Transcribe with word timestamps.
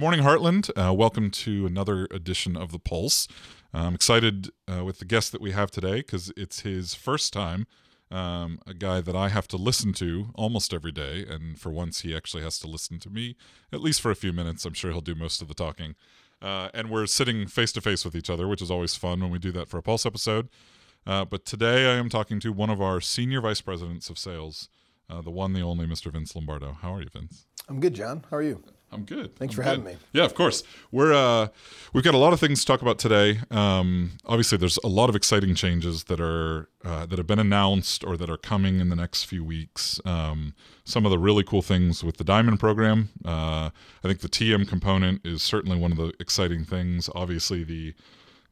Good 0.00 0.06
morning, 0.06 0.24
Heartland. 0.24 0.70
Uh, 0.74 0.94
welcome 0.94 1.30
to 1.30 1.66
another 1.66 2.08
edition 2.10 2.56
of 2.56 2.72
The 2.72 2.78
Pulse. 2.78 3.28
I'm 3.74 3.94
excited 3.94 4.48
uh, 4.66 4.82
with 4.82 4.98
the 4.98 5.04
guest 5.04 5.30
that 5.32 5.42
we 5.42 5.52
have 5.52 5.70
today 5.70 5.96
because 5.96 6.32
it's 6.38 6.60
his 6.60 6.94
first 6.94 7.34
time. 7.34 7.66
Um, 8.10 8.60
a 8.66 8.72
guy 8.72 9.02
that 9.02 9.14
I 9.14 9.28
have 9.28 9.46
to 9.48 9.58
listen 9.58 9.92
to 9.92 10.30
almost 10.34 10.72
every 10.72 10.90
day, 10.90 11.26
and 11.28 11.60
for 11.60 11.68
once 11.68 12.00
he 12.00 12.16
actually 12.16 12.42
has 12.44 12.58
to 12.60 12.66
listen 12.66 12.98
to 12.98 13.10
me 13.10 13.36
at 13.74 13.82
least 13.82 14.00
for 14.00 14.10
a 14.10 14.14
few 14.14 14.32
minutes. 14.32 14.64
I'm 14.64 14.72
sure 14.72 14.90
he'll 14.90 15.02
do 15.02 15.14
most 15.14 15.42
of 15.42 15.48
the 15.48 15.54
talking. 15.54 15.96
Uh, 16.40 16.70
and 16.72 16.88
we're 16.88 17.04
sitting 17.04 17.46
face 17.46 17.70
to 17.72 17.82
face 17.82 18.02
with 18.02 18.16
each 18.16 18.30
other, 18.30 18.48
which 18.48 18.62
is 18.62 18.70
always 18.70 18.94
fun 18.94 19.20
when 19.20 19.30
we 19.30 19.38
do 19.38 19.52
that 19.52 19.68
for 19.68 19.76
a 19.76 19.82
Pulse 19.82 20.06
episode. 20.06 20.48
Uh, 21.06 21.26
but 21.26 21.44
today 21.44 21.92
I 21.92 21.96
am 21.96 22.08
talking 22.08 22.40
to 22.40 22.54
one 22.54 22.70
of 22.70 22.80
our 22.80 23.02
senior 23.02 23.42
vice 23.42 23.60
presidents 23.60 24.08
of 24.08 24.18
sales, 24.18 24.70
uh, 25.10 25.20
the 25.20 25.30
one, 25.30 25.52
the 25.52 25.60
only 25.60 25.84
Mr. 25.84 26.10
Vince 26.10 26.34
Lombardo. 26.34 26.78
How 26.80 26.94
are 26.94 27.02
you, 27.02 27.10
Vince? 27.12 27.44
I'm 27.68 27.80
good, 27.80 27.92
John. 27.92 28.24
How 28.30 28.38
are 28.38 28.42
you? 28.42 28.64
I'm 28.92 29.04
good. 29.04 29.36
Thanks 29.36 29.54
I'm 29.54 29.56
for 29.56 29.62
good. 29.62 29.68
having 29.68 29.84
me. 29.84 29.96
Yeah, 30.12 30.24
of 30.24 30.34
course. 30.34 30.62
We're 30.90 31.12
uh, 31.12 31.48
we've 31.92 32.02
got 32.04 32.14
a 32.14 32.18
lot 32.18 32.32
of 32.32 32.40
things 32.40 32.60
to 32.60 32.66
talk 32.66 32.82
about 32.82 32.98
today. 32.98 33.38
Um, 33.50 34.12
obviously, 34.26 34.58
there's 34.58 34.78
a 34.82 34.88
lot 34.88 35.08
of 35.08 35.16
exciting 35.16 35.54
changes 35.54 36.04
that 36.04 36.20
are 36.20 36.68
uh, 36.84 37.06
that 37.06 37.18
have 37.18 37.26
been 37.26 37.38
announced 37.38 38.02
or 38.04 38.16
that 38.16 38.28
are 38.28 38.36
coming 38.36 38.80
in 38.80 38.88
the 38.88 38.96
next 38.96 39.24
few 39.24 39.44
weeks. 39.44 40.00
Um, 40.04 40.54
some 40.84 41.04
of 41.04 41.10
the 41.10 41.18
really 41.18 41.44
cool 41.44 41.62
things 41.62 42.02
with 42.02 42.16
the 42.16 42.24
Diamond 42.24 42.58
program. 42.58 43.10
Uh, 43.24 43.70
I 44.02 44.08
think 44.08 44.20
the 44.20 44.28
TM 44.28 44.66
component 44.68 45.24
is 45.24 45.42
certainly 45.42 45.78
one 45.78 45.92
of 45.92 45.98
the 45.98 46.12
exciting 46.18 46.64
things. 46.64 47.08
Obviously, 47.14 47.62
the 47.62 47.94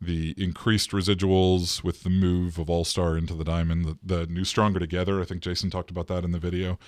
the 0.00 0.34
increased 0.36 0.90
residuals 0.92 1.82
with 1.82 2.02
the 2.02 2.10
move 2.10 2.58
of 2.58 2.70
All 2.70 2.84
Star 2.84 3.16
into 3.16 3.34
the 3.34 3.44
Diamond, 3.44 3.84
the, 3.84 3.98
the, 4.02 4.26
new 4.26 4.44
Stronger 4.44 4.78
Together. 4.78 5.20
I 5.20 5.24
think 5.24 5.42
Jason 5.42 5.70
talked 5.70 5.90
about 5.90 6.06
that 6.06 6.24
in 6.24 6.30
the 6.30 6.38
video. 6.38 6.78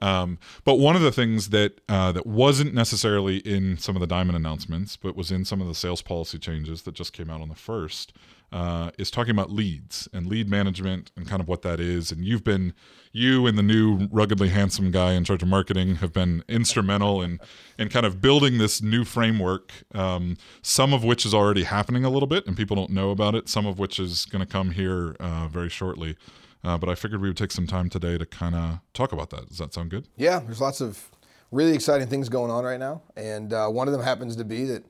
Um, 0.00 0.38
but 0.64 0.74
one 0.74 0.94
of 0.94 1.02
the 1.02 1.12
things 1.12 1.48
that 1.50 1.80
uh, 1.88 2.12
that 2.12 2.26
wasn't 2.26 2.74
necessarily 2.74 3.38
in 3.38 3.78
some 3.78 3.96
of 3.96 4.00
the 4.00 4.06
Diamond 4.06 4.36
announcements, 4.36 4.96
but 4.96 5.16
was 5.16 5.30
in 5.30 5.44
some 5.44 5.60
of 5.60 5.66
the 5.66 5.74
sales 5.74 6.02
policy 6.02 6.38
changes 6.38 6.82
that 6.82 6.94
just 6.94 7.12
came 7.12 7.30
out 7.30 7.40
on 7.40 7.48
the 7.48 7.54
first, 7.54 8.12
uh, 8.52 8.90
is 8.98 9.10
talking 9.10 9.30
about 9.30 9.50
leads 9.50 10.08
and 10.12 10.26
lead 10.26 10.48
management 10.48 11.10
and 11.16 11.26
kind 11.26 11.40
of 11.40 11.48
what 11.48 11.62
that 11.62 11.80
is. 11.80 12.10
And 12.10 12.24
you've 12.24 12.44
been, 12.44 12.72
you 13.12 13.46
and 13.46 13.58
the 13.58 13.62
new 13.62 14.08
ruggedly 14.10 14.48
handsome 14.48 14.90
guy 14.90 15.12
in 15.12 15.24
charge 15.24 15.42
of 15.42 15.48
marketing 15.48 15.96
have 15.96 16.12
been 16.12 16.42
instrumental 16.48 17.22
in 17.22 17.40
in 17.78 17.88
kind 17.88 18.06
of 18.06 18.20
building 18.20 18.58
this 18.58 18.80
new 18.82 19.04
framework. 19.04 19.72
Um, 19.94 20.36
some 20.62 20.92
of 20.92 21.04
which 21.04 21.26
is 21.26 21.34
already 21.34 21.64
happening 21.64 22.04
a 22.04 22.10
little 22.10 22.26
bit, 22.26 22.46
and 22.46 22.56
people 22.56 22.76
don't 22.76 22.90
know 22.90 23.10
about 23.10 23.34
it. 23.34 23.48
Some 23.48 23.66
of 23.66 23.78
which 23.78 23.98
is 23.98 24.24
going 24.24 24.44
to 24.44 24.50
come 24.50 24.70
here 24.70 25.16
uh, 25.20 25.48
very 25.48 25.68
shortly. 25.68 26.16
Uh, 26.64 26.76
but 26.76 26.88
I 26.88 26.94
figured 26.94 27.20
we 27.20 27.28
would 27.28 27.36
take 27.36 27.52
some 27.52 27.66
time 27.66 27.88
today 27.88 28.18
to 28.18 28.26
kind 28.26 28.54
of 28.54 28.80
talk 28.92 29.12
about 29.12 29.30
that. 29.30 29.48
Does 29.48 29.58
that 29.58 29.72
sound 29.72 29.90
good? 29.90 30.08
Yeah, 30.16 30.40
there's 30.40 30.60
lots 30.60 30.80
of 30.80 31.08
really 31.52 31.72
exciting 31.72 32.08
things 32.08 32.28
going 32.28 32.50
on 32.50 32.64
right 32.64 32.80
now, 32.80 33.02
and 33.16 33.52
uh, 33.52 33.68
one 33.68 33.88
of 33.88 33.92
them 33.92 34.02
happens 34.02 34.36
to 34.36 34.44
be 34.44 34.64
that 34.64 34.84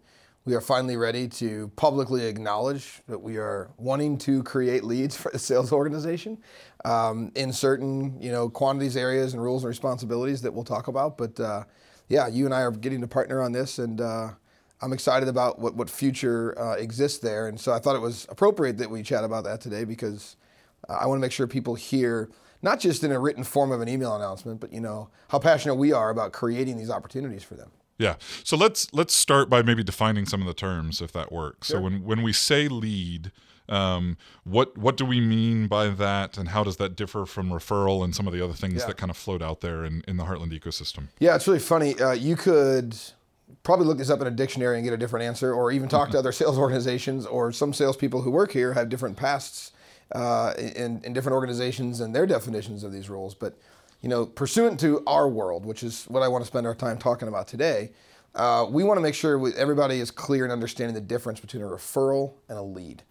we 0.48 0.54
are 0.54 0.62
finally 0.62 0.96
ready 0.96 1.28
to 1.28 1.70
publicly 1.76 2.24
acknowledge 2.24 3.02
that 3.06 3.18
we 3.18 3.36
are 3.36 3.68
wanting 3.76 4.16
to 4.16 4.42
create 4.44 4.82
leads 4.82 5.14
for 5.14 5.30
the 5.30 5.38
sales 5.38 5.72
organization 5.72 6.38
um, 6.86 7.30
in 7.34 7.52
certain 7.52 8.18
you 8.18 8.32
know 8.32 8.48
quantities, 8.48 8.96
areas, 8.96 9.34
and 9.34 9.42
rules 9.42 9.62
and 9.62 9.68
responsibilities 9.68 10.40
that 10.40 10.50
we'll 10.50 10.64
talk 10.64 10.88
about. 10.88 11.18
But 11.18 11.38
uh, 11.38 11.64
yeah, 12.08 12.28
you 12.28 12.46
and 12.46 12.54
I 12.54 12.62
are 12.62 12.70
getting 12.70 13.02
to 13.02 13.06
partner 13.06 13.42
on 13.42 13.52
this, 13.52 13.78
and 13.78 14.00
uh, 14.00 14.30
I'm 14.80 14.94
excited 14.94 15.28
about 15.28 15.58
what 15.58 15.74
what 15.74 15.90
future 15.90 16.58
uh, 16.58 16.76
exists 16.76 17.18
there. 17.18 17.48
And 17.48 17.60
so 17.60 17.74
I 17.74 17.78
thought 17.78 17.94
it 17.94 18.00
was 18.00 18.26
appropriate 18.30 18.78
that 18.78 18.88
we 18.88 19.02
chat 19.02 19.24
about 19.24 19.44
that 19.44 19.60
today 19.60 19.84
because 19.84 20.36
I 20.88 21.06
want 21.06 21.18
to 21.18 21.20
make 21.20 21.32
sure 21.32 21.46
people 21.46 21.74
hear 21.74 22.30
not 22.62 22.80
just 22.80 23.04
in 23.04 23.12
a 23.12 23.20
written 23.20 23.44
form 23.44 23.70
of 23.70 23.82
an 23.82 23.88
email 23.90 24.16
announcement, 24.16 24.60
but 24.60 24.72
you 24.72 24.80
know 24.80 25.10
how 25.28 25.38
passionate 25.38 25.74
we 25.74 25.92
are 25.92 26.08
about 26.08 26.32
creating 26.32 26.78
these 26.78 26.88
opportunities 26.88 27.44
for 27.44 27.54
them. 27.54 27.70
Yeah. 27.98 28.14
So 28.44 28.56
let's 28.56 28.92
let's 28.92 29.14
start 29.14 29.50
by 29.50 29.62
maybe 29.62 29.82
defining 29.82 30.24
some 30.26 30.40
of 30.40 30.46
the 30.46 30.54
terms, 30.54 31.00
if 31.00 31.12
that 31.12 31.32
works. 31.32 31.68
Sure. 31.68 31.78
So 31.78 31.82
when 31.82 32.04
when 32.04 32.22
we 32.22 32.32
say 32.32 32.68
lead, 32.68 33.32
um, 33.68 34.16
what 34.44 34.78
what 34.78 34.96
do 34.96 35.04
we 35.04 35.20
mean 35.20 35.66
by 35.66 35.88
that, 35.88 36.38
and 36.38 36.48
how 36.50 36.64
does 36.64 36.76
that 36.76 36.96
differ 36.96 37.26
from 37.26 37.50
referral 37.50 38.04
and 38.04 38.14
some 38.14 38.26
of 38.26 38.32
the 38.32 38.42
other 38.42 38.54
things 38.54 38.80
yeah. 38.80 38.86
that 38.86 38.96
kind 38.96 39.10
of 39.10 39.16
float 39.16 39.42
out 39.42 39.60
there 39.60 39.84
in, 39.84 40.02
in 40.06 40.16
the 40.16 40.24
Heartland 40.24 40.58
ecosystem? 40.58 41.08
Yeah, 41.18 41.34
it's 41.34 41.46
really 41.46 41.58
funny. 41.58 42.00
Uh, 42.00 42.12
you 42.12 42.36
could 42.36 42.96
probably 43.62 43.86
look 43.86 43.98
this 43.98 44.10
up 44.10 44.20
in 44.20 44.26
a 44.26 44.30
dictionary 44.30 44.76
and 44.76 44.84
get 44.84 44.92
a 44.92 44.96
different 44.96 45.26
answer, 45.26 45.52
or 45.52 45.72
even 45.72 45.88
talk 45.88 46.10
to 46.10 46.18
other 46.18 46.32
sales 46.32 46.56
organizations 46.56 47.26
or 47.26 47.50
some 47.52 47.72
salespeople 47.72 48.22
who 48.22 48.30
work 48.30 48.52
here 48.52 48.74
have 48.74 48.88
different 48.88 49.16
pasts 49.16 49.72
uh, 50.12 50.54
in, 50.56 51.00
in 51.04 51.12
different 51.12 51.34
organizations 51.34 52.00
and 52.00 52.14
their 52.14 52.26
definitions 52.26 52.84
of 52.84 52.92
these 52.92 53.10
roles, 53.10 53.34
But 53.34 53.58
you 54.00 54.08
know, 54.08 54.26
pursuant 54.26 54.78
to 54.80 55.02
our 55.06 55.28
world, 55.28 55.66
which 55.66 55.82
is 55.82 56.04
what 56.04 56.22
I 56.22 56.28
want 56.28 56.42
to 56.42 56.46
spend 56.46 56.66
our 56.66 56.74
time 56.74 56.98
talking 56.98 57.28
about 57.28 57.48
today, 57.48 57.90
uh, 58.34 58.66
we 58.68 58.84
want 58.84 58.98
to 58.98 59.02
make 59.02 59.14
sure 59.14 59.38
we, 59.38 59.52
everybody 59.54 60.00
is 60.00 60.10
clear 60.10 60.44
in 60.44 60.50
understanding 60.50 60.94
the 60.94 61.00
difference 61.00 61.40
between 61.40 61.62
a 61.62 61.66
referral 61.66 62.34
and 62.48 62.58
a 62.58 62.62
lead. 62.62 63.02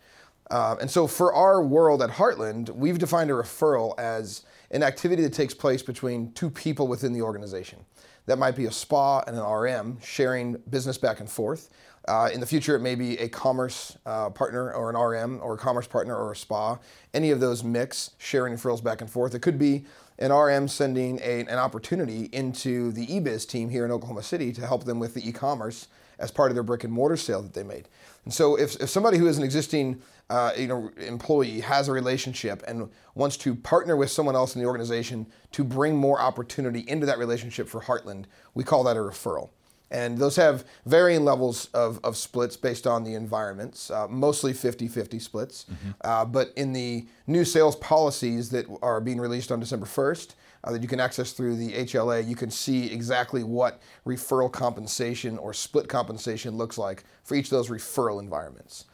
Uh, 0.50 0.78
and 0.80 0.90
so, 0.90 1.08
for 1.08 1.34
our 1.34 1.62
world 1.62 2.02
at 2.02 2.10
Heartland, 2.10 2.70
we've 2.70 2.98
defined 2.98 3.30
a 3.30 3.34
referral 3.34 4.00
as 4.00 4.44
an 4.72 4.82
activity 4.82 5.22
that 5.24 5.34
takes 5.34 5.54
place 5.54 5.82
between 5.82 6.32
two 6.34 6.50
people 6.50 6.88
within 6.88 7.12
the 7.12 7.22
organization. 7.22 7.80
That 8.28 8.38
might 8.38 8.56
be 8.56 8.66
a 8.66 8.72
spa 8.72 9.20
and 9.28 9.38
an 9.38 9.44
RM 9.44 10.00
sharing 10.02 10.54
business 10.70 10.98
back 10.98 11.20
and 11.20 11.30
forth. 11.30 11.70
Uh, 12.08 12.30
in 12.34 12.40
the 12.40 12.46
future, 12.46 12.76
it 12.76 12.82
may 12.82 12.96
be 12.96 13.18
a 13.20 13.28
commerce 13.28 13.98
uh, 14.06 14.30
partner 14.30 14.72
or 14.72 14.90
an 14.90 14.96
RM 14.96 15.42
or 15.42 15.56
a 15.56 15.58
commerce 15.58 15.88
partner 15.88 16.16
or 16.16 16.32
a 16.32 16.36
spa. 16.36 16.78
Any 17.14 17.32
of 17.32 17.42
those 17.42 17.66
mix 17.66 18.12
sharing 18.18 18.54
referrals 18.54 18.82
back 18.82 19.02
and 19.02 19.10
forth. 19.10 19.36
It 19.36 19.42
could 19.42 19.60
be 19.60 19.86
an 20.20 20.32
RM 20.32 20.68
sending 20.68 21.20
a, 21.20 21.42
an 21.42 21.60
opportunity 21.60 22.30
into 22.32 22.92
the 22.92 23.06
eBiz 23.08 23.48
team 23.48 23.70
here 23.70 23.86
in 23.86 23.92
Oklahoma 23.92 24.24
City 24.24 24.52
to 24.54 24.66
help 24.66 24.86
them 24.86 25.00
with 25.00 25.14
the 25.14 25.28
e-commerce 25.28 25.88
as 26.20 26.32
part 26.32 26.50
of 26.50 26.56
their 26.56 26.64
brick 26.64 26.84
and 26.84 26.92
mortar 26.92 27.18
sale 27.18 27.42
that 27.42 27.54
they 27.54 27.64
made. 27.64 27.88
And 28.26 28.34
so, 28.34 28.56
if, 28.56 28.76
if 28.82 28.90
somebody 28.90 29.18
who 29.18 29.28
is 29.28 29.38
an 29.38 29.44
existing 29.44 30.02
uh, 30.30 30.52
you 30.58 30.68
know 30.68 30.92
employee 30.98 31.62
has 31.62 31.88
a 31.88 31.92
relationship 31.92 32.64
and 32.68 32.90
wants 33.16 33.38
to 33.38 33.56
partner 33.56 33.96
with 33.96 34.12
someone 34.12 34.36
else 34.36 34.56
in 34.56 34.62
the 34.62 34.68
organization 34.68 35.26
to 35.52 35.64
bring 35.64 35.96
more 35.96 36.20
opportunity 36.20 36.82
into 36.88 37.06
that 37.06 37.18
relationship 37.18 37.70
for 37.70 37.82
Heartland, 37.82 38.26
we 38.54 38.64
call 38.64 38.84
that 38.84 38.98
a 38.98 39.00
referral. 39.00 39.50
And 39.90 40.18
those 40.18 40.36
have 40.36 40.66
varying 40.86 41.24
levels 41.24 41.70
of, 41.74 42.00
of 42.04 42.18
splits 42.18 42.58
based 42.58 42.86
on 42.86 43.04
the 43.04 43.14
environments, 43.14 43.90
uh, 43.90 44.08
mostly 44.10 44.54
50 44.54 44.88
50 44.88 45.20
splits. 45.20 45.66
Mm-hmm. 45.72 45.92
Uh, 46.02 46.26
but 46.26 46.52
in 46.56 46.74
the 46.74 47.08
new 47.26 47.46
sales 47.46 47.76
policies 47.78 48.50
that 48.50 48.66
are 48.82 49.00
being 49.00 49.20
released 49.20 49.52
on 49.52 49.60
December 49.60 49.86
1st, 49.86 50.36
uh, 50.64 50.72
that 50.72 50.82
you 50.82 50.88
can 50.88 51.00
access 51.00 51.32
through 51.32 51.56
the 51.56 51.72
HLA, 51.72 52.28
you 52.28 52.36
can 52.36 52.52
see 52.52 52.92
exactly 52.92 53.44
what 53.44 53.82
referral 54.06 54.52
compensation 54.52 55.38
or 55.38 55.54
split 55.54 55.88
compensation 55.88 56.58
looks 56.58 56.78
like 56.78 57.04
for 57.24 57.36
each 57.36 57.46
of 57.46 57.52
those 57.52 57.70
referral 57.70 58.20
environments. 58.20 58.86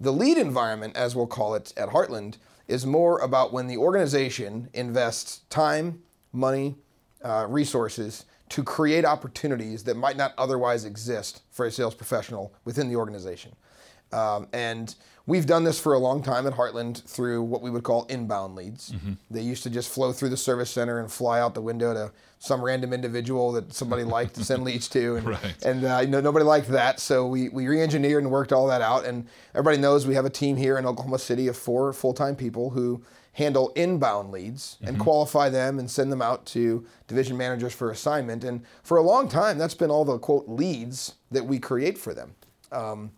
The 0.00 0.12
lead 0.12 0.36
environment, 0.36 0.96
as 0.96 1.14
we'll 1.14 1.26
call 1.28 1.54
it 1.54 1.72
at 1.76 1.90
Heartland, 1.90 2.36
is 2.68 2.84
more 2.84 3.18
about 3.20 3.52
when 3.52 3.66
the 3.66 3.76
organization 3.76 4.68
invests 4.74 5.40
time, 5.48 6.02
money, 6.32 6.76
uh, 7.22 7.46
resources 7.48 8.24
to 8.52 8.62
create 8.62 9.06
opportunities 9.06 9.82
that 9.84 9.96
might 9.96 10.18
not 10.18 10.34
otherwise 10.36 10.84
exist 10.84 11.40
for 11.50 11.64
a 11.64 11.70
sales 11.70 11.94
professional 11.94 12.52
within 12.66 12.86
the 12.86 12.96
organization. 12.96 13.50
Um, 14.12 14.46
and 14.52 14.94
we've 15.24 15.46
done 15.46 15.64
this 15.64 15.80
for 15.80 15.94
a 15.94 15.98
long 15.98 16.22
time 16.22 16.46
at 16.46 16.52
Heartland 16.52 17.02
through 17.04 17.44
what 17.44 17.62
we 17.62 17.70
would 17.70 17.82
call 17.82 18.04
inbound 18.10 18.54
leads. 18.54 18.92
Mm-hmm. 18.92 19.14
They 19.30 19.40
used 19.40 19.62
to 19.62 19.70
just 19.70 19.88
flow 19.88 20.12
through 20.12 20.28
the 20.28 20.36
service 20.36 20.70
center 20.70 21.00
and 21.00 21.10
fly 21.10 21.40
out 21.40 21.54
the 21.54 21.62
window 21.62 21.94
to 21.94 22.12
some 22.40 22.60
random 22.60 22.92
individual 22.92 23.52
that 23.52 23.72
somebody 23.72 24.04
liked 24.04 24.34
to 24.34 24.44
send 24.44 24.64
leads 24.64 24.86
to, 24.88 25.16
and, 25.16 25.26
right. 25.26 25.64
and 25.64 25.86
uh, 25.86 26.00
you 26.02 26.08
know, 26.08 26.20
nobody 26.20 26.44
liked 26.44 26.68
that. 26.68 27.00
So 27.00 27.26
we 27.26 27.48
we 27.48 27.66
re-engineered 27.68 28.22
and 28.22 28.30
worked 28.30 28.52
all 28.52 28.66
that 28.66 28.82
out. 28.82 29.06
And 29.06 29.26
everybody 29.54 29.78
knows 29.78 30.06
we 30.06 30.14
have 30.14 30.26
a 30.26 30.30
team 30.30 30.58
here 30.58 30.76
in 30.76 30.84
Oklahoma 30.84 31.18
City 31.18 31.48
of 31.48 31.56
four 31.56 31.94
full-time 31.94 32.36
people 32.36 32.68
who 32.68 33.02
handle 33.32 33.72
inbound 33.74 34.30
leads 34.30 34.76
and 34.80 34.96
mm-hmm. 34.96 35.02
qualify 35.02 35.48
them 35.48 35.78
and 35.78 35.90
send 35.90 36.12
them 36.12 36.20
out 36.20 36.44
to 36.44 36.86
division 37.06 37.36
managers 37.36 37.72
for 37.72 37.90
assignment. 37.90 38.44
And 38.44 38.62
for 38.82 38.98
a 38.98 39.02
long 39.02 39.28
time, 39.28 39.58
that's 39.58 39.74
been 39.74 39.90
all 39.90 40.04
the 40.04 40.18
quote 40.18 40.48
leads 40.48 41.14
that 41.30 41.46
we 41.46 41.58
create 41.58 41.96
for 41.96 42.12
them. 42.12 42.34
Um, 42.70 43.12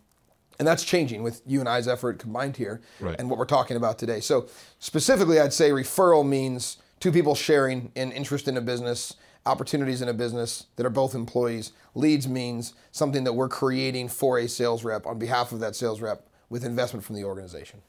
and 0.57 0.65
that's 0.65 0.85
changing 0.85 1.21
with 1.21 1.41
you 1.45 1.59
and 1.59 1.67
I's 1.67 1.87
effort 1.87 2.17
combined 2.17 2.55
here 2.55 2.81
right. 3.01 3.15
and 3.19 3.29
what 3.29 3.37
we're 3.37 3.45
talking 3.45 3.75
about 3.75 3.99
today. 3.99 4.21
So, 4.21 4.47
specifically, 4.79 5.39
I'd 5.39 5.51
say 5.51 5.71
referral 5.71 6.25
means 6.25 6.77
two 7.01 7.11
people 7.11 7.35
sharing 7.35 7.91
an 7.97 8.13
interest 8.13 8.47
in 8.47 8.55
a 8.55 8.61
business, 8.61 9.15
opportunities 9.45 10.01
in 10.01 10.07
a 10.07 10.13
business 10.13 10.67
that 10.77 10.85
are 10.85 10.91
both 10.91 11.13
employees. 11.13 11.73
Leads 11.93 12.27
means 12.27 12.73
something 12.91 13.25
that 13.25 13.33
we're 13.33 13.49
creating 13.49 14.07
for 14.07 14.39
a 14.39 14.47
sales 14.47 14.85
rep 14.85 15.05
on 15.05 15.19
behalf 15.19 15.51
of 15.51 15.59
that 15.59 15.75
sales 15.75 15.99
rep 15.99 16.25
with 16.49 16.63
investment 16.63 17.03
from 17.03 17.15
the 17.15 17.23
organization. 17.25 17.81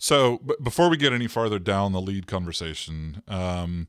So, 0.00 0.40
but 0.42 0.64
before 0.64 0.88
we 0.88 0.96
get 0.96 1.12
any 1.12 1.28
farther 1.28 1.58
down 1.58 1.92
the 1.92 2.00
lead 2.00 2.26
conversation, 2.26 3.22
um, 3.28 3.86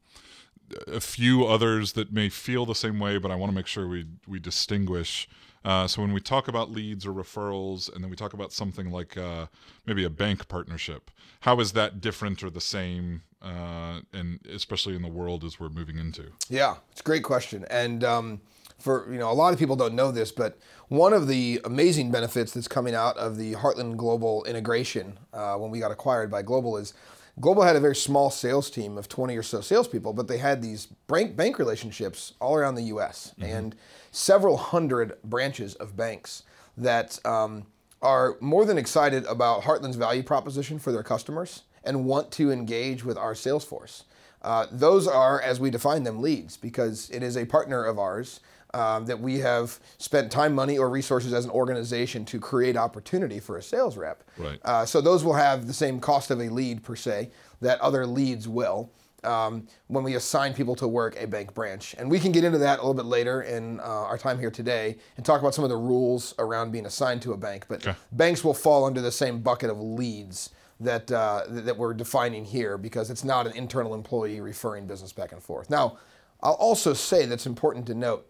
a 0.85 0.99
few 0.99 1.45
others 1.45 1.93
that 1.93 2.11
may 2.11 2.27
feel 2.27 2.65
the 2.65 2.75
same 2.75 2.99
way, 2.99 3.17
but 3.17 3.31
I 3.31 3.35
want 3.35 3.49
to 3.49 3.55
make 3.55 3.65
sure 3.65 3.87
we 3.87 4.05
we 4.27 4.37
distinguish. 4.37 5.29
Uh, 5.63 5.87
so 5.87 6.01
when 6.01 6.11
we 6.11 6.19
talk 6.19 6.49
about 6.49 6.69
leads 6.69 7.05
or 7.05 7.13
referrals, 7.13 7.93
and 7.93 8.03
then 8.03 8.09
we 8.09 8.17
talk 8.17 8.33
about 8.33 8.51
something 8.51 8.91
like 8.91 9.15
uh, 9.15 9.45
maybe 9.85 10.03
a 10.03 10.09
bank 10.09 10.49
partnership, 10.49 11.11
how 11.41 11.59
is 11.61 11.71
that 11.73 12.01
different 12.01 12.43
or 12.43 12.49
the 12.49 12.61
same? 12.61 13.21
Uh, 13.41 14.01
and 14.11 14.39
especially 14.53 14.95
in 14.95 15.01
the 15.01 15.07
world 15.07 15.43
as 15.45 15.59
we're 15.59 15.69
moving 15.69 15.97
into. 15.97 16.25
Yeah, 16.49 16.75
it's 16.91 17.01
a 17.01 17.03
great 17.03 17.23
question. 17.23 17.65
And 17.71 18.03
um, 18.03 18.41
for 18.81 19.11
you 19.11 19.19
know 19.19 19.31
a 19.31 19.33
lot 19.33 19.53
of 19.53 19.59
people 19.59 19.75
don't 19.75 19.93
know 19.93 20.11
this, 20.11 20.31
but 20.31 20.57
one 20.89 21.13
of 21.13 21.27
the 21.27 21.61
amazing 21.63 22.11
benefits 22.11 22.51
that's 22.51 22.67
coming 22.67 22.95
out 22.95 23.17
of 23.17 23.37
the 23.37 23.53
Heartland 23.53 23.97
Global 23.97 24.43
integration 24.45 25.17
uh, 25.33 25.55
when 25.55 25.71
we 25.71 25.79
got 25.79 25.91
acquired 25.91 26.29
by 26.29 26.41
Global 26.41 26.77
is 26.77 26.93
Global 27.39 27.63
had 27.63 27.75
a 27.75 27.79
very 27.79 27.95
small 27.95 28.29
sales 28.29 28.69
team 28.69 28.97
of 28.97 29.07
20 29.07 29.37
or 29.37 29.43
so 29.43 29.61
salespeople, 29.61 30.13
but 30.13 30.27
they 30.27 30.37
had 30.37 30.61
these 30.61 30.87
bank, 31.07 31.35
bank 31.35 31.57
relationships 31.59 32.33
all 32.41 32.55
around 32.55 32.75
the 32.75 32.83
U.S. 32.83 33.33
Mm-hmm. 33.39 33.43
and 33.43 33.75
several 34.11 34.57
hundred 34.57 35.13
branches 35.23 35.75
of 35.75 35.95
banks 35.95 36.43
that 36.77 37.25
um, 37.25 37.65
are 38.01 38.37
more 38.41 38.65
than 38.65 38.77
excited 38.77 39.25
about 39.25 39.61
Heartland's 39.61 39.95
value 39.95 40.23
proposition 40.23 40.77
for 40.77 40.91
their 40.91 41.03
customers 41.03 41.63
and 41.83 42.05
want 42.05 42.31
to 42.31 42.51
engage 42.51 43.03
with 43.03 43.17
our 43.17 43.33
sales 43.33 43.63
force. 43.63 44.03
Uh, 44.41 44.65
those 44.71 45.07
are, 45.07 45.39
as 45.41 45.59
we 45.59 45.69
define 45.69 46.03
them, 46.03 46.21
leads 46.21 46.57
because 46.57 47.09
it 47.11 47.23
is 47.23 47.37
a 47.37 47.45
partner 47.45 47.83
of 47.85 47.99
ours 47.99 48.39
um, 48.73 49.05
that 49.05 49.19
we 49.19 49.39
have 49.39 49.79
spent 49.97 50.31
time, 50.31 50.53
money, 50.53 50.77
or 50.77 50.89
resources 50.89 51.33
as 51.33 51.45
an 51.45 51.51
organization 51.51 52.25
to 52.25 52.39
create 52.39 52.77
opportunity 52.77 53.39
for 53.39 53.57
a 53.57 53.63
sales 53.63 53.97
rep. 53.97 54.23
Right. 54.37 54.59
Uh, 54.63 54.85
so 54.85 55.01
those 55.01 55.23
will 55.23 55.33
have 55.33 55.67
the 55.67 55.73
same 55.73 55.99
cost 55.99 56.31
of 56.31 56.39
a 56.39 56.49
lead 56.49 56.83
per 56.83 56.95
se 56.95 57.31
that 57.61 57.79
other 57.81 58.05
leads 58.05 58.47
will. 58.47 58.91
Um, 59.23 59.67
when 59.85 60.03
we 60.03 60.15
assign 60.15 60.55
people 60.55 60.75
to 60.77 60.87
work 60.87 61.15
a 61.21 61.27
bank 61.27 61.53
branch. 61.53 61.93
And 61.99 62.09
we 62.09 62.19
can 62.19 62.31
get 62.31 62.43
into 62.43 62.57
that 62.57 62.79
a 62.79 62.81
little 62.81 62.95
bit 62.95 63.05
later 63.05 63.43
in 63.43 63.79
uh, 63.79 63.83
our 63.83 64.17
time 64.17 64.39
here 64.39 64.49
today 64.49 64.97
and 65.15 65.23
talk 65.23 65.41
about 65.41 65.53
some 65.53 65.63
of 65.63 65.69
the 65.69 65.77
rules 65.77 66.33
around 66.39 66.71
being 66.71 66.87
assigned 66.87 67.21
to 67.21 67.33
a 67.33 67.37
bank. 67.37 67.65
But 67.67 67.85
okay. 67.85 67.97
banks 68.11 68.43
will 68.43 68.55
fall 68.55 68.83
under 68.83 68.99
the 68.99 69.11
same 69.11 69.41
bucket 69.41 69.69
of 69.69 69.79
leads 69.79 70.49
that 70.79 71.11
uh, 71.11 71.43
that 71.47 71.77
we're 71.77 71.93
defining 71.93 72.43
here 72.43 72.77
because 72.77 73.09
it's 73.09 73.23
not 73.23 73.45
an 73.45 73.55
internal 73.55 73.93
employee 73.93 74.41
referring 74.41 74.87
business 74.87 75.13
back 75.13 75.31
and 75.31 75.41
forth. 75.41 75.69
Now, 75.69 75.97
I'll 76.41 76.53
also 76.53 76.93
say 76.93 77.25
that's 77.25 77.45
important 77.45 77.85
to 77.87 77.93
note. 77.93 78.27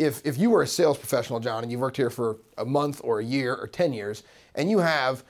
If 0.00 0.24
if 0.24 0.38
you 0.38 0.50
were 0.50 0.62
a 0.62 0.66
sales 0.66 0.98
professional, 0.98 1.40
John, 1.40 1.62
and 1.62 1.70
you've 1.70 1.80
worked 1.80 1.96
here 1.96 2.10
for 2.10 2.38
a 2.56 2.64
month 2.64 3.00
or 3.04 3.20
a 3.20 3.24
year 3.24 3.54
or 3.54 3.66
ten 3.66 3.92
years, 3.92 4.22
and 4.54 4.70
you 4.70 4.78
have 4.78 5.24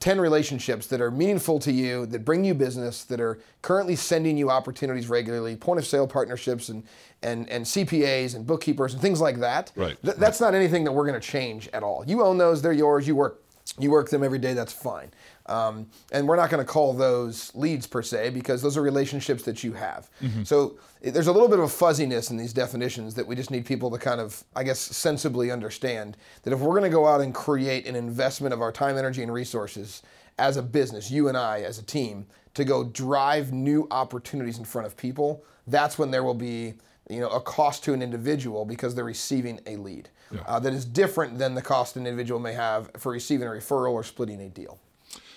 10 0.00 0.20
relationships 0.20 0.86
that 0.88 1.00
are 1.00 1.10
meaningful 1.10 1.58
to 1.60 1.72
you, 1.72 2.06
that 2.06 2.24
bring 2.24 2.44
you 2.44 2.54
business, 2.54 3.04
that 3.04 3.20
are 3.20 3.38
currently 3.62 3.94
sending 3.94 4.36
you 4.36 4.50
opportunities 4.50 5.08
regularly, 5.08 5.56
point 5.56 5.78
of 5.78 5.86
sale 5.86 6.06
partnerships 6.06 6.68
and, 6.68 6.84
and, 7.22 7.48
and 7.48 7.64
CPAs 7.64 8.34
and 8.34 8.46
bookkeepers 8.46 8.92
and 8.92 9.00
things 9.00 9.20
like 9.20 9.38
that. 9.38 9.72
Right. 9.76 9.96
Th- 10.02 10.16
that's 10.16 10.40
not 10.40 10.54
anything 10.54 10.84
that 10.84 10.92
we're 10.92 11.06
going 11.06 11.20
to 11.20 11.26
change 11.26 11.68
at 11.72 11.82
all. 11.82 12.04
You 12.06 12.22
own 12.22 12.38
those, 12.38 12.60
they're 12.60 12.72
yours, 12.72 13.06
you 13.06 13.14
work 13.14 13.43
you 13.78 13.90
work 13.90 14.10
them 14.10 14.22
every 14.22 14.38
day, 14.38 14.52
that's 14.52 14.72
fine. 14.72 15.10
Um, 15.46 15.88
and 16.12 16.28
we're 16.28 16.36
not 16.36 16.50
going 16.50 16.64
to 16.64 16.70
call 16.70 16.92
those 16.92 17.54
leads 17.54 17.86
per 17.86 18.02
se 18.02 18.30
because 18.30 18.62
those 18.62 18.76
are 18.76 18.82
relationships 18.82 19.42
that 19.44 19.64
you 19.64 19.72
have. 19.72 20.08
Mm-hmm. 20.22 20.44
So 20.44 20.78
there's 21.02 21.26
a 21.26 21.32
little 21.32 21.48
bit 21.48 21.58
of 21.58 21.64
a 21.64 21.68
fuzziness 21.68 22.30
in 22.30 22.36
these 22.36 22.52
definitions 22.52 23.14
that 23.14 23.26
we 23.26 23.34
just 23.34 23.50
need 23.50 23.66
people 23.66 23.90
to 23.90 23.98
kind 23.98 24.20
of, 24.20 24.44
I 24.54 24.62
guess, 24.62 24.78
sensibly 24.78 25.50
understand 25.50 26.16
that 26.42 26.52
if 26.52 26.60
we're 26.60 26.78
going 26.78 26.90
to 26.90 26.94
go 26.94 27.06
out 27.06 27.20
and 27.20 27.34
create 27.34 27.86
an 27.86 27.96
investment 27.96 28.54
of 28.54 28.62
our 28.62 28.72
time, 28.72 28.96
energy, 28.96 29.22
and 29.22 29.32
resources 29.32 30.02
as 30.38 30.56
a 30.56 30.62
business, 30.62 31.10
you 31.10 31.28
and 31.28 31.36
I 31.36 31.60
as 31.62 31.78
a 31.78 31.82
team, 31.82 32.26
to 32.54 32.64
go 32.64 32.84
drive 32.84 33.52
new 33.52 33.88
opportunities 33.90 34.58
in 34.58 34.64
front 34.64 34.86
of 34.86 34.96
people, 34.96 35.44
that's 35.66 35.98
when 35.98 36.10
there 36.10 36.22
will 36.22 36.34
be 36.34 36.74
you 37.08 37.20
know, 37.20 37.28
a 37.28 37.40
cost 37.40 37.84
to 37.84 37.92
an 37.92 38.02
individual 38.02 38.64
because 38.64 38.94
they're 38.94 39.04
receiving 39.04 39.60
a 39.66 39.76
lead. 39.76 40.08
Yeah. 40.30 40.40
Uh, 40.46 40.58
that 40.60 40.72
is 40.72 40.84
different 40.84 41.38
than 41.38 41.54
the 41.54 41.62
cost 41.62 41.96
an 41.96 42.06
individual 42.06 42.40
may 42.40 42.52
have 42.54 42.90
for 42.96 43.12
receiving 43.12 43.46
a 43.46 43.50
referral 43.50 43.92
or 43.92 44.02
splitting 44.02 44.40
a 44.40 44.48
deal. 44.48 44.78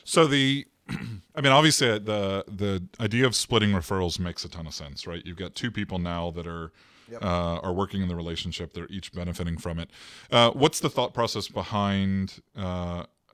So 0.04 0.26
the, 0.26 0.66
I 0.90 1.42
mean, 1.42 1.52
obviously 1.52 2.00
the 2.00 2.46
the 2.48 2.84
idea 3.00 3.26
of 3.26 3.36
splitting 3.36 3.72
referrals 3.72 4.20
makes 4.20 4.46
a 4.46 4.50
ton 4.50 4.68
of 4.68 4.74
sense, 4.74 5.06
right? 5.06 5.22
You've 5.26 5.38
got 5.38 5.56
two 5.56 5.72
people 5.72 6.00
now 6.00 6.32
that 6.32 6.48
are. 6.48 6.72
Yep. 7.10 7.24
Uh, 7.24 7.60
are 7.64 7.72
working 7.72 8.02
in 8.02 8.10
the 8.10 8.18
relationship. 8.18 8.74
They're 8.74 8.90
each 8.90 9.14
benefiting 9.14 9.58
from 9.58 9.80
it. 9.80 9.90
Uh, 10.30 10.52
what's 10.52 10.82
the 10.82 10.90
thought 10.90 11.14
process 11.14 11.48
behind? 11.48 12.42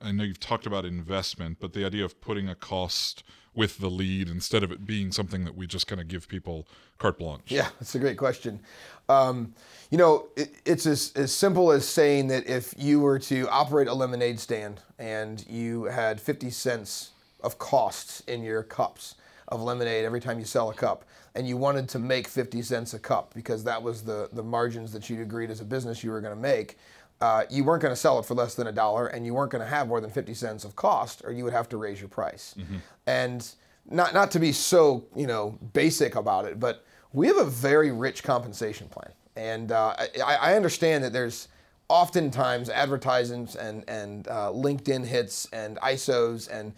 I 0.04 0.12
know 0.12 0.22
you've 0.22 0.40
talked 0.40 0.66
about 0.66 0.84
investment, 0.84 1.58
but 1.60 1.72
the 1.72 1.84
idea 1.84 2.04
of 2.04 2.20
putting 2.20 2.48
a 2.48 2.54
cost 2.54 3.24
with 3.54 3.78
the 3.78 3.88
lead 3.88 4.28
instead 4.28 4.62
of 4.62 4.70
it 4.70 4.86
being 4.86 5.12
something 5.12 5.44
that 5.44 5.56
we 5.56 5.66
just 5.66 5.86
kind 5.86 6.00
of 6.00 6.08
give 6.08 6.28
people 6.28 6.66
carte 6.98 7.18
blanche? 7.18 7.50
Yeah, 7.50 7.68
that's 7.78 7.94
a 7.94 7.98
great 7.98 8.18
question. 8.18 8.60
Um, 9.08 9.54
you 9.90 9.98
know, 9.98 10.26
it, 10.36 10.52
it's 10.66 10.86
as, 10.86 11.12
as 11.16 11.32
simple 11.32 11.70
as 11.70 11.86
saying 11.86 12.28
that 12.28 12.46
if 12.46 12.74
you 12.76 13.00
were 13.00 13.18
to 13.20 13.48
operate 13.48 13.88
a 13.88 13.94
lemonade 13.94 14.40
stand 14.40 14.80
and 14.98 15.44
you 15.48 15.84
had 15.84 16.20
50 16.20 16.50
cents 16.50 17.12
of 17.40 17.58
costs 17.58 18.20
in 18.26 18.42
your 18.42 18.62
cups 18.62 19.14
of 19.48 19.62
lemonade 19.62 20.04
every 20.04 20.20
time 20.20 20.38
you 20.38 20.44
sell 20.44 20.70
a 20.70 20.74
cup, 20.74 21.04
and 21.34 21.48
you 21.48 21.56
wanted 21.56 21.88
to 21.88 21.98
make 21.98 22.28
50 22.28 22.62
cents 22.62 22.94
a 22.94 22.98
cup 22.98 23.34
because 23.34 23.64
that 23.64 23.82
was 23.82 24.02
the, 24.02 24.28
the 24.32 24.42
margins 24.42 24.92
that 24.92 25.10
you'd 25.10 25.20
agreed 25.20 25.50
as 25.50 25.60
a 25.60 25.64
business 25.64 26.02
you 26.02 26.10
were 26.10 26.20
going 26.20 26.34
to 26.34 26.40
make, 26.40 26.78
uh, 27.20 27.44
you 27.50 27.64
weren't 27.64 27.82
going 27.82 27.92
to 27.92 28.00
sell 28.00 28.18
it 28.18 28.24
for 28.24 28.34
less 28.34 28.54
than 28.54 28.66
a 28.66 28.72
dollar 28.72 29.06
and 29.06 29.24
you 29.24 29.34
weren't 29.34 29.50
going 29.50 29.62
to 29.62 29.68
have 29.68 29.88
more 29.88 30.00
than 30.00 30.10
50 30.10 30.34
cents 30.34 30.64
of 30.64 30.76
cost 30.76 31.22
or 31.24 31.32
you 31.32 31.44
would 31.44 31.52
have 31.52 31.68
to 31.70 31.76
raise 31.76 32.00
your 32.00 32.08
price. 32.08 32.54
Mm-hmm. 32.58 32.76
And 33.06 33.54
not, 33.88 34.14
not 34.14 34.30
to 34.32 34.38
be 34.38 34.52
so, 34.52 35.06
you 35.14 35.26
know, 35.26 35.58
basic 35.72 36.16
about 36.16 36.46
it, 36.46 36.58
but 36.58 36.84
we 37.12 37.26
have 37.26 37.36
a 37.36 37.44
very 37.44 37.92
rich 37.92 38.22
compensation 38.22 38.88
plan. 38.88 39.12
And 39.36 39.72
uh, 39.72 39.94
I, 40.24 40.34
I, 40.36 40.56
understand 40.56 41.02
that 41.04 41.12
there's 41.12 41.48
oftentimes 41.88 42.70
advertisements 42.70 43.56
and, 43.56 43.84
and 43.88 44.28
uh, 44.28 44.50
LinkedIn 44.50 45.04
hits 45.04 45.48
and 45.52 45.76
ISOs 45.78 46.48
and 46.50 46.72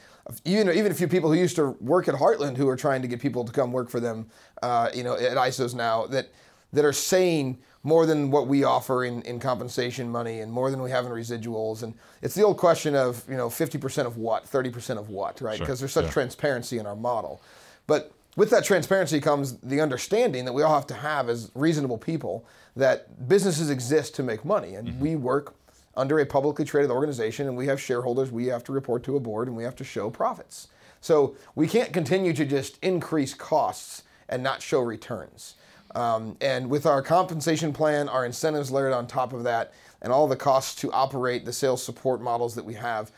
even, 0.45 0.71
even 0.71 0.91
a 0.91 0.95
few 0.95 1.07
people 1.07 1.31
who 1.31 1.39
used 1.39 1.57
to 1.57 1.77
work 1.81 2.09
at 2.09 2.15
Heartland 2.15 2.57
who 2.57 2.69
are 2.69 2.77
trying 2.77 3.03
to 3.03 3.09
get 3.09 3.21
people 3.21 3.45
to 3.45 3.53
come 3.53 3.73
work 3.73 3.91
for 3.91 4.01
them, 4.01 4.27
uh, 4.63 4.89
you 4.95 5.05
know, 5.05 5.15
at 5.15 5.37
ISOs 5.37 5.75
now 5.75 6.07
that, 6.07 6.31
that 6.73 6.85
are 6.85 6.93
saying, 6.93 7.59
more 7.87 8.05
than 8.05 8.33
what 8.33 8.49
we 8.49 8.65
offer 8.65 9.05
in, 9.05 9.23
in 9.23 9.39
compensation 9.39 10.11
money 10.11 10.41
and 10.41 10.51
more 10.51 10.73
than 10.73 10.83
we 10.83 10.91
have 10.91 11.07
in 11.07 11.13
residuals. 11.13 11.85
And 11.85 11.95
it's 12.21 12.35
the 12.35 12.43
old 12.43 12.57
question 12.57 12.97
of, 12.97 13.25
you 13.29 13.37
know, 13.37 13.49
50% 13.49 14.07
of 14.07 14.17
what, 14.17 14.45
30% 14.45 14.99
of 14.99 15.09
what, 15.09 15.41
right? 15.41 15.57
Because 15.57 15.79
sure. 15.79 15.85
there's 15.85 15.93
such 15.93 16.07
yeah. 16.07 16.11
transparency 16.11 16.79
in 16.79 16.87
our 16.87 16.97
model. 16.97 17.41
But 17.87 18.11
with 18.35 18.51
that 18.51 18.65
transparency 18.65 19.21
comes 19.21 19.59
the 19.59 19.81
understanding 19.81 20.45
that 20.47 20.53
we 20.53 20.65
all 20.65 20.75
have 20.75 20.89
to 20.89 20.95
have 20.95 21.29
as 21.29 21.53
reasonable 21.55 21.97
people 21.97 22.45
that 22.75 23.29
businesses 23.29 23.71
exist 23.71 24.17
to 24.17 24.25
make 24.25 24.45
money. 24.45 24.75
And 24.75 24.89
mm-hmm. 24.89 25.01
we 25.01 25.15
work 25.15 25.55
under 25.97 26.19
a 26.19 26.27
publicly 26.27 26.65
traded 26.65 26.91
organization 26.91 27.47
and 27.47 27.57
we 27.57 27.69
have 27.69 27.81
shareholders, 27.81 28.33
we 28.33 28.47
have 28.47 28.65
to 28.65 28.73
report 28.73 29.05
to 29.05 29.15
a 29.15 29.21
board 29.21 29.47
and 29.47 29.57
we 29.57 29.63
have 29.63 29.77
to 29.77 29.85
show 29.85 30.11
profits. 30.11 30.67
So 31.01 31.37
we 31.55 31.69
can't 31.69 31.93
continue 31.93 32.33
to 32.33 32.45
just 32.45 32.83
increase 32.83 33.33
costs 33.33 34.03
and 34.29 34.43
not 34.43 34.61
show 34.61 34.81
returns. 34.81 35.55
Um, 35.97 36.37
and 36.43 36.69
with 36.69 36.85
our 36.85 37.01
compensation 37.01 37.73
plan, 37.73 38.11
our 38.11 38.27
incentives 38.27 38.71
layered 38.71 38.93
on 38.93 39.07
top 39.07 39.33
of 39.33 39.45
that, 39.45 39.73
and 40.03 40.13
all 40.13 40.29
the 40.29 40.37
costs 40.37 40.75
to 40.83 40.93
operate 40.93 41.47
the 41.47 41.55
sales 41.55 41.83
support 41.83 42.21
models 42.21 42.55
that 42.55 42.67
we 42.67 42.75
have, 42.75 43.11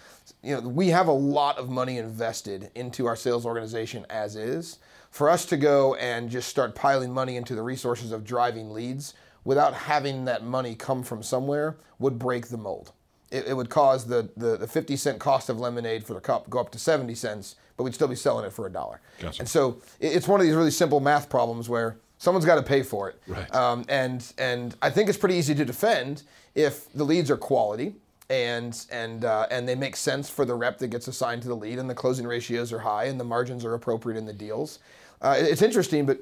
you 0.45 0.55
know, 0.55 0.61
we 0.61 0.89
have 0.89 1.09
a 1.09 1.13
lot 1.13 1.59
of 1.59 1.69
money 1.69 1.99
invested 1.99 2.71
into 2.77 3.07
our 3.07 3.17
sales 3.17 3.45
organization 3.45 4.07
as 4.09 4.37
is. 4.37 4.79
For 5.11 5.29
us 5.29 5.45
to 5.47 5.57
go 5.57 5.97
and 5.97 6.31
just 6.31 6.49
start 6.49 6.77
piling 6.77 7.13
money 7.13 7.37
into 7.37 7.57
the 7.57 7.63
resources 7.63 8.13
of 8.13 8.25
driving 8.25 8.71
leads 8.71 9.15
without 9.43 9.75
having 9.75 10.25
that 10.27 10.45
money 10.45 10.77
come 10.77 11.03
from 11.03 11.21
somewhere 11.21 11.79
would 11.99 12.17
break 12.17 12.47
the 12.47 12.59
mold. 12.59 12.93
It, 13.33 13.49
it 13.49 13.55
would 13.55 13.71
cause 13.71 14.07
the, 14.07 14.31
the, 14.37 14.57
the 14.57 14.69
50 14.69 14.97
cent 14.97 15.19
cost 15.19 15.49
of 15.49 15.59
lemonade 15.59 16.07
for 16.07 16.15
the 16.15 16.21
cup 16.21 16.49
go 16.49 16.61
up 16.61 16.71
to 16.71 16.79
70 16.79 17.17
cents, 17.17 17.57
but 17.77 17.83
we'd 17.83 17.95
still 17.95 18.07
be 18.07 18.15
selling 18.15 18.45
it 18.45 18.53
for 18.53 18.69
a 18.69 18.71
dollar. 18.71 19.01
Gotcha. 19.19 19.41
And 19.41 19.49
so 19.49 19.83
it's 19.99 20.29
one 20.29 20.39
of 20.39 20.47
these 20.47 20.55
really 20.55 20.71
simple 20.71 21.01
math 21.01 21.29
problems 21.29 21.69
where 21.69 21.97
Someone's 22.19 22.45
got 22.45 22.57
to 22.57 22.63
pay 22.63 22.83
for 22.83 23.09
it. 23.09 23.21
Right. 23.27 23.53
Um, 23.55 23.85
and 23.89 24.33
and 24.39 24.77
I 24.83 24.91
think 24.91 25.09
it's 25.09 25.19
pretty 25.19 25.37
easy 25.37 25.55
to 25.55 25.65
defend 25.65 26.25
if 26.55 26.93
the 26.93 27.05
leads 27.05 27.31
are 27.31 27.37
quality 27.37 27.95
and 28.29 28.87
and 28.91 29.25
uh, 29.25 29.47
and 29.51 29.69
they 29.69 29.75
make 29.75 29.97
sense 29.97 30.29
for 30.29 30.45
the 30.45 30.55
rep 30.55 30.79
that 30.79 30.89
gets 30.89 31.09
assigned 31.09 31.43
to 31.43 31.49
the 31.49 31.57
lead 31.57 31.79
and 31.79 31.89
the 31.89 31.95
closing 31.95 32.27
ratios 32.27 32.73
are 32.73 32.81
high 32.81 33.05
and 33.05 33.19
the 33.19 33.25
margins 33.25 33.65
are 33.65 33.75
appropriate 33.75 34.19
in 34.19 34.27
the 34.27 34.33
deals. 34.33 34.81
Uh, 35.23 35.37
it's 35.39 35.63
interesting, 35.63 36.07
but 36.07 36.19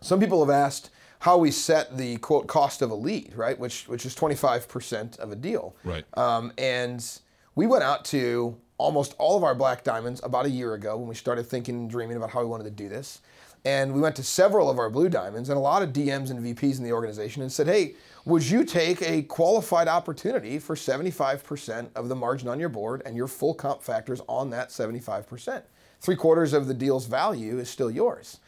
some 0.00 0.20
people 0.20 0.44
have 0.44 0.54
asked 0.54 0.90
how 1.20 1.36
we 1.36 1.50
set 1.50 1.96
the 1.96 2.16
quote 2.18 2.46
cost 2.46 2.82
of 2.82 2.90
a 2.90 2.94
lead, 2.94 3.32
right? 3.34 3.58
Which 3.58 3.88
which 3.88 4.04
is 4.04 4.14
25% 4.14 5.18
of 5.18 5.32
a 5.32 5.36
deal. 5.36 5.76
Right. 5.84 6.04
Um, 6.16 6.52
and 6.58 7.06
we 7.54 7.66
went 7.66 7.84
out 7.84 8.04
to 8.06 8.56
almost 8.78 9.14
all 9.18 9.36
of 9.36 9.44
our 9.44 9.54
black 9.54 9.84
diamonds 9.84 10.20
about 10.24 10.46
a 10.46 10.50
year 10.50 10.72
ago 10.72 10.96
when 10.96 11.06
we 11.06 11.14
started 11.14 11.44
thinking 11.44 11.74
and 11.74 11.90
dreaming 11.90 12.16
about 12.16 12.30
how 12.30 12.40
we 12.40 12.46
wanted 12.46 12.64
to 12.64 12.70
do 12.70 12.88
this. 12.88 13.20
And 13.64 13.92
we 13.92 14.00
went 14.00 14.16
to 14.16 14.22
several 14.22 14.70
of 14.70 14.78
our 14.78 14.88
blue 14.88 15.08
diamonds 15.08 15.50
and 15.50 15.58
a 15.58 15.60
lot 15.60 15.82
of 15.82 15.92
DMs 15.92 16.30
and 16.30 16.40
VPs 16.40 16.78
in 16.78 16.84
the 16.84 16.92
organization 16.92 17.42
and 17.42 17.52
said, 17.52 17.66
hey, 17.66 17.94
would 18.24 18.48
you 18.48 18.64
take 18.64 19.02
a 19.02 19.22
qualified 19.22 19.88
opportunity 19.88 20.58
for 20.58 20.74
75% 20.74 21.88
of 21.94 22.08
the 22.08 22.16
margin 22.16 22.48
on 22.48 22.58
your 22.60 22.68
board 22.68 23.02
and 23.04 23.16
your 23.16 23.28
full 23.28 23.54
comp 23.54 23.82
factors 23.82 24.20
on 24.28 24.50
that 24.50 24.70
75%? 24.70 25.62
Three 26.00 26.16
quarters 26.16 26.54
of 26.54 26.66
the 26.66 26.74
deal's 26.74 27.06
value 27.06 27.58
is 27.58 27.68
still 27.68 27.90
yours. 27.90 28.38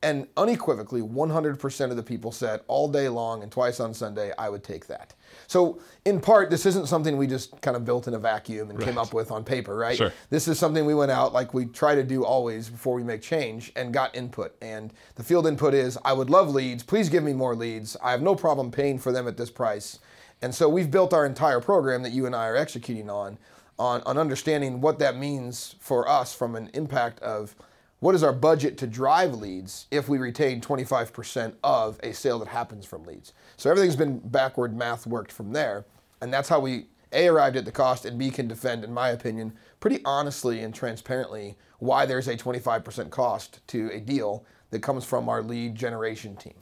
And 0.00 0.28
unequivocally, 0.36 1.00
100% 1.00 1.90
of 1.90 1.96
the 1.96 2.02
people 2.04 2.30
said 2.30 2.60
all 2.68 2.86
day 2.86 3.08
long 3.08 3.42
and 3.42 3.50
twice 3.50 3.80
on 3.80 3.92
Sunday, 3.92 4.32
I 4.38 4.48
would 4.48 4.62
take 4.62 4.86
that. 4.86 5.14
So, 5.48 5.80
in 6.04 6.20
part, 6.20 6.50
this 6.50 6.66
isn't 6.66 6.86
something 6.86 7.16
we 7.16 7.26
just 7.26 7.60
kind 7.62 7.76
of 7.76 7.84
built 7.84 8.06
in 8.06 8.14
a 8.14 8.18
vacuum 8.18 8.70
and 8.70 8.78
came 8.78 8.96
up 8.96 9.12
with 9.12 9.32
on 9.32 9.42
paper, 9.42 9.76
right? 9.76 9.96
Sure. 9.96 10.12
This 10.30 10.46
is 10.46 10.56
something 10.56 10.86
we 10.86 10.94
went 10.94 11.10
out 11.10 11.32
like 11.32 11.52
we 11.52 11.66
try 11.66 11.96
to 11.96 12.04
do 12.04 12.24
always 12.24 12.68
before 12.68 12.94
we 12.94 13.02
make 13.02 13.22
change 13.22 13.72
and 13.74 13.92
got 13.92 14.14
input. 14.14 14.54
And 14.62 14.92
the 15.16 15.24
field 15.24 15.48
input 15.48 15.74
is 15.74 15.98
I 16.04 16.12
would 16.12 16.30
love 16.30 16.54
leads. 16.54 16.84
Please 16.84 17.08
give 17.08 17.24
me 17.24 17.32
more 17.32 17.56
leads. 17.56 17.96
I 18.00 18.12
have 18.12 18.22
no 18.22 18.36
problem 18.36 18.70
paying 18.70 19.00
for 19.00 19.10
them 19.10 19.26
at 19.26 19.36
this 19.36 19.50
price. 19.50 19.98
And 20.42 20.54
so 20.54 20.68
we've 20.68 20.92
built 20.92 21.12
our 21.12 21.26
entire 21.26 21.60
program 21.60 22.04
that 22.04 22.12
you 22.12 22.24
and 22.24 22.36
I 22.36 22.46
are 22.46 22.56
executing 22.56 23.10
on 23.10 23.36
on, 23.78 24.02
on 24.02 24.18
understanding 24.18 24.80
what 24.80 24.98
that 24.98 25.16
means 25.16 25.76
for 25.80 26.08
us 26.08 26.34
from 26.34 26.56
an 26.56 26.70
impact 26.74 27.20
of 27.20 27.54
what 28.00 28.14
is 28.14 28.22
our 28.22 28.32
budget 28.32 28.78
to 28.78 28.86
drive 28.86 29.34
leads 29.34 29.86
if 29.90 30.08
we 30.08 30.18
retain 30.18 30.60
25% 30.60 31.54
of 31.64 31.98
a 32.02 32.12
sale 32.12 32.38
that 32.38 32.48
happens 32.48 32.86
from 32.86 33.04
leads. 33.04 33.32
So 33.56 33.70
everything's 33.70 33.96
been 33.96 34.18
backward 34.18 34.76
math 34.76 35.06
worked 35.06 35.32
from 35.32 35.52
there. 35.52 35.84
And 36.20 36.32
that's 36.32 36.48
how 36.48 36.60
we 36.60 36.86
A 37.12 37.28
arrived 37.28 37.56
at 37.56 37.64
the 37.64 37.72
cost 37.72 38.04
and 38.04 38.18
B 38.18 38.30
can 38.30 38.46
defend, 38.46 38.84
in 38.84 38.92
my 38.92 39.10
opinion, 39.10 39.52
pretty 39.80 40.00
honestly 40.04 40.60
and 40.60 40.74
transparently 40.74 41.56
why 41.78 42.06
there's 42.06 42.28
a 42.28 42.36
25% 42.36 43.10
cost 43.10 43.66
to 43.68 43.90
a 43.92 44.00
deal 44.00 44.44
that 44.70 44.82
comes 44.82 45.04
from 45.04 45.28
our 45.28 45.42
lead 45.42 45.74
generation 45.74 46.36
team. 46.36 46.54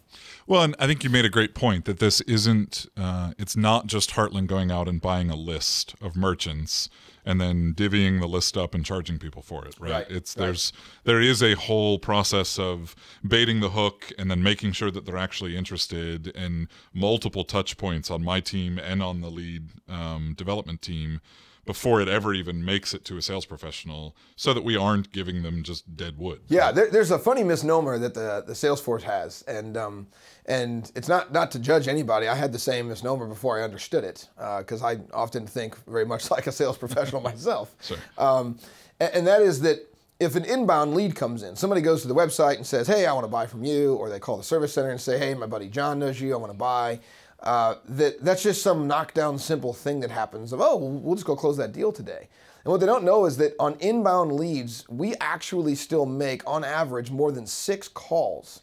Well, 0.46 0.62
and 0.62 0.76
I 0.78 0.86
think 0.86 1.02
you 1.02 1.10
made 1.10 1.24
a 1.24 1.30
great 1.30 1.54
point 1.54 1.86
that 1.86 1.98
this 1.98 2.20
isn't, 2.22 2.86
uh, 2.96 3.32
it's 3.36 3.56
not 3.56 3.88
just 3.88 4.10
Heartland 4.10 4.46
going 4.46 4.70
out 4.70 4.88
and 4.88 5.00
buying 5.00 5.28
a 5.28 5.36
list 5.36 5.96
of 6.00 6.14
merchants 6.14 6.88
and 7.26 7.40
then 7.40 7.74
divvying 7.74 8.20
the 8.20 8.28
list 8.28 8.56
up 8.56 8.72
and 8.74 8.84
charging 8.84 9.18
people 9.18 9.42
for 9.42 9.66
it, 9.66 9.74
right? 9.78 9.90
Right, 9.90 10.06
It's 10.08 10.36
right. 10.36 10.46
there's 10.46 10.72
there 11.04 11.20
is 11.20 11.42
a 11.42 11.54
whole 11.54 11.98
process 11.98 12.58
of 12.58 12.94
baiting 13.26 13.60
the 13.60 13.70
hook 13.70 14.12
and 14.16 14.30
then 14.30 14.42
making 14.42 14.72
sure 14.72 14.90
that 14.92 15.04
they're 15.04 15.18
actually 15.18 15.56
interested 15.56 16.34
and 16.36 16.68
multiple 16.94 17.44
touch 17.44 17.76
points 17.76 18.10
on 18.10 18.22
my 18.24 18.40
team 18.40 18.78
and 18.78 19.02
on 19.02 19.20
the 19.20 19.30
lead 19.30 19.64
um, 19.88 20.34
development 20.36 20.80
team 20.80 21.20
before 21.66 22.00
it 22.00 22.08
ever 22.08 22.32
even 22.32 22.64
makes 22.64 22.94
it 22.94 23.04
to 23.06 23.16
a 23.16 23.22
sales 23.22 23.44
professional, 23.44 24.16
so 24.36 24.54
that 24.54 24.64
we 24.64 24.76
aren't 24.76 25.12
giving 25.12 25.42
them 25.42 25.62
just 25.62 25.96
dead 25.96 26.16
wood. 26.16 26.40
Yeah, 26.48 26.72
there, 26.72 26.90
there's 26.90 27.10
a 27.10 27.18
funny 27.18 27.44
misnomer 27.44 27.98
that 27.98 28.14
the 28.14 28.44
the 28.46 28.54
sales 28.54 28.80
force 28.80 29.02
has, 29.02 29.42
and 29.42 29.76
um, 29.76 30.06
and 30.46 30.90
it's 30.94 31.08
not 31.08 31.32
not 31.32 31.50
to 31.52 31.58
judge 31.58 31.88
anybody. 31.88 32.28
I 32.28 32.34
had 32.34 32.52
the 32.52 32.58
same 32.58 32.88
misnomer 32.88 33.26
before 33.26 33.60
I 33.60 33.64
understood 33.64 34.04
it, 34.04 34.28
because 34.58 34.82
I 34.82 35.00
often 35.12 35.46
think 35.46 35.76
very 35.86 36.06
much 36.06 36.30
like 36.30 36.46
a 36.46 36.52
sales 36.52 36.78
professional 36.78 37.20
myself. 37.32 37.74
Sure. 37.82 37.98
Um, 38.16 38.58
and, 39.00 39.14
and 39.14 39.26
that 39.26 39.42
is 39.42 39.60
that 39.62 39.92
if 40.18 40.34
an 40.34 40.44
inbound 40.44 40.94
lead 40.94 41.14
comes 41.14 41.42
in, 41.42 41.56
somebody 41.56 41.82
goes 41.82 42.02
to 42.02 42.08
the 42.08 42.14
website 42.14 42.56
and 42.56 42.66
says, 42.66 42.86
"Hey, 42.86 43.06
I 43.06 43.12
want 43.12 43.24
to 43.24 43.30
buy 43.30 43.46
from 43.46 43.64
you," 43.64 43.94
or 43.94 44.08
they 44.08 44.18
call 44.18 44.36
the 44.36 44.44
service 44.44 44.72
center 44.72 44.90
and 44.90 45.00
say, 45.00 45.18
"Hey, 45.18 45.34
my 45.34 45.46
buddy 45.46 45.68
John 45.68 45.98
knows 45.98 46.20
you. 46.20 46.32
I 46.32 46.36
want 46.36 46.52
to 46.52 46.58
buy." 46.58 47.00
Uh, 47.46 47.76
that 47.88 48.24
that's 48.24 48.42
just 48.42 48.60
some 48.60 48.88
knockdown 48.88 49.38
simple 49.38 49.72
thing 49.72 50.00
that 50.00 50.10
happens 50.10 50.52
of 50.52 50.60
oh 50.60 50.74
we'll 50.76 51.14
just 51.14 51.24
go 51.24 51.36
close 51.36 51.56
that 51.56 51.70
deal 51.70 51.92
today. 51.92 52.28
And 52.64 52.72
what 52.72 52.80
they 52.80 52.86
don't 52.86 53.04
know 53.04 53.24
is 53.24 53.36
that 53.36 53.54
on 53.60 53.76
inbound 53.78 54.32
leads 54.32 54.84
we 54.88 55.14
actually 55.20 55.76
still 55.76 56.06
make 56.06 56.42
on 56.44 56.64
average 56.64 57.12
more 57.12 57.30
than 57.30 57.46
six 57.46 57.86
calls 57.86 58.62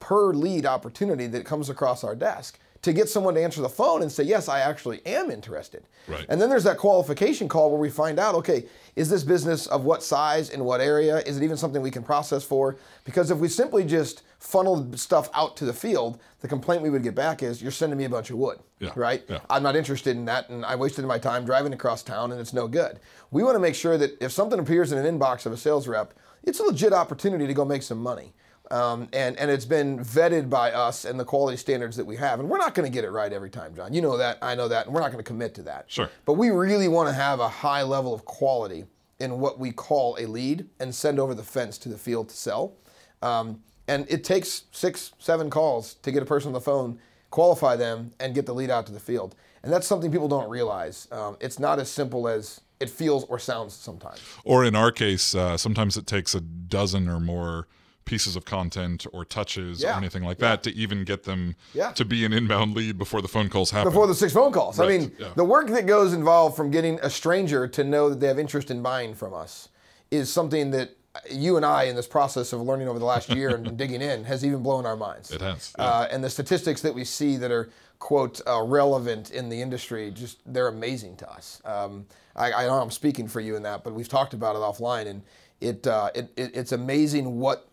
per 0.00 0.34
lead 0.34 0.66
opportunity 0.66 1.28
that 1.28 1.44
comes 1.44 1.70
across 1.70 2.02
our 2.02 2.16
desk 2.16 2.58
to 2.82 2.92
get 2.92 3.08
someone 3.08 3.34
to 3.34 3.42
answer 3.42 3.60
the 3.60 3.68
phone 3.68 4.02
and 4.02 4.10
say 4.12 4.22
yes 4.22 4.48
i 4.48 4.60
actually 4.60 5.04
am 5.06 5.30
interested. 5.30 5.84
Right. 6.08 6.24
and 6.28 6.40
then 6.40 6.48
there's 6.48 6.64
that 6.64 6.78
qualification 6.78 7.48
call 7.48 7.70
where 7.70 7.80
we 7.80 7.90
find 7.90 8.18
out 8.18 8.34
okay 8.36 8.66
is 8.94 9.08
this 9.10 9.24
business 9.24 9.66
of 9.66 9.84
what 9.84 10.02
size 10.02 10.50
in 10.50 10.64
what 10.64 10.80
area 10.80 11.18
is 11.18 11.36
it 11.36 11.42
even 11.42 11.56
something 11.56 11.82
we 11.82 11.90
can 11.90 12.02
process 12.02 12.42
for? 12.44 12.76
Because 13.04 13.30
if 13.30 13.36
we 13.38 13.48
simply 13.48 13.84
just 13.84 14.22
funneled 14.38 14.98
stuff 14.98 15.28
out 15.34 15.56
to 15.56 15.64
the 15.64 15.72
field 15.72 16.20
the 16.40 16.48
complaint 16.48 16.82
we 16.82 16.90
would 16.90 17.02
get 17.02 17.14
back 17.14 17.42
is 17.42 17.60
you're 17.62 17.70
sending 17.72 17.98
me 17.98 18.04
a 18.04 18.08
bunch 18.08 18.30
of 18.30 18.36
wood 18.36 18.58
Yeah, 18.78 18.90
right? 18.94 19.24
Yeah. 19.28 19.40
i'm 19.50 19.62
not 19.62 19.74
interested 19.76 20.16
in 20.16 20.24
that 20.26 20.48
and 20.50 20.64
i 20.64 20.76
wasted 20.76 21.04
my 21.04 21.18
time 21.18 21.44
driving 21.44 21.72
across 21.72 22.02
town 22.02 22.30
and 22.32 22.40
it's 22.40 22.52
no 22.52 22.68
good. 22.68 23.00
We 23.30 23.42
want 23.42 23.56
to 23.56 23.60
make 23.60 23.74
sure 23.74 23.98
that 23.98 24.16
if 24.22 24.32
something 24.32 24.58
appears 24.58 24.92
in 24.92 24.98
an 25.04 25.18
inbox 25.18 25.46
of 25.46 25.52
a 25.52 25.56
sales 25.56 25.88
rep 25.88 26.14
it's 26.44 26.60
a 26.60 26.62
legit 26.62 26.92
opportunity 26.92 27.46
to 27.46 27.54
go 27.54 27.64
make 27.64 27.82
some 27.82 27.98
money 27.98 28.32
um, 28.70 29.08
and, 29.12 29.36
and 29.38 29.50
it's 29.50 29.64
been 29.64 29.98
vetted 29.98 30.50
by 30.50 30.72
us 30.72 31.04
and 31.04 31.18
the 31.18 31.24
quality 31.24 31.56
standards 31.56 31.96
that 31.96 32.04
we 32.04 32.16
have. 32.16 32.40
And 32.40 32.48
we're 32.48 32.58
not 32.58 32.74
going 32.74 32.90
to 32.90 32.92
get 32.92 33.04
it 33.04 33.10
right 33.10 33.32
every 33.32 33.50
time, 33.50 33.74
John. 33.74 33.92
You 33.92 34.02
know 34.02 34.16
that. 34.16 34.38
I 34.42 34.54
know 34.54 34.68
that. 34.68 34.86
And 34.86 34.94
we're 34.94 35.00
not 35.00 35.12
going 35.12 35.22
to 35.22 35.28
commit 35.28 35.54
to 35.54 35.62
that. 35.62 35.84
Sure. 35.88 36.10
But 36.24 36.34
we 36.34 36.50
really 36.50 36.88
want 36.88 37.08
to 37.08 37.14
have 37.14 37.40
a 37.40 37.48
high 37.48 37.82
level 37.82 38.12
of 38.12 38.24
quality 38.24 38.84
in 39.18 39.38
what 39.38 39.58
we 39.58 39.72
call 39.72 40.16
a 40.18 40.26
lead 40.26 40.68
and 40.80 40.94
send 40.94 41.18
over 41.18 41.34
the 41.34 41.42
fence 41.42 41.78
to 41.78 41.88
the 41.88 41.98
field 41.98 42.28
to 42.28 42.36
sell. 42.36 42.74
Um, 43.22 43.62
and 43.88 44.06
it 44.10 44.24
takes 44.24 44.64
six, 44.72 45.12
seven 45.18 45.48
calls 45.48 45.94
to 45.94 46.10
get 46.10 46.22
a 46.22 46.26
person 46.26 46.48
on 46.48 46.52
the 46.52 46.60
phone, 46.60 46.98
qualify 47.30 47.76
them, 47.76 48.12
and 48.18 48.34
get 48.34 48.46
the 48.46 48.54
lead 48.54 48.70
out 48.70 48.86
to 48.86 48.92
the 48.92 49.00
field. 49.00 49.36
And 49.62 49.72
that's 49.72 49.86
something 49.86 50.10
people 50.10 50.28
don't 50.28 50.50
realize. 50.50 51.08
Um, 51.10 51.36
it's 51.40 51.58
not 51.58 51.78
as 51.78 51.88
simple 51.88 52.28
as 52.28 52.60
it 52.78 52.90
feels 52.90 53.24
or 53.24 53.38
sounds 53.38 53.74
sometimes. 53.74 54.20
Or 54.44 54.64
in 54.64 54.76
our 54.76 54.92
case, 54.92 55.34
uh, 55.34 55.56
sometimes 55.56 55.96
it 55.96 56.06
takes 56.06 56.34
a 56.34 56.40
dozen 56.40 57.08
or 57.08 57.20
more 57.20 57.68
pieces 58.06 58.34
of 58.36 58.44
content 58.46 59.06
or 59.12 59.24
touches 59.24 59.82
Yeah. 59.82 59.94
or 59.94 59.98
anything 59.98 60.22
like 60.22 60.38
that 60.38 60.62
to 60.62 60.74
even 60.74 61.04
get 61.04 61.24
them 61.24 61.56
Yeah. 61.74 61.92
to 61.92 62.04
be 62.04 62.24
an 62.24 62.32
inbound 62.32 62.74
lead 62.74 62.96
before 62.96 63.20
the 63.20 63.28
phone 63.28 63.50
calls 63.50 63.70
happen. 63.72 63.92
before 63.92 64.06
the 64.06 64.14
six 64.14 64.32
phone 64.32 64.52
calls. 64.52 64.80
I 64.80 64.88
mean, 64.88 65.12
yeah. 65.18 65.28
the 65.36 65.44
work 65.44 65.68
that 65.68 65.86
goes 65.86 66.14
involved 66.14 66.56
from 66.56 66.70
getting 66.70 66.98
a 67.02 67.10
stranger 67.10 67.68
to 67.68 67.84
know 67.84 68.08
that 68.08 68.20
they 68.20 68.28
have 68.28 68.38
interest 68.38 68.70
in 68.70 68.80
buying 68.80 69.14
from 69.14 69.34
us 69.34 69.68
is 70.10 70.32
something 70.32 70.70
that 70.70 70.96
you 71.30 71.56
and 71.56 71.64
I, 71.66 71.84
in 71.84 71.96
this 71.96 72.06
process 72.06 72.52
of 72.52 72.60
learning 72.60 72.88
over 72.88 72.98
the 72.98 73.04
last 73.04 73.28
year 73.30 73.54
and 73.56 73.76
digging 73.82 74.02
in, 74.02 74.24
has 74.24 74.44
even 74.44 74.62
blown 74.62 74.86
our 74.86 74.96
minds. 74.96 75.30
It 75.30 75.40
has, 75.40 75.72
yeah. 75.78 75.84
Uh, 75.84 76.08
and 76.10 76.22
the 76.22 76.30
statistics 76.30 76.80
that 76.82 76.94
we 76.94 77.04
see 77.04 77.36
that 77.38 77.50
are 77.50 77.70
quote 77.98 78.40
uh, 78.46 78.62
relevant 78.62 79.30
in 79.30 79.48
the 79.48 79.60
industry, 79.60 80.10
just 80.10 80.38
they're 80.46 80.68
amazing 80.68 81.16
to 81.16 81.30
us. 81.30 81.60
Um, 81.64 82.06
I, 82.36 82.52
I 82.52 82.66
know 82.66 82.74
I'm 82.74 82.90
speaking 82.90 83.26
for 83.26 83.40
you 83.40 83.56
in 83.56 83.62
that, 83.62 83.82
but 83.82 83.94
we've 83.94 84.08
talked 84.08 84.34
about 84.34 84.54
it 84.54 84.58
offline, 84.60 85.06
and 85.06 85.22
it, 85.62 85.86
uh, 85.86 86.10
it, 86.14 86.30
it 86.36 86.50
it's 86.54 86.72
amazing 86.72 87.40
what 87.40 87.66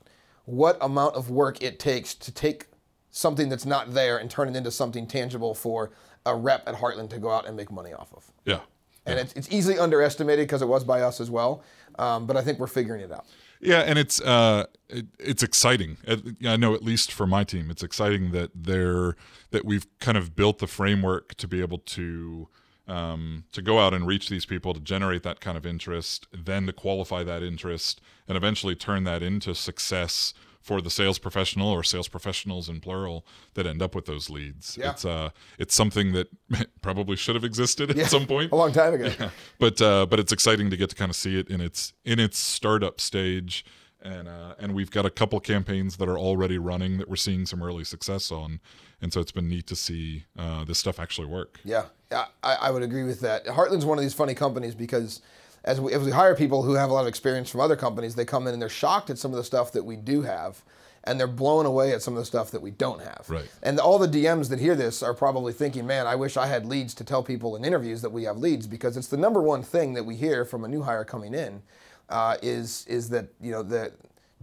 what 0.45 0.77
amount 0.81 1.15
of 1.15 1.29
work 1.29 1.61
it 1.61 1.79
takes 1.79 2.13
to 2.13 2.31
take 2.31 2.67
something 3.11 3.49
that's 3.49 3.65
not 3.65 3.93
there 3.93 4.17
and 4.17 4.29
turn 4.29 4.49
it 4.49 4.55
into 4.55 4.71
something 4.71 5.07
tangible 5.07 5.53
for 5.53 5.91
a 6.25 6.35
rep 6.35 6.67
at 6.67 6.75
Heartland 6.75 7.09
to 7.11 7.19
go 7.19 7.29
out 7.29 7.47
and 7.47 7.55
make 7.55 7.71
money 7.71 7.93
off 7.93 8.13
of. 8.13 8.31
yeah. 8.45 8.59
And 9.05 9.19
it's, 9.19 9.33
it's 9.33 9.51
easily 9.51 9.77
underestimated 9.77 10.47
because 10.47 10.61
it 10.61 10.67
was 10.67 10.85
by 10.85 11.01
us 11.01 11.19
as 11.19 11.29
well, 11.29 11.61
um, 11.99 12.25
but 12.25 12.37
I 12.37 12.41
think 12.41 12.57
we're 12.57 12.67
figuring 12.67 13.01
it 13.01 13.11
out. 13.11 13.25
Yeah, 13.59 13.79
and 13.79 13.99
it's 13.99 14.21
uh, 14.21 14.65
it, 14.89 15.07
it's 15.19 15.43
exciting. 15.43 15.97
I 16.45 16.57
know 16.57 16.73
at 16.73 16.83
least 16.83 17.11
for 17.11 17.25
my 17.25 17.43
team, 17.43 17.69
it's 17.69 17.83
exciting 17.83 18.31
that 18.31 18.51
they're 18.55 19.15
that 19.51 19.65
we've 19.65 19.85
kind 19.99 20.17
of 20.17 20.35
built 20.35 20.59
the 20.59 20.67
framework 20.67 21.35
to 21.35 21.47
be 21.47 21.61
able 21.61 21.79
to 21.79 22.47
um, 22.87 23.45
to 23.51 23.61
go 23.61 23.79
out 23.79 23.93
and 23.93 24.05
reach 24.05 24.29
these 24.29 24.45
people 24.45 24.73
to 24.73 24.79
generate 24.79 25.23
that 25.23 25.39
kind 25.39 25.57
of 25.57 25.65
interest, 25.65 26.27
then 26.33 26.65
to 26.65 26.73
qualify 26.73 27.23
that 27.23 27.43
interest, 27.43 28.01
and 28.27 28.37
eventually 28.37 28.75
turn 28.75 29.03
that 29.05 29.23
into 29.23 29.55
success 29.55 30.33
for 30.63 30.79
the 30.81 30.89
sales 30.89 31.19
professional 31.19 31.67
or 31.67 31.83
sales 31.83 32.07
professionals 32.07 32.69
in 32.69 32.79
plural 32.79 33.25
that 33.53 33.67
end 33.67 33.81
up 33.81 33.93
with 33.93 34.05
those 34.05 34.29
leads. 34.29 34.77
Yeah. 34.77 34.91
It's 34.91 35.03
uh, 35.03 35.29
it's 35.59 35.75
something 35.75 36.13
that 36.13 36.29
probably 36.81 37.17
should 37.17 37.35
have 37.35 37.43
existed 37.43 37.97
at 37.97 38.09
some 38.09 38.25
point 38.25 38.51
A 38.51 38.55
long 38.55 38.71
time 38.71 38.93
ago. 38.93 39.11
but 39.59 39.81
uh, 39.81 40.05
but 40.05 40.19
it's 40.19 40.31
exciting 40.31 40.69
to 40.69 40.77
get 40.77 40.89
to 40.89 40.95
kind 40.95 41.09
of 41.09 41.15
see 41.17 41.37
it 41.37 41.49
in 41.49 41.59
its 41.59 41.93
in 42.05 42.17
its 42.19 42.37
startup 42.37 43.01
stage, 43.01 43.65
and 44.03 44.27
uh, 44.27 44.55
and 44.59 44.73
we've 44.73 44.91
got 44.91 45.05
a 45.05 45.09
couple 45.09 45.39
campaigns 45.39 45.97
that 45.97 46.07
are 46.07 46.17
already 46.17 46.57
running 46.57 46.97
that 46.97 47.09
we're 47.09 47.15
seeing 47.15 47.45
some 47.45 47.63
early 47.63 47.83
success 47.83 48.31
on, 48.31 48.59
and 49.01 49.11
so 49.11 49.21
it's 49.21 49.31
been 49.31 49.47
neat 49.47 49.65
to 49.67 49.75
see 49.75 50.25
uh, 50.37 50.63
this 50.65 50.77
stuff 50.77 50.99
actually 50.99 51.27
work. 51.27 51.59
Yeah, 51.63 51.85
I, 52.11 52.27
I 52.43 52.71
would 52.71 52.83
agree 52.83 53.03
with 53.03 53.21
that. 53.21 53.45
Heartland's 53.45 53.85
one 53.85 53.97
of 53.97 54.03
these 54.03 54.13
funny 54.13 54.35
companies 54.35 54.75
because 54.75 55.21
as 55.63 55.79
we, 55.79 55.93
as 55.93 56.03
we 56.03 56.11
hire 56.11 56.35
people 56.35 56.63
who 56.63 56.73
have 56.73 56.89
a 56.89 56.93
lot 56.93 57.01
of 57.01 57.07
experience 57.07 57.49
from 57.49 57.61
other 57.61 57.77
companies, 57.77 58.15
they 58.15 58.25
come 58.25 58.47
in 58.47 58.53
and 58.53 58.61
they're 58.61 58.69
shocked 58.69 59.09
at 59.09 59.17
some 59.17 59.31
of 59.31 59.37
the 59.37 59.43
stuff 59.43 59.71
that 59.71 59.85
we 59.85 59.95
do 59.95 60.21
have, 60.23 60.61
and 61.05 61.17
they're 61.17 61.27
blown 61.27 61.65
away 61.65 61.93
at 61.93 62.01
some 62.01 62.13
of 62.13 62.19
the 62.19 62.25
stuff 62.25 62.51
that 62.51 62.61
we 62.61 62.71
don't 62.71 63.01
have. 63.01 63.25
Right. 63.29 63.49
And 63.61 63.79
all 63.79 63.97
the 63.97 64.07
DMs 64.07 64.49
that 64.49 64.59
hear 64.59 64.75
this 64.75 65.01
are 65.01 65.13
probably 65.13 65.53
thinking, 65.53 65.87
"Man, 65.87 66.07
I 66.07 66.15
wish 66.15 66.35
I 66.35 66.47
had 66.47 66.65
leads 66.65 66.93
to 66.95 67.05
tell 67.05 67.23
people 67.23 67.55
in 67.55 67.63
interviews 67.63 68.01
that 68.01 68.11
we 68.11 68.23
have 68.23 68.37
leads," 68.37 68.67
because 68.67 68.97
it's 68.97 69.07
the 69.07 69.17
number 69.17 69.41
one 69.41 69.63
thing 69.63 69.93
that 69.93 70.05
we 70.05 70.17
hear 70.17 70.43
from 70.43 70.65
a 70.65 70.67
new 70.67 70.81
hire 70.81 71.05
coming 71.05 71.33
in 71.33 71.61
uh, 72.09 72.37
is 72.41 72.85
is 72.87 73.09
that 73.09 73.27
you 73.41 73.51
know 73.51 73.63
that 73.63 73.93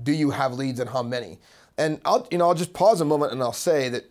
do 0.02 0.12
you 0.12 0.30
have 0.30 0.54
leads 0.54 0.80
and 0.80 0.90
how 0.90 1.02
many? 1.02 1.38
And 1.78 2.00
I'll 2.04 2.26
you 2.30 2.38
know 2.38 2.48
I'll 2.48 2.54
just 2.54 2.72
pause 2.72 3.00
a 3.00 3.04
moment 3.04 3.32
and 3.32 3.42
I'll 3.42 3.52
say 3.52 3.88
that 3.88 4.10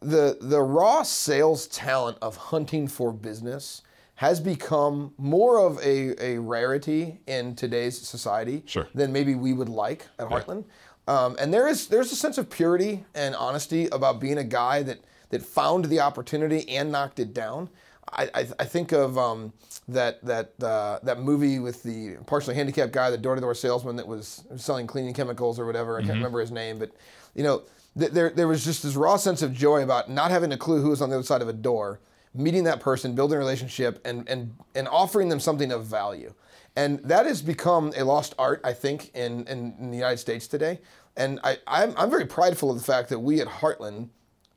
the 0.00 0.38
the 0.40 0.60
raw 0.60 1.02
sales 1.02 1.66
talent 1.68 2.18
of 2.22 2.36
hunting 2.36 2.86
for 2.88 3.12
business 3.12 3.82
has 4.16 4.40
become 4.40 5.12
more 5.16 5.60
of 5.60 5.78
a, 5.78 6.14
a 6.20 6.38
rarity 6.40 7.20
in 7.28 7.54
today's 7.54 7.96
society 8.00 8.64
Sure. 8.66 8.88
than 8.92 9.12
maybe 9.12 9.36
we 9.36 9.52
would 9.52 9.68
like 9.68 10.08
at 10.18 10.28
Heartland. 10.28 10.64
Um, 11.06 11.36
and 11.38 11.54
there 11.54 11.68
is 11.68 11.86
there's 11.86 12.10
a 12.12 12.16
sense 12.16 12.36
of 12.36 12.50
purity 12.50 13.04
and 13.14 13.34
honesty 13.36 13.86
about 13.92 14.20
being 14.20 14.38
a 14.38 14.44
guy 14.44 14.82
that 14.82 14.98
that 15.30 15.42
found 15.42 15.84
the 15.86 16.00
opportunity 16.00 16.68
and 16.68 16.90
knocked 16.90 17.18
it 17.20 17.32
down. 17.34 17.68
I, 18.12 18.30
I, 18.34 18.48
I 18.58 18.64
think 18.64 18.92
of 18.92 19.18
um, 19.18 19.52
that 19.88 20.24
that 20.24 20.52
uh, 20.62 20.98
that 21.02 21.20
movie 21.20 21.58
with 21.58 21.82
the 21.82 22.16
partially 22.26 22.54
handicapped 22.54 22.92
guy, 22.92 23.10
the 23.10 23.18
door 23.18 23.34
to 23.34 23.40
door 23.40 23.54
salesman 23.54 23.96
that 23.96 24.06
was 24.06 24.44
selling 24.56 24.86
cleaning 24.86 25.14
chemicals 25.14 25.58
or 25.58 25.66
whatever. 25.66 25.96
I 25.98 26.00
can't 26.00 26.14
remember 26.14 26.40
his 26.40 26.50
name, 26.50 26.78
but 26.78 26.90
you 27.34 27.42
know, 27.42 27.62
th- 27.98 28.12
there 28.12 28.30
there 28.30 28.48
was 28.48 28.64
just 28.64 28.82
this 28.82 28.94
raw 28.96 29.16
sense 29.16 29.42
of 29.42 29.52
joy 29.52 29.82
about 29.82 30.10
not 30.10 30.30
having 30.30 30.52
a 30.52 30.56
clue 30.56 30.80
who 30.80 30.90
was 30.90 31.02
on 31.02 31.10
the 31.10 31.16
other 31.16 31.24
side 31.24 31.42
of 31.42 31.48
a 31.48 31.52
door, 31.52 32.00
meeting 32.34 32.64
that 32.64 32.80
person, 32.80 33.14
building 33.14 33.36
a 33.36 33.38
relationship, 33.38 34.00
and 34.04 34.28
and 34.28 34.54
and 34.74 34.88
offering 34.88 35.28
them 35.28 35.40
something 35.40 35.72
of 35.72 35.86
value. 35.86 36.34
And 36.76 37.00
that 37.00 37.26
has 37.26 37.42
become 37.42 37.92
a 37.96 38.04
lost 38.04 38.36
art, 38.38 38.60
I 38.62 38.72
think, 38.72 39.10
in, 39.12 39.44
in, 39.48 39.74
in 39.80 39.90
the 39.90 39.96
United 39.96 40.18
States 40.18 40.46
today. 40.46 40.78
And 41.16 41.40
I, 41.42 41.58
I'm, 41.66 41.92
I'm 41.96 42.08
very 42.08 42.24
prideful 42.24 42.70
of 42.70 42.78
the 42.78 42.84
fact 42.84 43.08
that 43.08 43.18
we 43.18 43.40
at 43.40 43.48
Heartland 43.48 44.10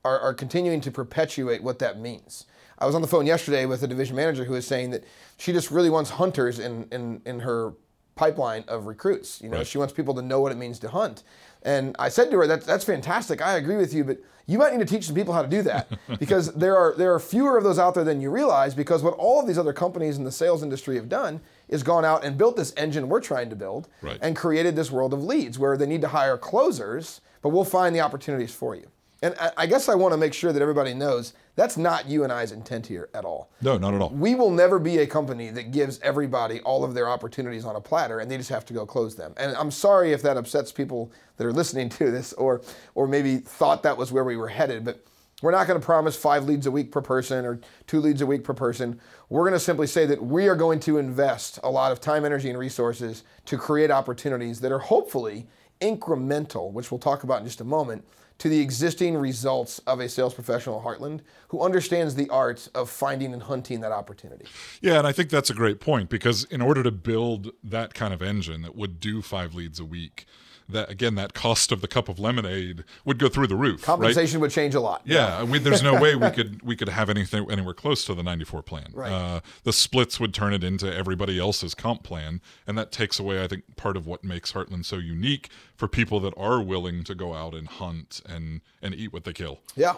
are, 0.06 0.20
are 0.20 0.34
continuing 0.36 0.82
to 0.82 0.92
perpetuate 0.92 1.64
what 1.64 1.80
that 1.80 2.00
means. 2.00 2.46
I 2.82 2.86
was 2.86 2.96
on 2.96 3.02
the 3.02 3.08
phone 3.08 3.28
yesterday 3.28 3.66
with 3.68 3.84
a 3.84 3.88
division 3.88 4.16
manager 4.16 4.44
who 4.44 4.54
was 4.54 4.66
saying 4.66 4.90
that 4.90 5.04
she 5.38 5.54
just 5.54 5.70
really 5.70 5.90
wants 5.92 6.10
hunters 6.10 6.58
in, 6.58 6.88
in, 6.92 7.22
in 7.26 7.40
her 7.42 7.74
pipeline 8.16 8.64
of 8.68 8.88
recruits. 8.88 9.40
You 9.42 9.50
know, 9.50 9.58
Right. 9.58 9.68
she 9.68 9.78
wants 9.78 9.94
people 9.94 10.14
to 10.16 10.22
know 10.22 10.40
what 10.42 10.52
it 10.52 10.58
means 10.58 10.80
to 10.80 10.90
hunt. 10.90 11.22
And 11.62 11.96
I 12.00 12.10
said 12.10 12.32
to 12.32 12.38
her, 12.38 12.48
that, 12.48 12.64
that's 12.66 12.84
fantastic. 12.84 13.40
I 13.42 13.54
agree 13.58 13.78
with 13.78 13.94
you, 13.94 14.04
but 14.04 14.18
you 14.48 14.58
might 14.58 14.74
need 14.74 14.80
to 14.86 14.92
teach 14.92 15.06
some 15.06 15.16
people 15.16 15.34
how 15.34 15.44
to 15.44 15.48
do 15.48 15.62
that 15.62 15.88
because 16.20 16.52
there 16.54 16.76
are 16.76 16.96
there 16.98 17.14
are 17.14 17.20
fewer 17.20 17.56
of 17.56 17.64
those 17.64 17.78
out 17.78 17.94
there 17.94 18.04
than 18.04 18.20
you 18.20 18.32
realize. 18.32 18.74
Because 18.74 19.04
what 19.04 19.14
all 19.14 19.40
of 19.40 19.46
these 19.48 19.60
other 19.60 19.74
companies 19.74 20.18
in 20.18 20.24
the 20.24 20.32
sales 20.32 20.64
industry 20.64 20.96
have 20.96 21.08
done 21.08 21.40
is 21.70 21.84
gone 21.84 22.04
out 22.04 22.26
and 22.26 22.36
built 22.38 22.56
this 22.58 22.74
engine 22.76 23.08
we're 23.10 23.22
trying 23.22 23.50
to 23.52 23.56
build 23.56 23.88
Right. 24.02 24.18
and 24.24 24.36
created 24.36 24.76
this 24.76 24.90
world 24.90 25.14
of 25.14 25.24
leads 25.24 25.60
where 25.60 25.78
they 25.78 25.86
need 25.86 26.02
to 26.02 26.08
hire 26.10 26.36
closers, 26.38 27.22
but 27.44 27.50
we'll 27.50 27.64
find 27.64 27.96
the 27.96 28.02
opportunities 28.02 28.54
for 28.54 28.76
you. 28.76 28.88
And 29.22 29.36
I, 29.40 29.52
I 29.58 29.66
guess 29.68 29.88
I 29.88 29.96
want 29.96 30.14
to 30.14 30.18
make 30.18 30.34
sure 30.34 30.52
that 30.52 30.62
everybody 30.62 30.94
knows 30.94 31.34
that's 31.56 31.78
not 31.78 32.08
you 32.08 32.24
and 32.24 32.34
I's 32.34 32.52
intent 32.52 32.88
here 32.88 33.10
at 33.14 33.24
all. 33.24 33.52
No, 33.62 33.78
not 33.78 33.94
at 33.94 34.02
all. 34.02 34.10
We 34.10 34.36
will 34.36 34.50
never 34.50 34.80
be 34.80 35.00
a 35.00 35.08
company 35.08 35.50
that 35.52 35.72
gives 35.72 36.00
everybody 36.02 36.60
all 36.62 36.84
of 36.84 36.94
their 36.94 37.08
opportunities 37.08 37.66
on 37.66 37.76
a 37.76 37.82
platter 37.82 38.20
and 38.20 38.32
they 38.32 38.38
just 38.38 38.50
have 38.50 38.66
to 38.66 38.74
go 38.74 38.86
close 38.86 39.16
them. 39.16 39.34
And 39.38 39.56
I'm 39.56 39.72
sorry 39.72 40.12
if 40.14 40.22
that 40.24 40.38
upsets 40.38 40.72
people 40.72 41.12
that 41.38 41.46
are 41.46 41.54
listening 41.54 41.90
to 41.90 42.10
this 42.10 42.34
or 42.34 42.62
or 42.96 43.08
maybe 43.08 43.38
thought 43.38 43.84
that 43.84 43.98
was 43.98 44.12
where 44.12 44.24
we 44.24 44.38
were 44.38 44.48
headed, 44.48 44.86
but 44.86 45.06
we're 45.42 45.52
not 45.52 45.66
going 45.66 45.80
to 45.80 45.86
promise 45.86 46.16
5 46.16 46.46
leads 46.46 46.68
a 46.68 46.72
week 46.72 46.92
per 46.92 47.02
person 47.02 47.46
or 47.46 47.60
2 47.88 48.00
leads 48.00 48.22
a 48.22 48.28
week 48.28 48.44
per 48.44 48.54
person. 48.54 49.00
We're 49.30 49.42
going 49.42 49.54
to 49.54 49.60
simply 49.60 49.88
say 49.88 50.06
that 50.06 50.24
we 50.24 50.48
are 50.48 50.56
going 50.56 50.80
to 50.82 50.98
invest 50.98 51.60
a 51.64 51.70
lot 51.70 51.92
of 51.92 52.00
time, 52.00 52.26
energy 52.26 52.50
and 52.50 52.60
resources 52.60 53.24
to 53.46 53.58
create 53.58 53.90
opportunities 53.90 54.62
that 54.62 54.72
are 54.72 54.80
hopefully 54.80 55.48
incremental, 55.82 56.72
which 56.72 56.92
we'll 56.92 57.00
talk 57.00 57.24
about 57.24 57.40
in 57.40 57.46
just 57.46 57.60
a 57.60 57.64
moment, 57.66 58.06
to 58.42 58.50
the 58.50 58.60
existing 58.60 59.16
results 59.16 59.78
of 59.86 60.00
a 60.00 60.10
sales 60.10 60.34
professional 60.34 60.80
at 60.80 60.84
Heartland 60.84 61.20
who 61.50 61.62
understands 61.62 62.16
the 62.16 62.28
art 62.30 62.68
of 62.74 62.90
finding 62.90 63.34
and 63.34 63.44
hunting 63.44 63.82
that 63.82 63.92
opportunity. 63.92 64.46
Yeah, 64.82 64.98
and 64.98 65.06
I 65.06 65.12
think 65.12 65.30
that's 65.30 65.52
a 65.52 65.54
great 65.54 65.80
point 65.80 66.10
because 66.10 66.46
in 66.46 66.60
order 66.60 66.82
to 66.82 66.90
build 66.90 67.52
that 67.64 67.94
kind 67.94 68.16
of 68.16 68.24
engine 68.24 68.64
that 68.64 68.76
would 68.76 69.00
do 69.00 69.22
five 69.22 69.54
leads 69.54 69.80
a 69.80 69.86
week, 69.86 70.26
that 70.72 70.90
again, 70.90 71.16
that 71.16 71.34
cost 71.34 71.72
of 71.72 71.82
the 71.82 71.88
cup 71.88 72.10
of 72.10 72.20
lemonade 72.20 72.84
would 73.06 73.18
go 73.18 73.30
through 73.30 73.48
the 73.48 73.56
roof. 73.56 73.86
right? 74.00 74.16
Would 74.42 74.52
change 74.52 74.76
a 74.76 74.80
lot. 74.80 75.02
Yeah, 75.06 75.44
we, 75.44 75.60
there's 75.60 75.84
no 75.84 76.00
way 76.00 76.16
we 76.16 76.30
could 76.38 76.62
we 76.62 76.76
could 76.76 76.90
have 76.90 77.10
anything 77.10 77.50
anywhere 77.52 77.74
close 77.74 78.06
to 78.06 78.14
the 78.14 78.24
94 78.24 78.62
plan. 78.64 78.88
Right. 78.94 79.12
Uh, 79.12 79.40
the 79.64 79.74
splits 79.74 80.20
would 80.20 80.34
turn 80.34 80.54
it 80.54 80.64
into 80.64 80.94
everybody 80.94 81.40
else's 81.40 81.76
comp 81.76 82.04
plan, 82.04 82.42
and 82.68 82.78
that 82.78 82.92
takes 82.92 83.20
away, 83.20 83.44
I 83.44 83.48
think, 83.48 83.76
part 83.76 83.98
of 83.98 84.08
what 84.08 84.24
makes 84.24 84.52
Heartland 84.52 84.86
so 84.86 84.98
unique 84.98 85.50
for 85.76 85.88
people 85.88 86.20
that 86.22 86.34
are 86.38 86.62
willing 86.62 87.04
to 87.04 87.16
go 87.16 87.34
out 87.34 87.54
and 87.54 87.68
hunt 87.68 88.22
and 88.28 88.62
and 88.82 88.94
eat 88.96 89.14
what 89.14 89.24
they 89.24 89.34
kill. 89.34 89.60
Yeah. 89.76 89.96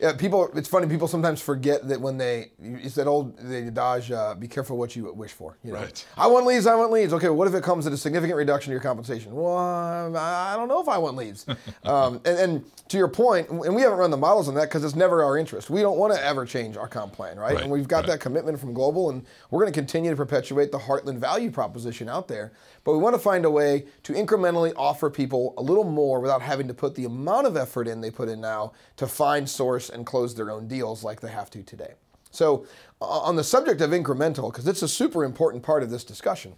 Yeah, 0.00 0.12
people. 0.12 0.50
It's 0.54 0.68
funny. 0.68 0.86
People 0.86 1.08
sometimes 1.08 1.40
forget 1.40 1.88
that 1.88 2.00
when 2.00 2.18
they, 2.18 2.52
it's 2.60 2.94
that 2.94 3.06
old 3.06 3.36
the 3.38 3.66
adage, 3.66 4.12
uh, 4.12 4.34
"Be 4.34 4.46
careful 4.46 4.76
what 4.76 4.94
you 4.94 5.12
wish 5.12 5.32
for." 5.32 5.58
You 5.64 5.72
know, 5.72 5.80
Right. 5.80 6.06
I 6.16 6.26
want 6.28 6.46
leads. 6.46 6.66
I 6.66 6.74
want 6.74 6.92
leads. 6.92 7.12
Okay, 7.12 7.28
what 7.28 7.48
if 7.48 7.54
it 7.54 7.64
comes 7.64 7.86
at 7.86 7.92
a 7.92 7.96
significant 7.96 8.36
reduction 8.36 8.70
to 8.70 8.74
your 8.74 8.82
compensation? 8.82 9.34
Well, 9.34 9.56
um, 9.56 10.16
I 10.16 10.52
I 10.52 10.56
don't 10.56 10.68
know 10.68 10.80
if 10.80 10.88
I 10.88 10.98
want 10.98 11.16
leads. 11.16 11.46
um, 11.84 12.20
and, 12.24 12.38
and 12.38 12.64
to 12.88 12.96
your 12.96 13.08
point, 13.08 13.48
and 13.50 13.74
we 13.74 13.82
haven't 13.82 13.98
run 13.98 14.10
the 14.10 14.16
models 14.16 14.48
on 14.48 14.54
that 14.54 14.68
because 14.68 14.84
it's 14.84 14.96
never 14.96 15.22
our 15.22 15.36
interest. 15.36 15.68
We 15.68 15.80
don't 15.80 15.98
want 15.98 16.14
to 16.14 16.24
ever 16.24 16.46
change 16.46 16.76
our 16.76 16.88
comp 16.88 17.12
plan, 17.12 17.38
right? 17.38 17.54
Right, 17.54 17.62
And 17.62 17.70
we've 17.70 17.88
got 17.88 17.98
right. 17.98 18.06
that 18.12 18.20
commitment 18.20 18.58
from 18.58 18.72
Global, 18.72 19.10
and 19.10 19.24
we're 19.50 19.60
going 19.60 19.72
to 19.72 19.78
continue 19.78 20.10
to 20.10 20.16
perpetuate 20.16 20.72
the 20.72 20.78
Heartland 20.78 21.18
value 21.18 21.50
proposition 21.50 22.08
out 22.08 22.28
there. 22.28 22.52
But 22.84 22.92
we 22.92 22.98
want 22.98 23.14
to 23.14 23.20
find 23.20 23.44
a 23.44 23.50
way 23.50 23.84
to 24.04 24.12
incrementally 24.14 24.72
offer 24.76 25.10
people 25.10 25.52
a 25.58 25.62
little 25.62 25.84
more 25.84 26.20
without 26.20 26.40
having 26.40 26.68
to 26.68 26.74
put 26.74 26.94
the 26.94 27.04
amount 27.04 27.46
of 27.46 27.56
effort 27.56 27.86
in 27.86 28.00
they 28.00 28.10
put 28.10 28.28
in 28.28 28.40
now 28.40 28.72
to 28.96 29.06
find, 29.06 29.48
source, 29.48 29.87
and 29.88 30.06
close 30.06 30.34
their 30.34 30.50
own 30.50 30.68
deals 30.68 31.04
like 31.04 31.20
they 31.20 31.30
have 31.30 31.50
to 31.50 31.62
today. 31.62 31.94
So, 32.30 32.66
on 33.00 33.36
the 33.36 33.44
subject 33.44 33.80
of 33.80 33.90
incremental, 33.90 34.52
because 34.52 34.68
it's 34.68 34.82
a 34.82 34.88
super 34.88 35.24
important 35.24 35.62
part 35.62 35.82
of 35.82 35.90
this 35.90 36.04
discussion, 36.04 36.54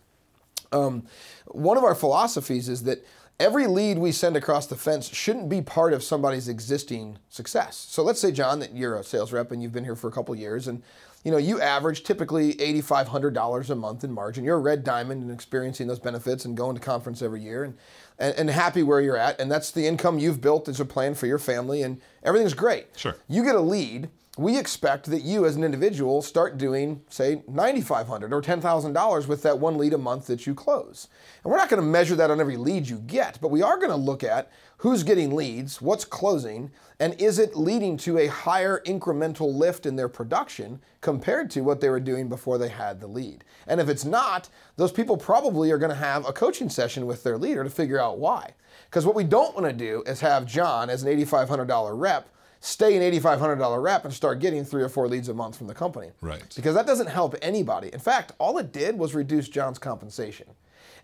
um, 0.73 1.05
one 1.47 1.77
of 1.77 1.85
our 1.85 1.95
philosophies 1.95 2.69
is 2.69 2.85
that 2.85 3.05
every 3.39 3.67
lead 3.67 3.99
we 3.99 4.13
send 4.13 4.37
across 4.37 4.67
the 4.67 4.77
fence 4.77 5.09
shouldn't 5.09 5.49
be 5.49 5.63
part 5.63 5.93
of 5.93 6.03
somebody's 6.03 6.49
existing 6.49 7.19
success. 7.29 7.77
So 7.91 8.03
let's 8.03 8.21
say, 8.21 8.33
John, 8.33 8.59
that 8.61 8.77
you're 8.77 8.97
a 8.97 9.05
sales 9.05 9.33
rep 9.33 9.51
and 9.51 9.63
you've 9.63 9.73
been 9.73 9.85
here 9.85 9.97
for 9.97 10.09
a 10.09 10.13
couple 10.13 10.35
years, 10.35 10.69
and 10.69 10.83
you 11.25 11.31
know 11.31 11.39
you 11.39 11.61
average 11.61 12.03
typically 12.03 12.55
$8,500 12.55 13.71
a 13.71 13.75
month 13.75 14.05
in 14.05 14.13
margin. 14.13 14.45
You're 14.45 14.57
a 14.57 14.61
red 14.61 14.85
diamond 14.85 15.23
and 15.23 15.31
experiencing 15.31 15.87
those 15.87 15.99
benefits 15.99 16.45
and 16.45 16.57
going 16.57 16.75
to 16.77 16.81
conference 16.81 17.23
every 17.23 17.43
year 17.43 17.65
and, 17.65 17.77
and, 18.21 18.35
and 18.37 18.51
happy 18.51 18.83
where 18.83 19.01
you're 19.01 19.17
at, 19.17 19.41
and 19.41 19.51
that's 19.51 19.71
the 19.71 19.87
income 19.87 20.19
you've 20.19 20.41
built 20.41 20.69
as 20.69 20.79
a 20.79 20.85
plan 20.85 21.15
for 21.15 21.27
your 21.27 21.39
family, 21.39 21.83
and 21.83 22.01
everything's 22.23 22.55
great. 22.55 22.87
Sure. 22.97 23.17
You 23.29 23.43
get 23.43 23.55
a 23.55 23.61
lead. 23.61 24.11
We 24.41 24.57
expect 24.57 25.11
that 25.11 25.21
you, 25.21 25.45
as 25.45 25.57
an 25.57 25.65
individual, 25.65 26.23
start 26.23 26.57
doing, 26.57 27.03
say, 27.11 27.43
9,500 27.47 28.33
or 28.33 28.41
$10,000 28.41 29.29
with 29.29 29.43
that 29.43 29.59
one 29.59 29.77
lead 29.77 29.93
a 29.93 29.99
month 29.99 30.29
that 30.29 30.47
you 30.47 30.55
close. 30.55 31.09
And 31.45 31.51
we're 31.51 31.59
not 31.59 31.69
going 31.69 31.83
to 31.83 31.87
measure 31.87 32.17
that 32.17 32.31
on 32.31 32.41
every 32.41 32.57
lead 32.57 32.89
you 32.89 33.01
get, 33.01 33.39
but 33.43 33.51
we 33.51 33.61
are 33.61 33.77
going 33.77 33.91
to 33.91 33.97
look 33.97 34.25
at 34.25 34.51
who's 34.79 35.03
getting 35.03 35.37
leads, 35.37 35.83
what's 35.83 36.07
closing, 36.07 36.71
and 36.99 37.21
is 37.21 37.39
it 37.39 37.55
leading 37.55 37.99
to 37.99 38.17
a 38.17 38.29
higher 38.29 38.81
incremental 38.87 39.55
lift 39.55 39.85
in 39.85 39.97
their 39.97 40.09
production 40.09 40.81
compared 41.03 41.51
to 41.51 41.61
what 41.61 41.83
they 41.83 41.91
were 41.91 42.01
doing 42.01 42.31
before 42.31 42.57
they 42.57 42.71
had 42.71 42.99
the 42.99 43.07
lead. 43.07 43.45
And 43.67 43.79
if 43.79 43.91
it's 43.91 44.07
not, 44.07 44.49
those 44.77 44.91
people 44.91 45.19
probably 45.19 45.71
are 45.71 45.77
going 45.77 45.91
to 45.91 45.97
have 45.97 46.27
a 46.27 46.33
coaching 46.33 46.71
session 46.71 47.05
with 47.05 47.25
their 47.25 47.37
leader 47.37 47.63
to 47.63 47.69
figure 47.69 48.01
out 48.01 48.19
why. 48.19 48.55
Because 48.87 49.05
what 49.05 49.15
we 49.15 49.25
don't 49.25 49.55
want 49.55 49.67
to 49.67 49.75
do 49.75 50.03
is 50.07 50.21
have 50.21 50.47
John, 50.47 50.89
as 50.89 51.03
an 51.03 51.15
$8,500 51.15 51.91
rep, 51.93 52.27
stay 52.61 52.97
an 52.97 53.13
$8,500 53.21 53.83
rep 53.83 54.05
and 54.05 54.13
start 54.13 54.39
getting 54.39 54.65
three 54.65 54.83
or 54.83 54.89
four 54.89 55.09
leads 55.09 55.29
a 55.29 55.35
month 55.35 55.57
from 55.57 55.67
the 55.67 55.75
company. 55.75 56.11
Right. 56.21 56.43
Because 56.55 56.75
that 56.75 56.87
doesn't 56.87 57.09
help 57.09 57.35
anybody. 57.43 57.91
In 57.93 58.01
fact, 58.01 58.33
all 58.39 58.59
it 58.59 58.73
did 58.73 58.99
was 58.99 59.15
reduce 59.15 59.49
John's 59.49 59.79
compensation. 59.79 60.47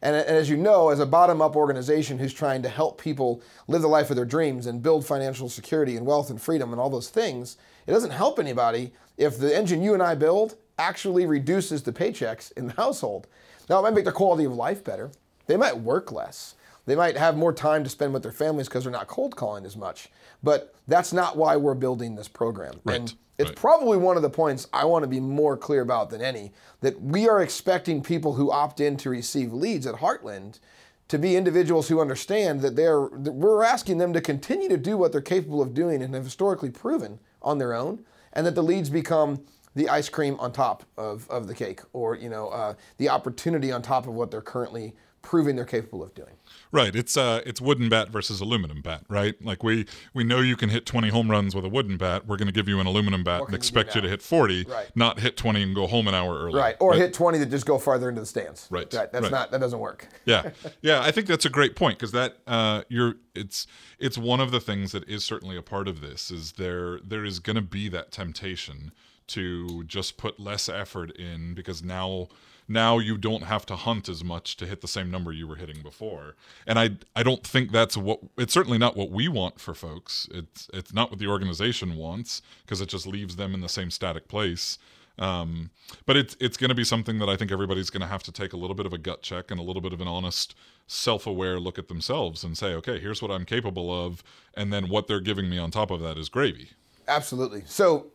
And, 0.02 0.14
and 0.14 0.36
as 0.36 0.50
you 0.50 0.58
know, 0.58 0.90
as 0.90 1.00
a 1.00 1.06
bottom 1.06 1.40
up 1.40 1.56
organization 1.56 2.18
who's 2.18 2.34
trying 2.34 2.62
to 2.62 2.68
help 2.68 3.00
people 3.00 3.42
live 3.66 3.80
the 3.80 3.88
life 3.88 4.10
of 4.10 4.16
their 4.16 4.26
dreams 4.26 4.66
and 4.66 4.82
build 4.82 5.06
financial 5.06 5.48
security 5.48 5.96
and 5.96 6.04
wealth 6.04 6.28
and 6.28 6.40
freedom 6.40 6.72
and 6.72 6.80
all 6.80 6.90
those 6.90 7.08
things, 7.08 7.56
it 7.86 7.92
doesn't 7.92 8.10
help 8.10 8.38
anybody 8.38 8.92
if 9.16 9.38
the 9.38 9.56
engine 9.56 9.82
you 9.82 9.94
and 9.94 10.02
I 10.02 10.14
build 10.14 10.56
actually 10.78 11.24
reduces 11.24 11.82
the 11.82 11.92
paychecks 11.92 12.52
in 12.52 12.66
the 12.66 12.74
household. 12.74 13.26
Now, 13.70 13.78
it 13.78 13.82
might 13.82 13.94
make 13.94 14.04
their 14.04 14.12
quality 14.12 14.44
of 14.44 14.52
life 14.52 14.84
better. 14.84 15.10
They 15.46 15.56
might 15.56 15.78
work 15.78 16.12
less. 16.12 16.54
They 16.86 16.96
might 16.96 17.16
have 17.16 17.36
more 17.36 17.52
time 17.52 17.84
to 17.84 17.90
spend 17.90 18.14
with 18.14 18.22
their 18.22 18.32
families 18.32 18.68
because 18.68 18.84
they're 18.84 18.92
not 18.92 19.08
cold 19.08 19.36
calling 19.36 19.66
as 19.66 19.76
much. 19.76 20.08
But 20.42 20.74
that's 20.86 21.12
not 21.12 21.36
why 21.36 21.56
we're 21.56 21.74
building 21.74 22.14
this 22.14 22.28
program. 22.28 22.80
Right, 22.84 22.96
And 22.96 23.14
it's 23.38 23.50
right. 23.50 23.56
probably 23.56 23.98
one 23.98 24.16
of 24.16 24.22
the 24.22 24.30
points 24.30 24.68
I 24.72 24.84
want 24.84 25.02
to 25.02 25.08
be 25.08 25.20
more 25.20 25.56
clear 25.56 25.82
about 25.82 26.10
than 26.10 26.22
any 26.22 26.52
that 26.80 27.00
we 27.00 27.28
are 27.28 27.42
expecting 27.42 28.02
people 28.02 28.34
who 28.34 28.50
opt 28.50 28.80
in 28.80 28.96
to 28.98 29.10
receive 29.10 29.52
leads 29.52 29.86
at 29.86 29.96
Heartland 29.96 30.60
to 31.08 31.18
be 31.18 31.36
individuals 31.36 31.88
who 31.88 32.00
understand 32.00 32.62
that 32.62 32.76
they're 32.76 33.08
that 33.12 33.32
we're 33.32 33.62
asking 33.62 33.98
them 33.98 34.12
to 34.12 34.20
continue 34.20 34.68
to 34.68 34.76
do 34.76 34.96
what 34.96 35.12
they're 35.12 35.20
capable 35.20 35.62
of 35.62 35.74
doing 35.74 36.02
and 36.02 36.14
have 36.14 36.24
historically 36.24 36.70
proven 36.70 37.18
on 37.42 37.58
their 37.58 37.74
own, 37.74 38.04
and 38.32 38.46
that 38.46 38.54
the 38.54 38.62
leads 38.62 38.90
become 38.90 39.44
the 39.74 39.88
ice 39.88 40.08
cream 40.08 40.36
on 40.40 40.50
top 40.50 40.84
of, 40.96 41.28
of 41.30 41.46
the 41.46 41.54
cake, 41.54 41.80
or 41.92 42.16
you 42.16 42.28
know 42.28 42.48
uh, 42.48 42.74
the 42.96 43.08
opportunity 43.08 43.70
on 43.70 43.82
top 43.82 44.06
of 44.06 44.14
what 44.14 44.30
they're 44.30 44.40
currently 44.40 44.94
proving 45.26 45.56
they're 45.56 45.64
capable 45.64 46.02
of 46.02 46.14
doing. 46.14 46.34
Right. 46.70 46.94
It's 46.94 47.16
uh 47.16 47.42
it's 47.44 47.60
wooden 47.60 47.88
bat 47.88 48.08
versus 48.10 48.40
aluminum 48.40 48.80
bat, 48.80 49.04
right? 49.08 49.34
Like 49.44 49.62
we 49.64 49.86
we 50.14 50.22
know 50.24 50.38
you 50.40 50.56
can 50.56 50.68
hit 50.68 50.86
20 50.86 51.08
home 51.08 51.30
runs 51.30 51.54
with 51.54 51.64
a 51.64 51.68
wooden 51.68 51.96
bat. 51.96 52.26
We're 52.26 52.36
going 52.36 52.46
to 52.46 52.52
give 52.52 52.68
you 52.68 52.78
an 52.80 52.86
aluminum 52.86 53.24
bat 53.24 53.40
and 53.40 53.46
can 53.48 53.52
you 53.54 53.56
expect 53.56 53.94
you 53.96 54.00
to 54.00 54.08
hit 54.08 54.22
40, 54.22 54.64
Right. 54.68 54.86
not 54.94 55.18
hit 55.20 55.36
20 55.36 55.62
and 55.62 55.74
go 55.74 55.86
home 55.86 56.06
an 56.08 56.14
hour 56.14 56.38
early. 56.38 56.58
Right, 56.58 56.76
or 56.80 56.94
hit 56.94 57.12
20 57.12 57.38
that 57.38 57.50
just 57.50 57.66
go 57.66 57.78
farther 57.78 58.08
into 58.08 58.20
the 58.20 58.26
stands. 58.26 58.68
Right, 58.70 58.88
That's 58.90 59.12
right. 59.14 59.30
not 59.32 59.50
that 59.50 59.60
doesn't 59.60 59.80
work. 59.80 60.08
yeah 60.24 60.50
yeah 60.82 61.02
i 61.02 61.10
think 61.10 61.26
that's 61.26 61.44
a 61.44 61.50
great 61.50 61.74
point 61.76 61.98
because 61.98 62.12
that 62.12 62.36
uh 62.46 62.82
you're 62.88 63.14
it's 63.34 63.66
it's 63.98 64.16
one 64.16 64.40
of 64.40 64.50
the 64.52 64.60
things 64.60 64.92
that 64.92 65.08
is 65.08 65.24
certainly 65.24 65.56
a 65.56 65.62
part 65.62 65.88
of 65.88 66.00
this 66.00 66.30
is 66.30 66.52
there 66.52 67.00
there 67.00 67.24
is 67.24 67.38
going 67.40 67.56
to 67.56 67.62
be 67.62 67.88
that 67.88 68.12
temptation 68.12 68.92
to 69.28 69.82
just 69.84 70.16
put 70.16 70.38
less 70.38 70.68
effort 70.68 71.10
in 71.16 71.52
because 71.54 71.82
now 71.82 72.28
now 72.68 72.98
you 72.98 73.16
don't 73.16 73.44
have 73.44 73.66
to 73.66 73.76
hunt 73.76 74.08
as 74.08 74.24
much 74.24 74.56
to 74.56 74.66
hit 74.66 74.80
the 74.80 74.88
same 74.88 75.10
number 75.10 75.32
you 75.32 75.46
were 75.46 75.56
hitting 75.56 75.82
before 75.82 76.34
and 76.66 76.78
i 76.78 76.90
i 77.14 77.22
don't 77.22 77.46
think 77.46 77.72
that's 77.72 77.96
what 77.96 78.20
it's 78.38 78.52
certainly 78.52 78.78
not 78.78 78.96
what 78.96 79.10
we 79.10 79.28
want 79.28 79.60
for 79.60 79.74
folks 79.74 80.28
it's 80.32 80.68
it's 80.74 80.92
not 80.92 81.10
what 81.10 81.18
the 81.18 81.26
organization 81.26 81.96
wants 81.96 82.42
because 82.62 82.80
it 82.80 82.88
just 82.88 83.06
leaves 83.06 83.36
them 83.36 83.54
in 83.54 83.60
the 83.60 83.68
same 83.68 83.90
static 83.90 84.28
place 84.28 84.78
Um, 85.18 85.70
but 86.04 86.16
it's 86.16 86.36
it's 86.40 86.58
going 86.58 86.68
to 86.68 86.74
be 86.74 86.84
something 86.84 87.18
that 87.20 87.28
I 87.28 87.36
think 87.36 87.50
everybody's 87.50 87.88
going 87.90 88.02
to 88.02 88.06
have 88.06 88.22
to 88.24 88.32
take 88.32 88.52
a 88.52 88.56
little 88.56 88.74
bit 88.76 88.84
of 88.86 88.92
a 88.92 88.98
gut 88.98 89.22
check 89.22 89.50
and 89.50 89.58
a 89.58 89.62
little 89.62 89.80
bit 89.80 89.92
of 89.94 90.00
an 90.02 90.08
honest, 90.08 90.54
self-aware 90.86 91.58
look 91.58 91.78
at 91.78 91.88
themselves 91.88 92.44
and 92.44 92.56
say, 92.58 92.74
okay, 92.74 92.98
here's 93.00 93.22
what 93.22 93.30
I'm 93.30 93.46
capable 93.46 93.90
of, 94.06 94.22
and 94.54 94.72
then 94.72 94.88
what 94.90 95.06
they're 95.06 95.22
giving 95.22 95.48
me 95.48 95.58
on 95.58 95.70
top 95.70 95.90
of 95.90 96.00
that 96.02 96.18
is 96.18 96.28
gravy. 96.28 96.70
Absolutely. 97.08 97.62
So 97.66 98.08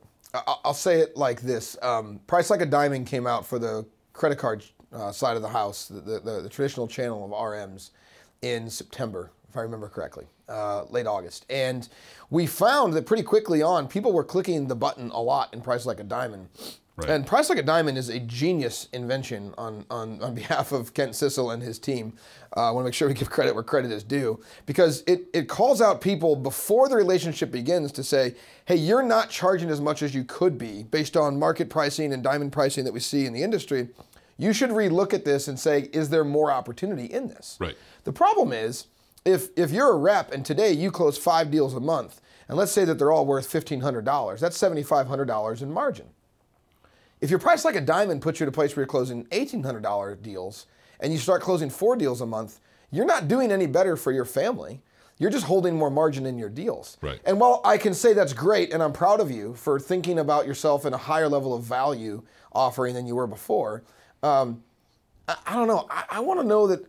I'll 0.63 0.75
say 0.75 0.99
it 0.99 1.17
like 1.17 1.41
this: 1.41 1.75
um, 1.81 2.19
Price 2.27 2.49
Like 2.51 2.61
a 2.61 2.65
Diamond 2.67 3.07
came 3.07 3.25
out 3.25 3.47
for 3.47 3.57
the 3.59 3.85
credit 4.13 4.37
card 4.37 4.63
uh, 4.93 5.11
side 5.11 5.35
of 5.35 5.41
the 5.41 5.49
house, 5.49 5.87
the, 5.87 6.19
the, 6.19 6.41
the 6.41 6.49
traditional 6.49 6.87
channel 6.87 7.25
of 7.25 7.31
RMs, 7.31 7.91
in 8.41 8.69
September, 8.69 9.31
if 9.49 9.55
I 9.57 9.61
remember 9.61 9.87
correctly, 9.87 10.25
uh, 10.49 10.85
late 10.85 11.05
August. 11.05 11.45
And 11.49 11.87
we 12.29 12.47
found 12.47 12.93
that 12.93 13.05
pretty 13.05 13.23
quickly 13.23 13.61
on, 13.61 13.87
people 13.87 14.11
were 14.13 14.23
clicking 14.23 14.67
the 14.67 14.75
button 14.75 15.11
a 15.11 15.21
lot 15.21 15.53
in 15.53 15.61
Price 15.61 15.85
Like 15.85 15.99
a 15.99 16.03
Diamond. 16.03 16.49
Right. 16.97 17.09
And 17.09 17.25
Price 17.25 17.49
Like 17.49 17.57
a 17.57 17.63
Diamond 17.63 17.97
is 17.97 18.09
a 18.09 18.19
genius 18.19 18.87
invention 18.91 19.53
on, 19.57 19.85
on, 19.89 20.21
on 20.21 20.35
behalf 20.41 20.71
of 20.71 20.93
Kent 20.93 21.11
Sissel 21.11 21.53
and 21.53 21.63
his 21.63 21.79
team. 21.79 22.13
Uh, 22.55 22.67
I 22.67 22.71
want 22.71 22.83
to 22.83 22.87
make 22.87 22.93
sure 22.93 23.07
we 23.07 23.13
give 23.13 23.29
credit 23.29 23.55
where 23.55 23.63
credit 23.63 23.91
is 23.91 24.03
due 24.03 24.41
because 24.65 25.03
it, 25.07 25.27
it 25.33 25.47
calls 25.47 25.81
out 25.81 26.01
people 26.01 26.35
before 26.35 26.89
the 26.89 26.95
relationship 26.95 27.51
begins 27.51 27.91
to 27.93 28.03
say, 28.03 28.35
hey, 28.65 28.75
you're 28.75 29.03
not 29.03 29.29
charging 29.29 29.69
as 29.69 29.79
much 29.79 30.03
as 30.03 30.13
you 30.13 30.23
could 30.25 30.57
be 30.57 30.83
based 30.83 31.15
on 31.15 31.39
market 31.39 31.69
pricing 31.69 32.13
and 32.13 32.23
diamond 32.23 32.51
pricing 32.51 32.83
that 32.83 32.93
we 32.93 32.99
see 32.99 33.25
in 33.25 33.33
the 33.33 33.41
industry. 33.41 33.87
You 34.37 34.53
should 34.53 34.71
relook 34.71 35.13
at 35.13 35.23
this 35.23 35.47
and 35.47 35.59
say, 35.59 35.89
is 35.93 36.09
there 36.09 36.23
more 36.23 36.51
opportunity 36.51 37.05
in 37.05 37.27
this? 37.27 37.57
Right. 37.59 37.77
The 38.03 38.13
problem 38.13 38.51
is, 38.51 38.87
if 39.23 39.49
if 39.55 39.69
you're 39.69 39.91
a 39.91 39.97
rep 39.97 40.31
and 40.31 40.43
today 40.43 40.71
you 40.71 40.89
close 40.89 41.15
five 41.15 41.51
deals 41.51 41.75
a 41.75 41.79
month, 41.79 42.21
and 42.47 42.57
let's 42.57 42.71
say 42.71 42.85
that 42.85 42.97
they're 42.97 43.11
all 43.11 43.25
worth 43.25 43.45
fifteen 43.45 43.81
hundred 43.81 44.03
dollars, 44.03 44.41
that's 44.41 44.57
seventy 44.57 44.81
five 44.81 45.05
hundred 45.05 45.25
dollars 45.25 45.61
in 45.61 45.71
margin. 45.71 46.07
If 47.21 47.29
your 47.29 47.39
price 47.39 47.63
like 47.63 47.75
a 47.75 47.81
diamond 47.81 48.21
puts 48.21 48.39
you 48.39 48.45
at 48.45 48.49
a 48.49 48.51
place 48.51 48.75
where 48.75 48.81
you're 48.81 48.87
closing 48.87 49.27
eighteen 49.31 49.63
hundred 49.63 49.83
dollar 49.83 50.15
deals, 50.15 50.65
and 50.99 51.13
you 51.13 51.19
start 51.19 51.41
closing 51.41 51.69
four 51.69 51.95
deals 51.95 52.21
a 52.21 52.25
month, 52.25 52.59
you're 52.91 53.05
not 53.05 53.27
doing 53.27 53.51
any 53.51 53.67
better 53.67 53.95
for 53.95 54.11
your 54.11 54.25
family. 54.25 54.81
You're 55.17 55.29
just 55.29 55.45
holding 55.45 55.77
more 55.77 55.91
margin 55.91 56.25
in 56.25 56.39
your 56.39 56.49
deals. 56.49 56.97
Right. 56.99 57.21
And 57.25 57.39
while 57.39 57.61
I 57.63 57.77
can 57.77 57.93
say 57.93 58.13
that's 58.13 58.33
great, 58.33 58.73
and 58.73 58.81
I'm 58.81 58.91
proud 58.91 59.19
of 59.19 59.29
you 59.29 59.53
for 59.53 59.79
thinking 59.79 60.17
about 60.17 60.47
yourself 60.47 60.83
in 60.83 60.93
a 60.93 60.97
higher 60.97 61.29
level 61.29 61.53
of 61.53 61.63
value 61.63 62.23
offering 62.51 62.95
than 62.95 63.05
you 63.05 63.13
were 63.13 63.27
before, 63.27 63.83
um, 64.23 64.63
I, 65.27 65.37
I 65.45 65.53
don't 65.53 65.67
know. 65.67 65.85
I, 65.91 66.05
I 66.09 66.19
want 66.21 66.39
to 66.39 66.45
know 66.45 66.65
that 66.67 66.83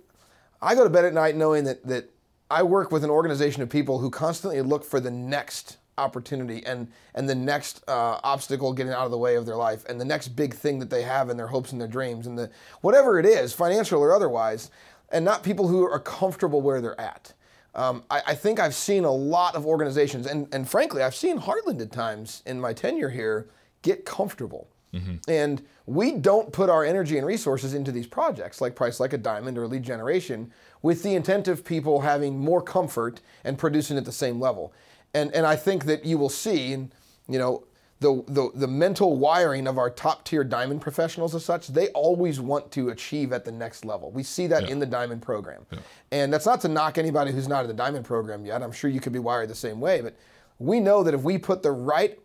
I 0.62 0.74
go 0.74 0.82
to 0.82 0.88
bed 0.88 1.04
at 1.04 1.12
night 1.12 1.36
knowing 1.36 1.64
that 1.64 1.86
that 1.86 2.08
I 2.50 2.62
work 2.62 2.90
with 2.90 3.04
an 3.04 3.10
organization 3.10 3.62
of 3.62 3.68
people 3.68 3.98
who 3.98 4.10
constantly 4.10 4.60
look 4.62 4.84
for 4.84 4.98
the 4.98 5.10
next 5.10 5.76
opportunity 5.98 6.64
and 6.64 6.88
and 7.14 7.28
the 7.28 7.34
next 7.34 7.82
uh, 7.88 8.18
obstacle 8.24 8.72
getting 8.72 8.92
out 8.92 9.04
of 9.04 9.10
the 9.10 9.18
way 9.18 9.36
of 9.36 9.46
their 9.46 9.56
life 9.56 9.84
and 9.88 10.00
the 10.00 10.04
next 10.04 10.28
big 10.28 10.54
thing 10.54 10.78
that 10.78 10.90
they 10.90 11.02
have 11.02 11.28
in 11.30 11.36
their 11.36 11.48
hopes 11.48 11.72
and 11.72 11.80
their 11.80 11.88
dreams 11.88 12.26
and 12.26 12.38
the 12.38 12.50
whatever 12.80 13.18
it 13.18 13.26
is, 13.26 13.52
financial 13.52 14.00
or 14.00 14.14
otherwise, 14.14 14.70
and 15.10 15.24
not 15.24 15.42
people 15.42 15.68
who 15.68 15.82
are 15.84 16.00
comfortable 16.00 16.60
where 16.60 16.80
they're 16.80 17.00
at. 17.00 17.34
Um, 17.74 18.04
I, 18.10 18.22
I 18.28 18.34
think 18.34 18.60
I've 18.60 18.74
seen 18.74 19.04
a 19.04 19.12
lot 19.12 19.54
of 19.54 19.66
organizations, 19.66 20.26
and, 20.26 20.46
and 20.52 20.68
frankly, 20.68 21.02
I've 21.02 21.14
seen 21.14 21.38
Heartland 21.38 21.80
at 21.80 21.90
times 21.90 22.42
in 22.44 22.60
my 22.60 22.72
tenure 22.74 23.08
here 23.08 23.48
get 23.82 24.04
comfortable. 24.04 24.68
And 25.26 25.62
we 25.86 26.12
don't 26.12 26.52
put 26.52 26.68
our 26.68 26.84
energy 26.84 27.16
and 27.16 27.26
resources 27.26 27.72
into 27.72 27.90
these 27.92 28.06
projects 28.06 28.60
like 28.60 28.76
Price 28.76 29.00
Like 29.00 29.14
a 29.14 29.18
Diamond 29.18 29.56
or 29.56 29.66
Lead 29.66 29.82
Generation 29.82 30.52
with 30.82 31.02
the 31.02 31.14
intent 31.14 31.48
of 31.48 31.64
people 31.64 32.00
having 32.00 32.38
more 32.38 32.60
comfort 32.60 33.22
and 33.42 33.56
producing 33.56 33.96
at 33.96 34.04
the 34.04 34.12
same 34.12 34.38
level. 34.38 34.74
And, 35.14 35.32
and 35.34 35.46
I 35.46 35.56
think 35.56 35.84
that 35.84 36.04
you 36.04 36.18
will 36.18 36.28
see, 36.28 36.70
you 36.70 36.88
know, 37.28 37.64
the, 38.00 38.24
the, 38.26 38.50
the 38.54 38.66
mental 38.66 39.16
wiring 39.16 39.68
of 39.68 39.78
our 39.78 39.88
top 39.88 40.24
tier 40.24 40.42
diamond 40.42 40.80
professionals 40.80 41.36
as 41.36 41.44
such, 41.44 41.68
they 41.68 41.88
always 41.88 42.40
want 42.40 42.72
to 42.72 42.88
achieve 42.88 43.32
at 43.32 43.44
the 43.44 43.52
next 43.52 43.84
level. 43.84 44.10
We 44.10 44.24
see 44.24 44.48
that 44.48 44.68
in 44.68 44.80
the 44.80 44.86
diamond 44.86 45.22
program. 45.22 45.64
And 46.10 46.32
that's 46.32 46.46
not 46.46 46.60
to 46.62 46.68
knock 46.68 46.98
anybody 46.98 47.30
who's 47.30 47.46
not 47.46 47.62
in 47.62 47.68
the 47.68 47.74
diamond 47.74 48.04
program 48.04 48.44
yet. 48.44 48.60
I'm 48.60 48.72
sure 48.72 48.90
you 48.90 48.98
could 48.98 49.12
be 49.12 49.20
wired 49.20 49.48
the 49.48 49.54
same 49.54 49.80
way, 49.80 50.00
but 50.00 50.16
we 50.58 50.80
know 50.80 51.04
that 51.04 51.14
if 51.14 51.22
we 51.22 51.38
put 51.38 51.62
the 51.62 51.70
right 51.70 52.18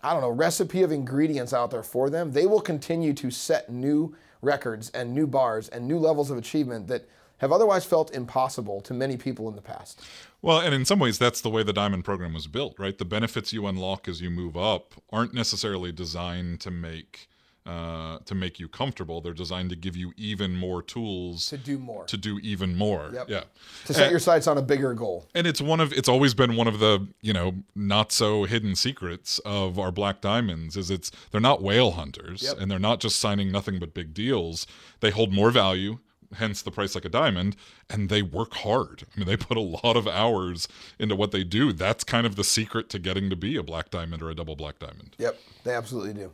I 0.00 0.12
don't 0.12 0.22
know, 0.22 0.30
recipe 0.30 0.82
of 0.82 0.92
ingredients 0.92 1.52
out 1.52 1.70
there 1.70 1.82
for 1.82 2.08
them, 2.08 2.32
they 2.32 2.46
will 2.46 2.60
continue 2.60 3.12
to 3.14 3.30
set 3.30 3.68
new 3.70 4.14
records 4.42 4.90
and 4.90 5.12
new 5.12 5.26
bars 5.26 5.68
and 5.68 5.88
new 5.88 5.98
levels 5.98 6.30
of 6.30 6.38
achievement 6.38 6.86
that 6.86 7.08
have 7.38 7.52
otherwise 7.52 7.84
felt 7.84 8.10
impossible 8.14 8.80
to 8.82 8.94
many 8.94 9.16
people 9.16 9.48
in 9.48 9.54
the 9.56 9.62
past. 9.62 10.02
Well, 10.42 10.60
and 10.60 10.74
in 10.74 10.84
some 10.84 10.98
ways, 10.98 11.18
that's 11.18 11.40
the 11.40 11.50
way 11.50 11.62
the 11.62 11.72
Diamond 11.72 12.04
program 12.04 12.34
was 12.34 12.46
built, 12.46 12.78
right? 12.78 12.96
The 12.96 13.04
benefits 13.04 13.52
you 13.52 13.66
unlock 13.66 14.06
as 14.08 14.20
you 14.20 14.30
move 14.30 14.56
up 14.56 14.94
aren't 15.10 15.34
necessarily 15.34 15.90
designed 15.92 16.60
to 16.60 16.70
make 16.70 17.28
uh, 17.66 18.18
to 18.24 18.34
make 18.34 18.58
you 18.58 18.66
comfortable. 18.66 19.20
They're 19.20 19.34
designed 19.34 19.68
to 19.68 19.76
give 19.76 19.94
you 19.94 20.14
even 20.16 20.56
more 20.56 20.80
tools 20.80 21.48
To 21.48 21.58
do 21.58 21.76
more. 21.78 22.06
to 22.06 22.16
do 22.16 22.38
even 22.38 22.74
more. 22.78 23.10
Yep. 23.12 23.28
Yeah. 23.28 23.42
To 23.84 23.92
set 23.92 24.10
your 24.10 24.20
sights 24.20 24.46
on 24.46 24.56
a 24.56 24.62
bigger 24.62 24.94
goal. 24.94 25.26
and 25.34 25.46
it's 25.46 25.60
one 25.60 25.78
of 25.78 25.92
it's 25.92 26.08
always 26.08 26.32
been 26.32 26.56
one 26.56 26.66
of 26.66 26.78
the 26.78 27.06
you 27.20 27.34
know 27.34 27.56
not 27.74 28.10
so 28.10 28.44
hidden 28.44 28.74
secrets 28.74 29.38
of 29.40 29.78
our 29.78 29.92
black 29.92 30.22
diamonds 30.22 30.78
is 30.78 30.90
it's 30.90 31.10
they're 31.30 31.42
not 31.42 31.60
whale 31.62 31.90
hunters 31.90 32.42
Yep. 32.42 32.58
and 32.58 32.70
they're 32.70 32.78
not 32.78 33.00
just 33.00 33.20
signing 33.20 33.52
nothing 33.52 33.78
but 33.78 33.92
big 33.92 34.14
deals 34.14 34.66
they 35.00 35.10
hold 35.10 35.30
more 35.34 35.50
value 35.50 35.98
hence 36.36 36.62
the 36.62 36.70
price 36.70 36.94
like 36.94 37.04
a 37.04 37.08
diamond 37.08 37.56
and 37.88 38.08
they 38.08 38.22
work 38.22 38.54
hard 38.54 39.04
i 39.14 39.18
mean 39.18 39.26
they 39.26 39.36
put 39.36 39.56
a 39.56 39.60
lot 39.60 39.96
of 39.96 40.06
hours 40.06 40.68
into 40.98 41.16
what 41.16 41.30
they 41.32 41.42
do 41.44 41.72
that's 41.72 42.04
kind 42.04 42.26
of 42.26 42.36
the 42.36 42.44
secret 42.44 42.88
to 42.90 42.98
getting 42.98 43.30
to 43.30 43.36
be 43.36 43.56
a 43.56 43.62
black 43.62 43.90
diamond 43.90 44.22
or 44.22 44.30
a 44.30 44.34
double 44.34 44.56
black 44.56 44.78
diamond 44.78 45.14
Yep, 45.18 45.38
they 45.64 45.74
absolutely 45.74 46.14
do. 46.14 46.32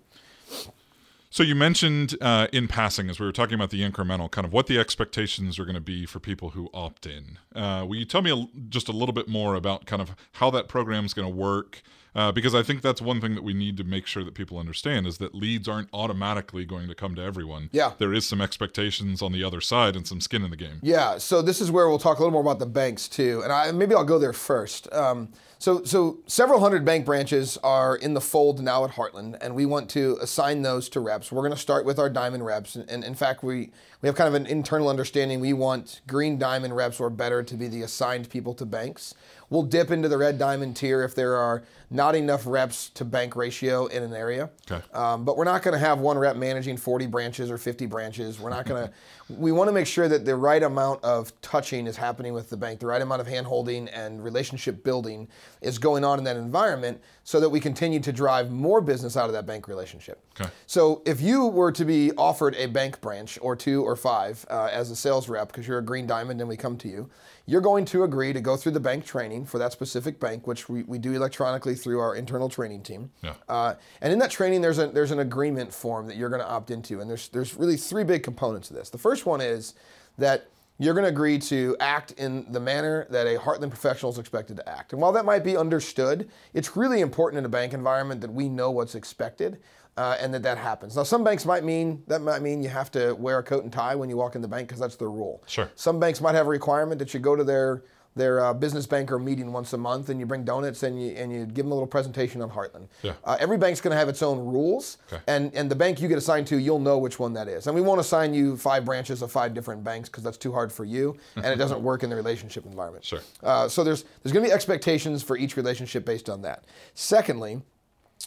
so 1.31 1.43
you 1.43 1.55
mentioned 1.55 2.17
uh, 2.21 2.47
in 2.53 2.69
passing, 2.69 3.11
as 3.11 3.19
we 3.19 3.27
were 3.27 3.33
talking 3.33 3.55
about 3.55 3.71
the 3.71 3.83
incremental, 3.83 4.31
kind 4.31 4.45
of 4.45 4.53
what 4.53 4.67
the 4.69 4.79
expectations 4.79 5.59
are 5.59 5.65
going 5.65 5.75
to 5.75 5.81
be 5.81 6.07
for 6.07 6.21
people 6.21 6.51
who 6.51 6.71
opt 6.73 7.07
in. 7.07 7.39
Uh, 7.55 7.85
will 7.89 7.97
you 7.97 8.05
tell 8.05 8.23
me 8.23 8.31
a, 8.31 8.47
just 8.69 8.89
a 8.89 8.93
little 8.93 9.13
bit 9.13 9.27
more 9.29 9.55
about 9.57 9.85
kind 9.87 10.01
of 10.01 10.15
how 10.35 10.51
that 10.51 10.69
program 10.69 11.05
is 11.05 11.13
going 11.15 11.27
to 11.29 11.35
work? 11.35 11.83
Uh, 12.15 12.31
because 12.31 12.55
I 12.55 12.63
think 12.63 12.83
that's 12.83 13.03
one 13.03 13.21
thing 13.21 13.35
that 13.35 13.43
we 13.43 13.55
need 13.55 13.77
to 13.79 13.85
make 13.85 14.07
sure 14.07 14.23
that 14.25 14.35
people 14.35 14.59
understand 14.59 15.07
is 15.07 15.19
that 15.19 15.35
leads 15.35 15.69
aren't 15.69 15.89
automatically 15.93 16.65
going 16.65 16.89
to 16.89 16.95
come 16.95 17.15
to 17.17 17.23
everyone. 17.23 17.71
Yeah. 17.73 17.93
there 17.99 18.13
is 18.13 18.27
some 18.27 18.41
expectations 18.41 19.21
on 19.23 19.33
the 19.33 19.43
other 19.43 19.61
side 19.61 19.97
and 19.97 20.07
some 20.07 20.21
skin 20.21 20.45
in 20.45 20.51
the 20.51 20.57
game. 20.57 20.79
Yeah, 20.83 21.19
so 21.19 21.43
this 21.43 21.61
is 21.61 21.71
where 21.71 21.89
we'll 21.89 21.99
talk 21.99 22.19
a 22.19 22.21
little 22.21 22.33
more 22.33 22.43
about 22.43 22.59
the 22.59 22.67
banks 22.67 23.09
too, 23.09 23.41
and 23.43 23.53
I, 23.53 23.73
maybe 23.73 23.95
I'll 23.95 24.05
go 24.05 24.19
there 24.19 24.33
first. 24.33 24.93
Um, 24.93 25.31
so, 25.65 25.83
so 25.83 26.19
several 26.27 26.61
hundred 26.61 26.85
bank 26.85 27.07
branches 27.07 27.57
are 27.65 27.97
in 27.97 28.13
the 28.13 28.21
fold 28.21 28.63
now 28.63 28.85
at 28.85 28.91
Heartland, 28.91 29.39
and 29.41 29.55
we 29.55 29.65
want 29.65 29.89
to 29.93 30.19
assign 30.21 30.61
those 30.61 30.91
to 30.91 31.01
reps. 31.01 31.33
We're 31.33 31.41
going 31.41 31.55
to 31.55 31.59
start 31.59 31.87
with 31.87 31.99
our 31.99 32.11
diamond 32.11 32.45
reps, 32.45 32.75
and, 32.77 32.87
and 32.91 33.03
in 33.03 33.15
fact, 33.15 33.43
we 33.43 33.71
we 34.03 34.07
have 34.07 34.15
kind 34.15 34.29
of 34.29 34.35
an 34.35 34.45
internal 34.45 34.91
understanding. 34.91 35.41
We 35.41 35.55
want 35.55 36.03
green 36.07 36.39
diamond 36.39 36.77
reps 36.77 37.01
or 37.01 37.09
better 37.09 37.43
to 37.43 37.55
be 37.55 37.69
the 37.69 37.81
assigned 37.81 38.29
people 38.29 38.53
to 38.53 38.67
banks. 38.67 39.15
We'll 39.49 39.63
dip 39.63 39.91
into 39.91 40.07
the 40.07 40.19
red 40.19 40.37
diamond 40.37 40.77
tier 40.77 41.03
if 41.03 41.15
there 41.15 41.35
are 41.37 41.63
not 41.91 42.15
enough 42.15 42.47
reps 42.47 42.91
to 42.91 43.05
bank 43.07 43.35
ratio 43.35 43.87
in 43.87 44.03
an 44.03 44.13
area. 44.13 44.51
Okay. 44.71 44.85
Um, 44.93 45.25
but 45.25 45.39
we're 45.39 45.45
not 45.45 45.63
going 45.63 45.73
to 45.73 45.79
have 45.79 45.99
one 45.99 46.19
rep 46.19 46.37
managing 46.37 46.77
40 46.77 47.07
branches 47.07 47.51
or 47.51 47.57
50 47.57 47.87
branches. 47.87 48.39
We're 48.39 48.51
not 48.51 48.67
going 48.67 48.87
to. 48.89 48.93
We 49.29 49.53
want 49.53 49.69
to 49.69 49.73
make 49.73 49.87
sure 49.87 50.09
that 50.09 50.25
the 50.25 50.37
right 50.37 50.63
amount 50.63 51.03
of 51.03 51.33
touching 51.41 51.87
is 51.87 51.97
happening 51.97 52.35
with 52.35 52.51
the 52.51 52.57
bank, 52.57 52.81
the 52.81 52.87
right 52.87 53.01
amount 53.01 53.21
of 53.21 53.27
hand 53.27 53.47
holding 53.47 53.89
and 53.89 54.23
relationship 54.23 54.85
building 54.85 55.29
is 55.63 55.79
going 55.79 56.05
on 56.05 56.19
in 56.19 56.25
that 56.25 56.37
environment, 56.37 57.01
so 57.25 57.41
that 57.41 57.49
we 57.49 57.59
continue 57.59 58.01
to 58.01 58.13
drive 58.13 58.51
more 58.51 58.81
business 58.83 59.17
out 59.17 59.27
of 59.27 59.33
that 59.33 59.47
bank 59.47 59.67
relationship. 59.67 60.21
Okay. 60.39 60.51
So 60.67 61.03
if 61.07 61.21
you 61.21 61.47
were 61.47 61.73
to 61.73 61.85
be 61.85 62.13
offered 62.19 62.55
a 62.57 62.67
bank 62.67 63.01
branch 63.01 63.39
or 63.41 63.57
two 63.57 63.83
or 63.83 63.97
five 63.97 64.45
uh, 64.51 64.69
as 64.71 64.91
a 64.91 64.97
sales 64.97 65.29
rep, 65.29 65.49
because 65.49 65.67
you're 65.67 65.79
a 65.79 65.85
green 65.85 66.07
diamond 66.07 66.41
and 66.41 66.49
we 66.49 66.57
come 66.57 66.77
to 66.79 66.89
you, 66.89 67.09
you're 67.47 67.61
going 67.61 67.85
to 67.85 68.05
agree 68.05 68.33
to 68.33 68.41
go 68.41 68.57
through 68.57 68.73
the 68.73 68.81
bank 68.81 69.05
training 69.05 69.45
for 69.45 69.59
that 69.59 69.73
specific 69.73 70.19
bank, 70.19 70.47
which 70.47 70.69
we, 70.69 70.83
we 70.85 70.99
do 70.99 71.13
electronically 71.13 71.75
through 71.75 72.01
our 72.01 72.15
internal 72.15 72.49
training 72.49 72.83
team. 72.83 73.11
Yeah. 73.23 73.35
Uh, 73.49 73.75
and 74.01 74.13
in 74.13 74.19
that 74.21 74.31
training, 74.31 74.63
there's 74.63 74.79
a 74.79 74.87
there's 74.89 75.11
an 75.11 75.19
agreement 75.19 75.73
form 75.73 76.07
that 76.07 76.17
you're 76.17 76.31
going 76.31 76.41
to 76.41 76.49
opt 76.49 76.71
into, 76.71 77.01
and 77.01 77.11
there's 77.11 77.29
there's 77.29 77.55
really 77.55 77.77
three 77.77 78.05
big 78.05 78.23
components 78.23 78.69
to 78.69 78.75
this. 78.75 78.89
The 78.91 78.99
first 78.99 79.27
one 79.27 79.41
is 79.41 79.75
that 80.17 80.49
you're 80.79 80.95
going 80.95 81.05
to 81.05 81.11
agree 81.11 81.39
to 81.39 81.77
act 81.79 82.13
in 82.13 82.51
the 82.51 82.59
manner 82.59 83.07
that 83.11 83.27
a 83.27 83.39
Heartland 83.39 83.71
professional 83.71 84.11
is 84.11 84.19
expected 84.19 84.57
to 84.57 84.69
act. 84.69 84.93
And 84.93 85.01
while 85.01 85.13
that 85.13 85.25
might 85.25 85.45
be 85.45 85.57
understood, 85.57 86.29
it's 86.53 86.77
really 86.77 87.01
important 87.01 87.39
in 87.39 87.45
a 87.45 87.49
bank 87.49 87.73
environment 87.75 88.21
that 88.23 88.33
we 88.33 88.49
know 88.49 88.73
what's 88.73 88.97
expected. 88.97 89.61
Uh, 89.97 90.17
and 90.21 90.35
that 90.35 90.43
that 90.43 90.59
happens. 90.59 90.97
Now, 90.97 91.05
some 91.05 91.23
banks 91.23 91.45
might 91.47 91.63
mean 91.63 92.03
that 92.09 92.21
might 92.21 92.43
mean 92.43 92.63
you 92.63 92.69
have 92.69 92.91
to 92.93 93.13
wear 93.15 93.39
a 93.39 93.43
coat 93.45 93.63
and 93.63 93.73
tie 93.73 93.95
when 93.95 94.11
you 94.11 94.17
walk 94.17 94.35
in 94.35 94.43
the 94.43 94.49
bank 94.49 94.67
because 94.67 94.81
that's 94.81 94.97
the 94.97 95.07
rule. 95.07 95.43
Sure. 95.47 95.71
Some 95.77 96.01
banks 96.01 96.21
might 96.21 96.35
have 96.35 96.47
a 96.47 96.51
requirement 96.51 96.99
that 96.99 97.15
you 97.15 97.21
go 97.21 97.37
to 97.37 97.45
their 97.45 97.85
their 98.17 98.45
uh, 98.45 98.55
business 98.55 98.87
banker 98.87 99.19
meeting 99.19 99.53
once 99.53 99.73
a 99.73 99.77
month 99.79 100.09
and 100.09 100.19
you 100.21 100.27
bring 100.27 100.45
donuts 100.45 100.83
and 100.83 101.01
you 101.01 101.13
and 101.13 101.33
you 101.33 101.47
give 101.47 101.65
them 101.65 101.71
a 101.71 101.75
little 101.75 101.87
presentation 101.87 102.43
on 102.43 102.51
Heartland. 102.51 102.89
Yeah. 103.05 103.13
Uh, 103.23 103.37
every 103.39 103.57
bank's 103.57 103.81
going 103.81 103.93
to 103.93 103.97
have 103.97 104.09
its 104.09 104.21
own 104.21 104.39
rules, 104.45 104.99
Okay. 105.13 105.23
and 105.29 105.55
and 105.55 105.71
the 105.71 105.77
bank 105.77 106.01
you 106.01 106.09
get 106.09 106.19
assigned 106.19 106.49
to, 106.49 106.59
you'll 106.59 106.81
know 106.81 106.99
which 106.99 107.21
one 107.21 107.33
that 107.35 107.47
is. 107.47 107.69
And 107.69 107.75
we 107.77 107.81
won't 107.81 108.01
assign 108.01 108.35
you 108.35 108.57
five 108.57 108.85
branches 108.85 109.23
of 109.23 109.31
five 109.31 109.55
different 109.55 109.85
banks 109.85 110.09
because 110.09 110.25
that's 110.25 110.39
too 110.39 110.51
hard 110.53 110.73
for 110.73 110.85
you, 110.85 111.17
and 111.37 111.47
it 111.47 111.57
doesn't 111.57 111.81
work 111.81 112.03
in 112.03 112.11
the 112.11 112.17
relationship 112.17 112.67
environment. 112.67 113.05
Sure. 113.05 113.21
Uh, 113.45 113.69
so 113.69 113.85
there's 113.85 114.05
there's 114.25 114.33
going 114.33 114.45
to 114.45 114.49
be 114.49 114.53
expectations 114.53 115.23
for 115.23 115.37
each 115.37 115.57
relationship 115.57 116.05
based 116.05 116.29
on 116.29 116.43
that. 116.43 116.65
Secondly, 116.95 117.63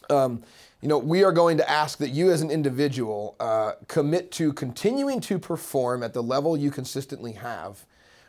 um, 0.10 0.44
you 0.82 0.88
know, 0.88 0.98
we 0.98 1.24
are 1.24 1.32
going 1.32 1.58
to 1.58 1.70
ask 1.70 1.98
that 1.98 2.10
you 2.10 2.32
as 2.32 2.42
an 2.42 2.52
individual 2.52 3.36
uh, 3.40 3.74
commit 3.88 4.32
to 4.34 4.54
continuing 4.54 5.20
to 5.22 5.40
perform 5.40 6.04
at 6.04 6.14
the 6.14 6.22
level 6.22 6.56
you 6.56 6.70
consistently 6.70 7.32
have, 7.34 7.86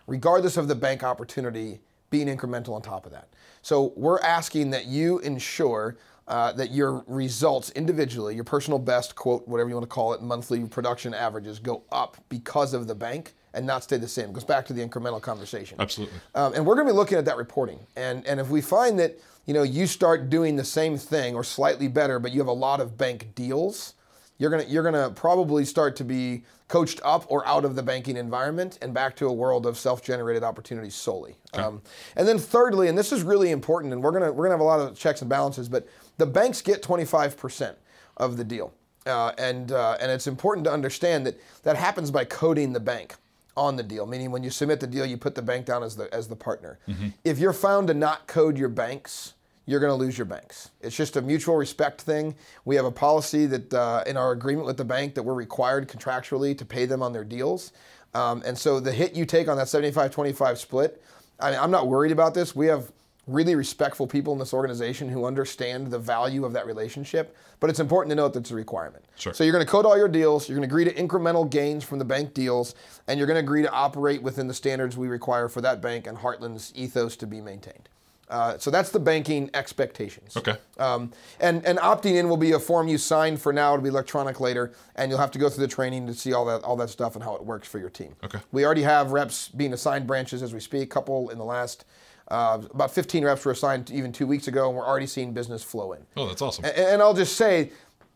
regardless 0.07 0.57
of 0.57 0.67
the 0.67 0.75
bank 0.75 1.03
opportunity 1.03 1.81
being 2.11 2.27
incremental 2.27 2.71
on 2.71 2.81
top 2.81 3.05
of 3.05 3.13
that. 3.13 3.29
So 3.61 3.93
we're 3.97 4.21
asking 4.21 4.71
that 4.71 4.87
you 4.87 5.19
ensure 5.19 5.97
uh, 6.29 6.53
that 6.53 6.71
your 6.71 7.05
results 7.07 7.71
individually, 7.71 8.35
your 8.35 8.45
personal 8.45 8.79
best, 8.79 9.17
quote, 9.17 9.49
whatever 9.49 9.69
you 9.69 9.75
want 9.75 9.89
to 9.89 9.93
call 9.93 10.13
it, 10.13 10.23
monthly 10.23 10.65
production 10.67 11.15
averages 11.15 11.59
go 11.59 11.83
up 11.91 12.17
because 12.29 12.75
of 12.75 12.87
the 12.87 12.95
bank 12.95 13.35
and 13.55 13.67
not 13.67 13.83
stay 13.83 13.97
the 13.97 14.07
same. 14.07 14.31
It 14.31 14.35
goes 14.35 14.45
back 14.45 14.67
to 14.67 14.73
the 14.73 14.87
incremental 14.87 15.21
conversation. 15.21 15.81
Absolutely. 15.81 16.19
Um, 16.35 16.55
and 16.55 16.65
we're 16.65 16.75
going 16.75 16.87
to 16.87 16.93
be 16.93 16.97
looking 16.97 17.19
at 17.19 17.25
that 17.25 17.39
reporting. 17.39 17.79
And, 17.97 18.27
and 18.27 18.39
if 18.39 18.51
we 18.51 18.61
find 18.61 18.99
that 18.99 19.19
you 19.47 19.55
know 19.55 19.63
you 19.63 19.87
start 19.87 20.29
doing 20.29 20.57
the 20.57 20.65
same 20.65 20.99
thing 20.99 21.35
or 21.35 21.43
slightly 21.43 21.89
better, 21.89 22.19
but 22.19 22.33
you 22.33 22.39
have 22.39 22.49
a 22.49 22.53
lot 22.53 22.81
of 22.81 22.99
bank 22.99 23.35
deals, 23.35 23.95
you're 24.37 24.51
gonna 24.51 24.67
you're 24.69 24.85
gonna 24.85 25.11
probably 25.11 25.65
start 25.65 25.97
to 25.97 26.05
be 26.05 26.45
coached 26.69 27.01
up 27.03 27.25
or 27.31 27.47
out 27.47 27.65
of 27.65 27.75
the 27.75 27.83
banking 27.83 28.19
environment 28.19 28.79
and 28.83 28.93
back 28.93 29.17
to 29.17 29.27
a 29.27 29.33
world 29.33 29.65
of 29.65 29.79
self-generated 29.79 30.45
opportunities 30.45 30.95
solely. 30.95 31.35
Okay. 31.55 31.63
Um, 31.63 31.81
and 32.15 32.29
then 32.29 32.39
thirdly, 32.39 32.89
and 32.89 32.99
this 32.99 33.11
is 33.11 33.23
really 33.23 33.51
important, 33.51 33.95
and 33.95 34.03
we're 34.03 34.13
gonna 34.13 34.31
we're 34.31 34.45
gonna 34.45 34.55
have 34.55 34.61
a 34.61 34.65
lot 34.65 34.81
of 34.81 34.95
checks 34.95 35.23
and 35.23 35.31
balances, 35.31 35.67
but 35.67 35.89
the 36.19 36.27
banks 36.27 36.61
get 36.61 36.83
25% 36.83 37.75
of 38.17 38.37
the 38.37 38.45
deal, 38.45 38.73
uh, 39.07 39.33
and 39.39 39.73
uh, 39.73 39.97
and 40.01 40.11
it's 40.13 40.27
important 40.27 40.65
to 40.65 40.73
understand 40.73 41.25
that 41.27 41.41
that 41.63 41.77
happens 41.77 42.11
by 42.11 42.25
coding 42.25 42.73
the 42.73 42.81
bank 42.81 43.15
on 43.57 43.77
the 43.77 43.83
deal, 43.83 44.07
meaning 44.07 44.31
when 44.31 44.43
you 44.43 44.51
submit 44.51 44.81
the 44.81 44.87
deal, 44.87 45.07
you 45.07 45.17
put 45.17 45.35
the 45.35 45.43
bank 45.43 45.67
down 45.67 45.83
as 45.83 45.97
the 45.97 46.13
as 46.15 46.29
the 46.29 46.37
partner. 46.37 46.79
If 47.25 47.39
you're 47.39 47.53
found 47.53 47.89
to 47.89 47.95
not 47.95 48.27
code 48.27 48.59
your 48.59 48.69
banks, 48.69 49.35
you're 49.67 49.81
going 49.81 49.91
to 49.91 49.97
lose 49.97 50.17
your 50.17 50.25
banks. 50.25 50.71
It's 50.81 50.97
just 50.97 51.17
a 51.17 51.23
mutual 51.23 51.57
respect 51.57 52.01
thing. 52.01 52.35
We 52.65 52.75
have 52.77 52.85
a 52.85 52.91
policy 52.91 53.47
that 53.47 53.75
uh, 53.75 54.03
in 54.07 54.17
our 54.17 54.33
agreement 54.33 54.67
with 54.67 54.77
the 54.77 54.85
bank 54.85 55.15
that 55.15 55.23
we're 55.23 55.35
required 55.35 55.89
contractually 55.89 56.57
to 56.57 56.65
pay 56.65 56.87
them 56.87 57.03
on 57.03 57.13
their 57.13 57.25
deals. 57.25 57.73
Um, 58.15 58.43
and 58.47 58.57
so 58.57 58.81
the 58.81 58.93
hit 58.93 59.15
you 59.15 59.27
take 59.27 59.49
on 59.49 59.59
that 59.59 59.67
75-25 59.67 60.57
split, 60.57 61.03
I 61.39 61.51
mean, 61.51 61.61
I'm 61.61 61.71
not 61.71 61.87
worried 61.87 62.13
about 62.13 62.33
this. 62.33 62.57
We 62.57 62.67
have 62.69 62.91
really 63.29 63.55
respectful 63.55 64.07
people 64.07 64.33
in 64.33 64.39
this 64.39 64.53
organization 64.53 65.09
who 65.09 65.25
understand 65.25 65.91
the 65.91 65.99
value 65.99 66.45
of 66.45 66.53
that 66.55 66.67
relationship. 66.67 67.37
But 67.61 67.71
it's 67.71 67.81
important 67.81 68.11
to 68.11 68.17
note 68.17 68.33
that 68.35 68.41
it's 68.41 68.51
a 68.51 68.55
requirement. 68.55 69.05
Sure. 69.17 69.35
So 69.35 69.45
you're 69.45 69.53
going 69.53 69.65
to 69.65 69.71
code 69.71 69.85
all 69.85 69.97
your 69.97 70.09
deals. 70.09 70.49
You're 70.49 70.57
going 70.57 70.69
to 70.69 70.73
agree 70.73 70.85
to 70.85 70.95
incremental 70.95 71.49
gains 71.49 71.85
from 71.85 71.99
the 71.99 72.05
bank 72.05 72.35
deals, 72.35 72.75
and 73.07 73.19
you're 73.19 73.27
going 73.27 73.37
to 73.37 73.41
agree 73.41 73.63
to 73.63 73.71
operate 73.71 74.23
within 74.23 74.49
the 74.49 74.55
standards 74.55 74.97
we 74.97 75.09
require 75.09 75.49
for 75.49 75.61
that 75.61 75.81
bank 75.81 76.07
and 76.07 76.19
Heartland's 76.19 76.73
ethos 76.75 77.17
to 77.17 77.27
be 77.27 77.41
maintained. 77.41 77.89
Uh, 78.31 78.59
so 78.59 78.71
that's 78.71 78.91
the 78.91 79.01
banking 79.01 79.51
expectations. 79.55 80.37
Okay. 80.37 80.57
Um, 80.79 81.13
and 81.41 81.65
and 81.65 81.79
opting 81.79 82.17
in 82.17 82.29
will 82.29 82.37
be 82.37 82.53
a 82.53 82.59
form 82.59 82.87
you 82.87 82.99
sign 82.99 83.37
for 83.37 83.53
now. 83.53 83.73
It'll 83.73 83.83
be 83.83 83.89
electronic 83.89 84.39
later, 84.39 84.73
and 84.97 85.11
you'll 85.11 85.21
have 85.21 85.31
to 85.33 85.39
go 85.39 85.49
through 85.49 85.67
the 85.67 85.73
training 85.73 86.07
to 86.07 86.15
see 86.15 86.33
all 86.33 86.45
that 86.45 86.63
all 86.63 86.77
that 86.77 86.91
stuff 86.91 87.15
and 87.15 87.25
how 87.25 87.35
it 87.37 87.45
works 87.45 87.67
for 87.67 87.79
your 87.79 87.91
team. 87.91 88.17
Okay. 88.23 88.39
We 88.53 88.65
already 88.65 88.83
have 88.83 89.13
reps 89.13 89.49
being 89.49 89.73
assigned 89.73 90.07
branches 90.07 90.43
as 90.43 90.53
we 90.53 90.61
speak. 90.61 90.83
A 90.83 90.87
Couple 90.87 91.31
in 91.31 91.39
the 91.39 91.45
last. 91.45 91.85
Uh, 92.31 92.61
about 92.71 92.91
15 92.91 93.25
reps 93.25 93.45
were 93.45 93.53
assigned 93.53 93.91
even 93.91 94.13
two 94.13 94.27
weeks 94.27 94.49
ago, 94.49 94.69
and 94.69 94.77
we're 94.77 94.87
already 94.87 95.07
seeing 95.07 95.33
business 95.33 95.63
flow 95.63 95.93
in. 95.93 96.07
Oh, 96.17 96.27
that's 96.27 96.43
awesome. 96.43 96.65
And, 96.65 96.77
and 96.77 97.03
I'll 97.03 97.15
just 97.15 97.37
say, 97.37 97.71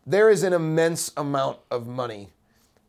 there 0.05 0.29
is 0.29 0.43
an 0.43 0.53
immense 0.53 1.11
amount 1.17 1.59
of 1.71 1.87
money 1.87 2.29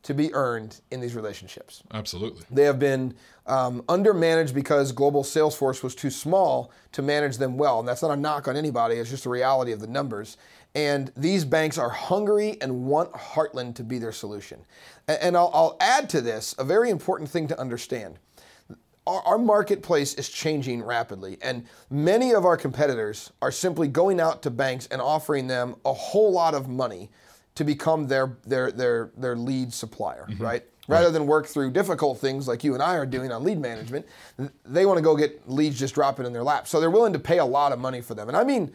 to 0.05 0.13
be 0.13 0.33
earned 0.35 0.81
in 0.91 1.01
these 1.01 1.15
relationships. 1.15 1.83
Absolutely. 1.93 2.45
They 2.51 2.65
have 2.65 2.79
been 2.79 3.15
um, 3.47 3.83
undermanaged 3.83 4.53
because 4.53 4.93
global 4.93 5.25
Salesforce 5.25 5.83
was 5.83 5.95
too 5.95 6.11
small 6.11 6.71
to 6.93 7.01
manage 7.01 7.39
them 7.39 7.57
well. 7.57 7.79
And 7.81 7.89
that's 7.89 8.03
not 8.03 8.11
a 8.11 8.17
knock 8.17 8.47
on 8.47 8.55
anybody, 8.55 8.97
it's 8.97 9.11
just 9.11 9.25
a 9.25 9.31
reality 9.31 9.73
of 9.73 9.81
the 9.81 9.87
numbers. 9.87 10.37
And 10.75 11.11
these 11.17 11.45
banks 11.45 11.79
are 11.79 11.89
hungry 11.89 12.59
and 12.61 12.85
want 12.85 13.13
Heartland 13.13 13.77
to 13.77 13.85
be 13.85 13.99
their 13.99 14.13
solution. 14.13 14.61
And, 15.09 15.19
and 15.21 15.37
I'll, 15.37 15.51
I'll 15.55 15.77
add 15.81 16.11
to 16.11 16.21
this 16.21 16.55
a 16.59 16.65
very 16.65 16.91
important 16.91 17.31
thing 17.31 17.49
to 17.49 17.59
understand. 17.59 18.19
Our, 19.07 19.21
our 19.23 19.39
marketplace 19.39 20.15
is 20.15 20.29
changing 20.29 20.83
rapidly, 20.83 21.39
and 21.43 21.67
many 21.91 22.33
of 22.33 22.45
our 22.45 22.57
competitors 22.57 23.33
are 23.43 23.53
simply 23.53 23.89
going 23.89 24.21
out 24.21 24.43
to 24.43 24.51
banks 24.51 24.87
and 24.87 25.01
offering 25.03 25.47
them 25.47 25.77
a 25.85 25.93
whole 25.93 26.33
lot 26.33 26.55
of 26.55 26.69
money 26.69 27.11
to 27.55 27.65
become 27.65 28.07
their 28.07 28.37
their 28.47 28.71
their 28.73 29.11
their 29.17 29.37
lead 29.37 29.73
supplier, 29.73 30.27
mm-hmm. 30.29 30.43
right? 30.43 30.65
Rather 30.87 31.11
than 31.11 31.27
work 31.27 31.47
through 31.47 31.71
difficult 31.71 32.19
things 32.19 32.47
like 32.47 32.63
you 32.63 32.75
and 32.75 32.83
I 32.83 32.97
are 32.97 33.07
doing 33.07 33.33
on 33.33 33.43
lead 33.43 33.59
management, 33.59 34.07
they 34.67 34.85
want 34.85 34.99
to 34.99 35.03
go 35.03 35.17
get 35.17 35.49
leads 35.49 35.79
just 35.79 35.95
dropping 35.95 36.27
in 36.27 36.33
their 36.35 36.43
lap. 36.43 36.69
So 36.69 36.79
they're 36.79 36.91
willing 36.91 37.15
to 37.15 37.19
pay 37.19 37.39
a 37.39 37.45
lot 37.45 37.73
of 37.73 37.79
money 37.79 38.03
for 38.03 38.15
them. 38.15 38.29
And 38.29 38.37
I 38.37 38.45
mean, 38.45 38.75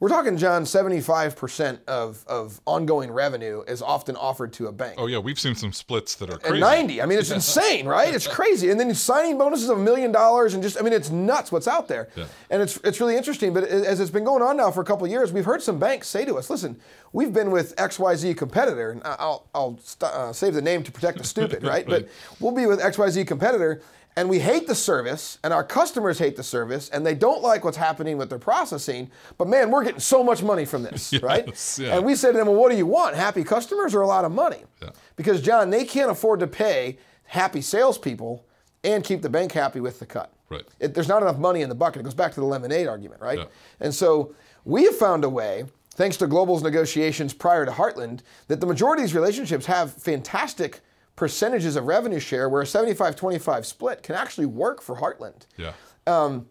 we're 0.00 0.08
talking, 0.08 0.36
John, 0.36 0.62
75% 0.62 1.78
of, 1.88 2.24
of 2.28 2.60
ongoing 2.66 3.10
revenue 3.10 3.62
is 3.66 3.82
often 3.82 4.14
offered 4.16 4.52
to 4.54 4.68
a 4.68 4.72
bank. 4.72 4.94
Oh 4.96 5.06
yeah, 5.06 5.18
we've 5.18 5.40
seen 5.40 5.54
some 5.56 5.72
splits 5.72 6.14
that 6.16 6.30
are 6.30 6.34
And 6.34 6.42
crazy. 6.42 6.60
90. 6.60 7.02
I 7.02 7.06
mean, 7.06 7.18
it's 7.18 7.30
insane, 7.32 7.86
right? 7.86 8.14
It's 8.14 8.26
crazy. 8.26 8.70
And 8.70 8.78
then 8.78 8.94
signing 8.94 9.38
bonuses 9.38 9.68
of 9.68 9.78
a 9.78 9.82
million 9.82 10.12
dollars 10.12 10.54
and 10.54 10.62
just, 10.62 10.78
I 10.78 10.82
mean, 10.82 10.92
it's 10.92 11.10
nuts 11.10 11.50
what's 11.50 11.66
out 11.66 11.88
there. 11.88 12.08
Yeah. 12.16 12.26
And 12.50 12.62
it's, 12.62 12.76
it's 12.84 13.00
really 13.00 13.16
interesting. 13.16 13.52
But 13.52 13.64
as 13.64 13.98
it's 13.98 14.10
been 14.10 14.24
going 14.24 14.42
on 14.42 14.56
now 14.56 14.70
for 14.70 14.80
a 14.80 14.84
couple 14.84 15.04
of 15.04 15.10
years, 15.10 15.32
we've 15.32 15.44
heard 15.44 15.62
some 15.62 15.78
banks 15.80 16.06
say 16.06 16.24
to 16.24 16.36
us, 16.36 16.48
listen, 16.48 16.78
we've 17.12 17.32
been 17.32 17.50
with 17.50 17.74
XYZ 17.76 18.36
competitor, 18.36 18.90
and 18.92 19.02
I'll, 19.04 19.48
I'll 19.54 19.78
st- 19.82 20.12
uh, 20.12 20.32
save 20.32 20.54
the 20.54 20.62
name 20.62 20.84
to 20.84 20.92
protect 20.92 21.18
the 21.18 21.24
stupid, 21.24 21.62
right? 21.64 21.84
But 21.86 22.08
we'll 22.38 22.52
be 22.52 22.66
with 22.66 22.80
XYZ 22.80 23.26
competitor. 23.26 23.82
And 24.18 24.28
we 24.28 24.40
hate 24.40 24.66
the 24.66 24.74
service, 24.74 25.38
and 25.44 25.54
our 25.54 25.62
customers 25.62 26.18
hate 26.18 26.34
the 26.34 26.42
service, 26.42 26.88
and 26.88 27.06
they 27.06 27.14
don't 27.14 27.40
like 27.40 27.64
what's 27.64 27.76
happening 27.76 28.18
with 28.18 28.28
their 28.28 28.40
processing. 28.40 29.12
But 29.36 29.46
man, 29.46 29.70
we're 29.70 29.84
getting 29.84 30.00
so 30.00 30.24
much 30.24 30.42
money 30.42 30.64
from 30.64 30.82
this, 30.82 31.14
right? 31.22 31.78
Yeah. 31.78 31.94
And 31.94 32.04
we 32.04 32.16
said 32.16 32.32
to 32.32 32.38
them, 32.38 32.48
well, 32.48 32.56
what 32.56 32.72
do 32.72 32.76
you 32.76 32.84
want? 32.84 33.14
Happy 33.14 33.44
customers 33.44 33.94
or 33.94 34.00
a 34.00 34.08
lot 34.08 34.24
of 34.24 34.32
money? 34.32 34.64
Yeah. 34.82 34.90
Because, 35.14 35.40
John, 35.40 35.70
they 35.70 35.84
can't 35.84 36.10
afford 36.10 36.40
to 36.40 36.48
pay 36.48 36.98
happy 37.26 37.60
salespeople 37.60 38.44
and 38.82 39.04
keep 39.04 39.22
the 39.22 39.28
bank 39.30 39.52
happy 39.52 39.78
with 39.78 40.00
the 40.00 40.06
cut. 40.06 40.32
Right. 40.48 40.64
It, 40.80 40.94
there's 40.94 41.06
not 41.06 41.22
enough 41.22 41.38
money 41.38 41.62
in 41.62 41.68
the 41.68 41.76
bucket. 41.76 42.00
It 42.00 42.02
goes 42.02 42.12
back 42.12 42.32
to 42.32 42.40
the 42.40 42.46
lemonade 42.46 42.88
argument, 42.88 43.20
right? 43.20 43.38
Yeah. 43.38 43.44
And 43.78 43.94
so 43.94 44.34
we 44.64 44.82
have 44.86 44.96
found 44.96 45.22
a 45.22 45.28
way, 45.28 45.64
thanks 45.90 46.16
to 46.16 46.26
Global's 46.26 46.64
negotiations 46.64 47.32
prior 47.32 47.64
to 47.64 47.70
Heartland, 47.70 48.22
that 48.48 48.58
the 48.58 48.66
majority 48.66 49.04
of 49.04 49.10
these 49.10 49.14
relationships 49.14 49.66
have 49.66 49.92
fantastic 49.92 50.80
percentages 51.18 51.74
of 51.74 51.84
revenue 51.84 52.20
share 52.20 52.48
where 52.48 52.62
a 52.62 52.66
75 52.66 53.16
25 53.16 53.66
split 53.66 54.04
can 54.04 54.14
actually 54.14 54.46
work 54.46 54.80
for 54.80 54.96
Heartland. 54.96 55.46
Yeah. 55.56 55.72
Um, 56.06 56.46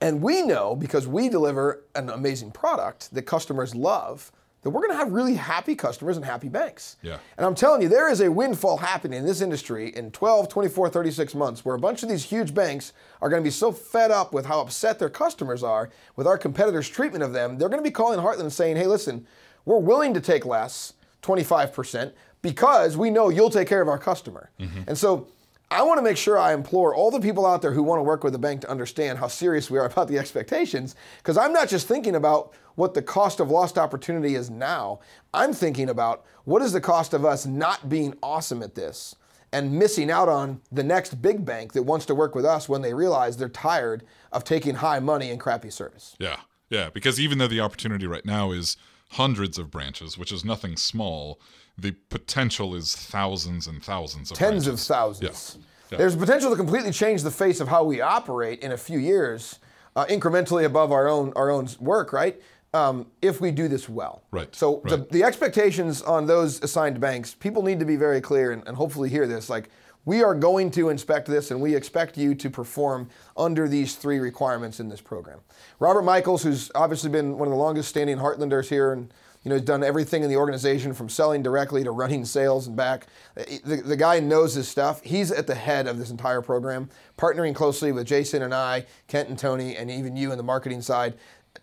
And 0.00 0.22
we 0.22 0.42
know 0.42 0.76
because 0.76 1.08
we 1.08 1.28
deliver 1.28 1.82
an 1.96 2.08
amazing 2.08 2.52
product 2.52 3.12
that 3.12 3.22
customers 3.22 3.74
love 3.74 4.30
that 4.62 4.70
we're 4.70 4.82
going 4.82 4.92
to 4.92 4.96
have 4.96 5.10
really 5.10 5.34
happy 5.34 5.74
customers 5.74 6.16
and 6.16 6.24
happy 6.24 6.48
banks. 6.48 6.96
Yeah. 7.02 7.18
And 7.36 7.44
I'm 7.44 7.56
telling 7.56 7.82
you, 7.82 7.88
there 7.88 8.08
is 8.08 8.20
a 8.20 8.30
windfall 8.30 8.76
happening 8.76 9.18
in 9.18 9.26
this 9.26 9.40
industry 9.40 9.88
in 9.96 10.12
12, 10.12 10.48
24, 10.48 10.90
36 10.90 11.34
months 11.34 11.64
where 11.64 11.74
a 11.74 11.80
bunch 11.80 12.04
of 12.04 12.08
these 12.08 12.24
huge 12.24 12.54
banks 12.54 12.92
are 13.20 13.28
going 13.28 13.42
to 13.42 13.46
be 13.46 13.50
so 13.50 13.72
fed 13.72 14.12
up 14.12 14.32
with 14.32 14.46
how 14.46 14.60
upset 14.60 15.00
their 15.00 15.10
customers 15.10 15.64
are 15.64 15.90
with 16.14 16.28
our 16.28 16.38
competitors' 16.38 16.88
treatment 16.88 17.24
of 17.24 17.32
them. 17.32 17.58
They're 17.58 17.68
going 17.68 17.82
to 17.82 17.90
be 17.90 17.90
calling 17.90 18.20
Heartland 18.20 18.42
and 18.42 18.52
saying, 18.52 18.76
hey, 18.76 18.86
listen, 18.86 19.26
we're 19.64 19.78
willing 19.78 20.14
to 20.14 20.20
take 20.20 20.46
less, 20.46 20.92
25%, 21.22 22.12
because 22.42 22.96
we 22.96 23.10
know 23.10 23.28
you'll 23.28 23.50
take 23.50 23.68
care 23.68 23.82
of 23.82 23.88
our 23.88 23.98
customer. 23.98 24.50
Mm-hmm. 24.60 24.82
And 24.86 24.98
so 24.98 25.28
I 25.70 25.82
want 25.82 25.98
to 25.98 26.02
make 26.02 26.16
sure 26.16 26.38
I 26.38 26.54
implore 26.54 26.94
all 26.94 27.10
the 27.10 27.20
people 27.20 27.44
out 27.44 27.60
there 27.60 27.72
who 27.72 27.82
want 27.82 27.98
to 27.98 28.02
work 28.02 28.24
with 28.24 28.32
the 28.32 28.38
bank 28.38 28.62
to 28.62 28.70
understand 28.70 29.18
how 29.18 29.28
serious 29.28 29.70
we 29.70 29.78
are 29.78 29.86
about 29.86 30.08
the 30.08 30.18
expectations. 30.18 30.96
Because 31.18 31.36
I'm 31.36 31.52
not 31.52 31.68
just 31.68 31.86
thinking 31.86 32.14
about 32.14 32.54
what 32.76 32.94
the 32.94 33.02
cost 33.02 33.40
of 33.40 33.50
lost 33.50 33.76
opportunity 33.76 34.34
is 34.34 34.50
now, 34.50 35.00
I'm 35.34 35.52
thinking 35.52 35.90
about 35.90 36.24
what 36.44 36.62
is 36.62 36.72
the 36.72 36.80
cost 36.80 37.12
of 37.12 37.24
us 37.24 37.44
not 37.44 37.88
being 37.88 38.14
awesome 38.22 38.62
at 38.62 38.74
this 38.74 39.16
and 39.52 39.72
missing 39.72 40.10
out 40.10 40.28
on 40.28 40.60
the 40.70 40.84
next 40.84 41.20
big 41.20 41.44
bank 41.44 41.72
that 41.72 41.82
wants 41.82 42.06
to 42.06 42.14
work 42.14 42.34
with 42.34 42.44
us 42.44 42.68
when 42.68 42.82
they 42.82 42.94
realize 42.94 43.36
they're 43.36 43.48
tired 43.48 44.04
of 44.32 44.44
taking 44.44 44.76
high 44.76 45.00
money 45.00 45.30
and 45.30 45.40
crappy 45.40 45.70
service. 45.70 46.16
Yeah, 46.18 46.36
yeah. 46.70 46.90
Because 46.90 47.18
even 47.18 47.38
though 47.38 47.48
the 47.48 47.60
opportunity 47.60 48.06
right 48.06 48.24
now 48.24 48.52
is 48.52 48.76
hundreds 49.12 49.58
of 49.58 49.70
branches, 49.70 50.16
which 50.16 50.32
is 50.32 50.44
nothing 50.44 50.76
small, 50.76 51.40
the 51.78 51.92
potential 52.10 52.74
is 52.74 52.94
thousands 52.94 53.66
and 53.66 53.82
thousands 53.82 54.30
of 54.30 54.36
tens 54.36 54.66
of 54.66 54.80
thousands. 54.80 55.58
Yeah. 55.90 55.98
There's 55.98 56.16
potential 56.16 56.50
to 56.50 56.56
completely 56.56 56.90
change 56.90 57.22
the 57.22 57.30
face 57.30 57.60
of 57.60 57.68
how 57.68 57.84
we 57.84 58.00
operate 58.00 58.60
in 58.60 58.72
a 58.72 58.76
few 58.76 58.98
years, 58.98 59.58
uh, 59.96 60.04
incrementally 60.06 60.64
above 60.64 60.92
our 60.92 61.08
own 61.08 61.32
our 61.36 61.50
own 61.50 61.68
work, 61.80 62.12
right? 62.12 62.40
Um, 62.74 63.06
if 63.22 63.40
we 63.40 63.50
do 63.50 63.66
this 63.66 63.88
well. 63.88 64.24
Right, 64.30 64.54
So 64.54 64.82
the, 64.84 64.98
right. 64.98 65.08
the 65.10 65.24
expectations 65.24 66.02
on 66.02 66.26
those 66.26 66.62
assigned 66.62 67.00
banks, 67.00 67.32
people 67.34 67.62
need 67.62 67.78
to 67.78 67.86
be 67.86 67.96
very 67.96 68.20
clear 68.20 68.52
and, 68.52 68.62
and 68.68 68.76
hopefully 68.76 69.08
hear 69.08 69.26
this. 69.26 69.48
Like 69.48 69.70
we 70.04 70.22
are 70.22 70.34
going 70.34 70.70
to 70.72 70.88
inspect 70.88 71.28
this, 71.28 71.50
and 71.50 71.60
we 71.60 71.74
expect 71.74 72.16
you 72.16 72.34
to 72.34 72.50
perform 72.50 73.08
under 73.36 73.68
these 73.68 73.94
three 73.94 74.18
requirements 74.18 74.80
in 74.80 74.88
this 74.88 75.00
program. 75.00 75.40
Robert 75.80 76.02
Michaels, 76.02 76.42
who's 76.42 76.70
obviously 76.74 77.10
been 77.10 77.36
one 77.38 77.46
of 77.46 77.52
the 77.52 77.58
longest 77.58 77.88
standing 77.88 78.16
Heartlanders 78.16 78.68
here 78.68 78.92
and 78.92 79.12
you 79.48 79.54
know, 79.54 79.56
he's 79.56 79.64
done 79.64 79.82
everything 79.82 80.22
in 80.22 80.28
the 80.28 80.36
organization 80.36 80.92
from 80.92 81.08
selling 81.08 81.42
directly 81.42 81.82
to 81.82 81.90
running 81.90 82.26
sales 82.26 82.66
and 82.66 82.76
back. 82.76 83.06
The, 83.34 83.80
the 83.82 83.96
guy 83.96 84.20
knows 84.20 84.52
his 84.52 84.68
stuff. 84.68 85.00
He's 85.02 85.32
at 85.32 85.46
the 85.46 85.54
head 85.54 85.86
of 85.86 85.96
this 85.96 86.10
entire 86.10 86.42
program, 86.42 86.90
partnering 87.16 87.54
closely 87.54 87.90
with 87.90 88.06
Jason 88.06 88.42
and 88.42 88.52
I, 88.52 88.84
Kent 89.06 89.30
and 89.30 89.38
Tony, 89.38 89.74
and 89.74 89.90
even 89.90 90.16
you 90.16 90.32
in 90.32 90.36
the 90.36 90.44
marketing 90.44 90.82
side 90.82 91.14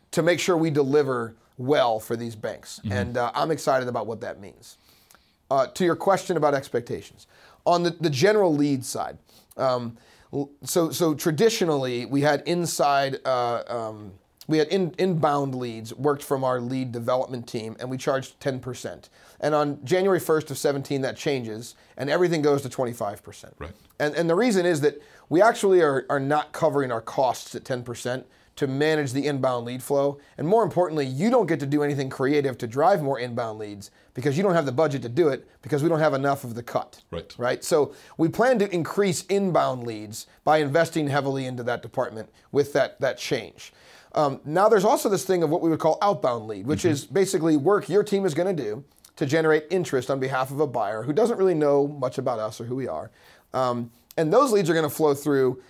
to 0.09 0.23
make 0.23 0.39
sure 0.39 0.57
we 0.57 0.71
deliver 0.71 1.35
well 1.59 1.99
for 1.99 2.15
these 2.15 2.35
banks. 2.35 2.81
And 2.89 3.17
uh, 3.17 3.31
I'm 3.35 3.51
excited 3.51 3.87
about 3.87 4.07
what 4.07 4.19
that 4.21 4.41
means. 4.41 4.79
Uh, 5.51 5.67
to 5.67 5.85
your 5.85 5.95
question 5.95 6.37
about 6.37 6.55
expectations, 6.55 7.27
on 7.67 7.83
the, 7.83 7.91
the 7.91 8.09
general 8.09 8.55
lead 8.55 8.83
side, 8.83 9.19
um, 9.57 9.95
so 10.63 10.89
so 10.89 11.13
traditionally 11.13 12.07
we 12.07 12.21
had 12.21 12.41
inside 12.47 13.19
uh, 13.25 13.61
um, 13.67 14.13
we 14.47 14.57
had 14.59 14.67
in, 14.67 14.93
inbound 14.97 15.55
leads 15.55 15.93
worked 15.93 16.23
from 16.23 16.43
our 16.43 16.59
lead 16.59 16.91
development 16.91 17.47
team, 17.47 17.75
and 17.79 17.89
we 17.89 17.97
charged 17.97 18.39
10%. 18.39 19.09
And 19.39 19.55
on 19.55 19.83
January 19.83 20.19
1st 20.19 20.51
of 20.51 20.57
17, 20.57 21.01
that 21.01 21.17
changes, 21.17 21.75
and 21.97 22.09
everything 22.09 22.41
goes 22.41 22.61
to 22.61 22.69
25%. 22.69 23.51
Right. 23.57 23.71
And, 23.99 24.15
and 24.15 24.29
the 24.29 24.35
reason 24.35 24.65
is 24.65 24.81
that 24.81 25.01
we 25.29 25.41
actually 25.41 25.81
are, 25.81 26.05
are 26.09 26.19
not 26.19 26.51
covering 26.51 26.91
our 26.91 27.01
costs 27.01 27.55
at 27.55 27.63
10% 27.63 28.23
to 28.55 28.67
manage 28.67 29.11
the 29.11 29.27
inbound 29.27 29.65
lead 29.65 29.83
flow. 29.83 30.17
And 30.37 30.47
more 30.47 30.63
importantly, 30.63 31.05
you 31.05 31.29
don't 31.29 31.45
get 31.45 31.59
to 31.59 31.65
do 31.65 31.83
anything 31.83 32.09
creative 32.09 32.57
to 32.59 32.67
drive 32.67 33.01
more 33.01 33.19
inbound 33.19 33.59
leads 33.59 33.91
because 34.13 34.37
you 34.37 34.43
don't 34.43 34.53
have 34.53 34.65
the 34.65 34.71
budget 34.71 35.01
to 35.01 35.09
do 35.09 35.27
it 35.27 35.47
because 35.61 35.83
we 35.83 35.89
don't 35.89 35.99
have 35.99 36.13
enough 36.13 36.43
of 36.43 36.55
the 36.55 36.63
cut. 36.63 37.01
Right. 37.11 37.35
Right. 37.37 37.63
So 37.63 37.93
we 38.17 38.29
plan 38.29 38.59
to 38.59 38.73
increase 38.73 39.25
inbound 39.25 39.85
leads 39.85 40.27
by 40.43 40.59
investing 40.59 41.07
heavily 41.09 41.45
into 41.45 41.63
that 41.63 41.81
department 41.81 42.29
with 42.51 42.71
that, 42.73 42.99
that 43.01 43.17
change. 43.17 43.73
Um, 44.15 44.39
now 44.45 44.69
there's 44.69 44.85
also 44.85 45.09
this 45.09 45.25
thing 45.25 45.43
of 45.43 45.49
what 45.49 45.61
we 45.61 45.69
would 45.69 45.79
call 45.79 45.97
outbound 46.01 46.47
lead, 46.47 46.65
which 46.65 46.85
is 46.85 47.05
basically 47.05 47.57
work 47.57 47.89
your 47.89 48.03
team 48.03 48.25
is 48.25 48.33
going 48.33 48.55
to 48.55 48.63
do 48.63 48.83
to 49.17 49.25
generate 49.25 49.65
interest 49.69 50.09
on 50.09 50.19
behalf 50.19 50.51
of 50.51 50.59
a 50.59 50.67
buyer 50.67 51.03
who 51.03 51.13
doesn't 51.13 51.37
really 51.37 51.53
know 51.53 51.87
much 51.87 52.17
about 52.17 52.39
us 52.39 52.59
or 52.59 52.65
who 52.65 52.75
we 52.75 52.87
are. 52.87 53.11
Um, 53.53 53.91
and 54.17 54.31
those 54.31 54.51
leads 54.51 54.69
are 54.69 54.73
going 54.73 54.87
to 54.87 54.93
flow 54.95 55.13
through 55.13 55.61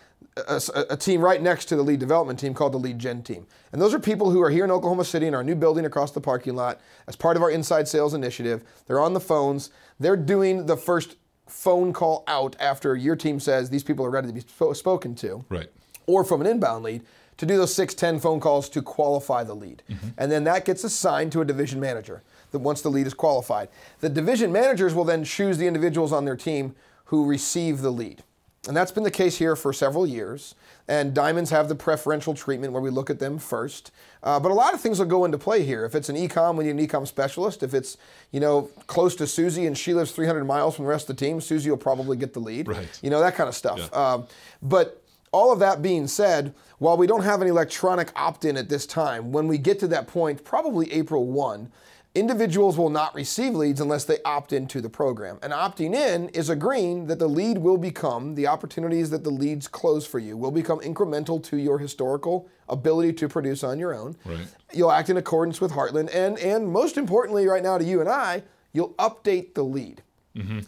a, 0.48 0.62
a- 0.90 0.98
team 0.98 1.22
right 1.22 1.42
next 1.42 1.66
to 1.66 1.76
the 1.76 1.82
lead 1.84 2.00
development 2.00 2.40
team 2.40 2.54
called 2.54 2.74
the 2.74 2.78
lead 2.80 3.00
gen 3.00 3.24
team. 3.24 3.46
And 3.72 3.82
those 3.82 3.94
are 3.94 4.00
people 4.00 4.30
who 4.32 4.42
are 4.42 4.50
here 4.50 4.64
in 4.66 4.72
Oklahoma 4.72 5.06
City 5.06 5.28
in 5.28 5.34
our 5.36 5.44
new 5.44 5.56
building 5.56 5.86
across 5.86 6.12
the 6.12 6.22
parking 6.22 6.56
lot 6.56 6.80
as 7.08 7.16
part 7.16 7.38
of 7.38 7.44
our 7.44 7.50
inside 7.52 7.88
sales 7.88 8.14
initiative. 8.14 8.64
They're 8.86 9.00
on 9.00 9.14
the 9.14 9.20
phones. 9.20 9.70
They're 10.00 10.18
doing 10.18 10.66
the 10.68 10.78
first 10.78 11.16
phone 11.48 11.94
call 11.94 12.24
out 12.28 12.56
after 12.60 12.96
your 12.96 13.16
team 13.16 13.40
says 13.40 13.70
these 13.70 13.84
people 13.84 14.06
are 14.06 14.10
ready 14.12 14.28
to 14.28 14.34
be 14.34 14.42
spo- 14.42 14.76
spoken 14.76 15.14
to 15.16 15.46
Right. 15.50 15.70
or 16.08 16.24
from 16.24 16.42
an 16.42 16.48
inbound 16.48 16.84
lead 16.84 17.04
to 17.38 17.46
do 17.46 17.58
those 17.58 17.74
six, 17.74 17.94
10 17.94 18.20
phone 18.20 18.40
calls 18.40 18.70
to 18.70 18.82
qualify 18.82 19.44
the 19.44 19.54
lead. 19.56 19.84
And 20.18 20.32
then 20.32 20.44
that 20.46 20.66
gets 20.66 20.84
assigned 20.84 21.32
to 21.34 21.42
a 21.42 21.46
division 21.46 21.80
manager 21.80 22.24
that 22.52 22.60
once 22.60 22.82
the 22.82 22.90
lead 22.90 23.08
is 23.08 23.14
qualified. 23.14 23.70
The 24.00 24.10
division 24.10 24.52
managers 24.52 24.94
will 24.94 25.04
then 25.04 25.24
choose 25.24 25.58
the 25.58 25.68
individuals 25.68 26.14
on 26.14 26.26
their 26.26 26.38
team 26.38 26.76
who 27.06 27.26
receive 27.26 27.82
the 27.82 27.92
lead. 27.92 28.24
And 28.68 28.76
that's 28.76 28.92
been 28.92 29.04
the 29.04 29.12
case 29.12 29.38
here 29.38 29.56
for 29.56 29.74
several 29.74 30.08
years. 30.08 30.56
And 30.88 31.14
diamonds 31.14 31.50
have 31.50 31.68
the 31.68 31.76
preferential 31.76 32.34
treatment 32.34 32.72
where 32.74 32.82
we 32.82 32.90
look 32.90 33.10
at 33.10 33.20
them 33.20 33.38
first. 33.40 33.92
Uh, 34.24 34.40
but 34.40 34.52
a 34.52 34.54
lot 34.54 34.74
of 34.74 34.82
things 34.82 35.00
will 35.00 35.06
go 35.06 35.26
into 35.26 35.38
play 35.38 35.64
here. 35.64 35.86
If 35.86 35.96
it's 35.96 36.10
an 36.10 36.16
ecom, 36.16 36.56
we 36.56 36.66
need 36.66 36.72
an 36.72 36.88
ecom 36.88 37.08
specialist. 37.08 37.64
If 37.64 37.74
it's 37.74 37.98
you 38.32 38.40
know 38.40 38.70
close 38.88 39.16
to 39.16 39.28
Susie 39.28 39.66
and 39.66 39.78
she 39.78 39.94
lives 39.94 40.12
300 40.12 40.46
miles 40.46 40.76
from 40.76 40.86
the 40.86 40.90
rest 40.90 41.10
of 41.10 41.16
the 41.16 41.26
team, 41.26 41.42
Susie 41.42 41.70
will 41.70 41.78
probably 41.78 42.18
get 42.18 42.34
the 42.34 42.40
lead. 42.40 42.68
Right. 42.68 43.00
You 43.02 43.10
know 43.10 43.20
that 43.20 43.36
kind 43.36 43.50
of 43.50 43.56
stuff. 43.56 43.90
Yeah. 43.92 44.14
Um, 44.14 44.28
but 44.62 45.04
all 45.36 45.52
of 45.52 45.60
that 45.60 45.82
being 45.82 46.08
said, 46.08 46.56
while 46.78 46.96
we 46.96 47.08
don't 47.08 47.26
have 47.26 47.42
an 47.42 47.50
electronic 47.50 48.10
opt 48.16 48.46
in 48.46 48.56
at 48.56 48.70
this 48.70 48.86
time, 48.86 49.34
when 49.34 49.50
we 49.50 49.58
get 49.58 49.80
to 49.80 49.88
that 49.90 50.08
point, 50.08 50.46
probably 50.46 50.90
April 50.94 51.26
1, 51.26 51.70
individuals 52.16 52.78
will 52.78 52.90
not 52.90 53.14
receive 53.14 53.54
leads 53.54 53.82
unless 53.82 54.06
they 54.06 54.18
opt 54.24 54.54
into 54.54 54.80
the 54.80 54.88
program. 54.88 55.38
And 55.44 55.52
opting 55.52 55.94
in 55.94 56.30
is 56.30 56.50
agreeing 56.50 57.08
that 57.08 57.20
the 57.20 57.28
lead 57.28 57.58
will 57.58 57.78
become, 57.78 58.36
the 58.36 58.48
opportunities 58.48 59.10
that 59.10 59.26
the 59.26 59.30
leads 59.30 59.68
close 59.68 60.08
for 60.08 60.20
you 60.20 60.38
will 60.38 60.52
become 60.52 60.80
incremental 60.80 61.44
to 61.44 61.58
your 61.58 61.80
historical 61.80 62.48
ability 62.70 63.12
to 63.12 63.28
produce 63.28 63.62
on 63.62 63.78
your 63.78 63.94
own. 63.94 64.16
Right. 64.24 64.48
You'll 64.72 64.94
act 64.94 65.10
in 65.10 65.18
accordance 65.18 65.60
with 65.60 65.74
Heartland. 65.74 66.16
And, 66.16 66.40
and 66.40 66.66
most 66.72 66.96
importantly, 66.96 67.46
right 67.46 67.62
now 67.62 67.78
to 67.78 67.84
you 67.84 68.00
and 68.00 68.08
I, 68.08 68.44
you'll 68.72 68.94
update 68.94 69.54
the 69.54 69.64
lead. 69.64 70.02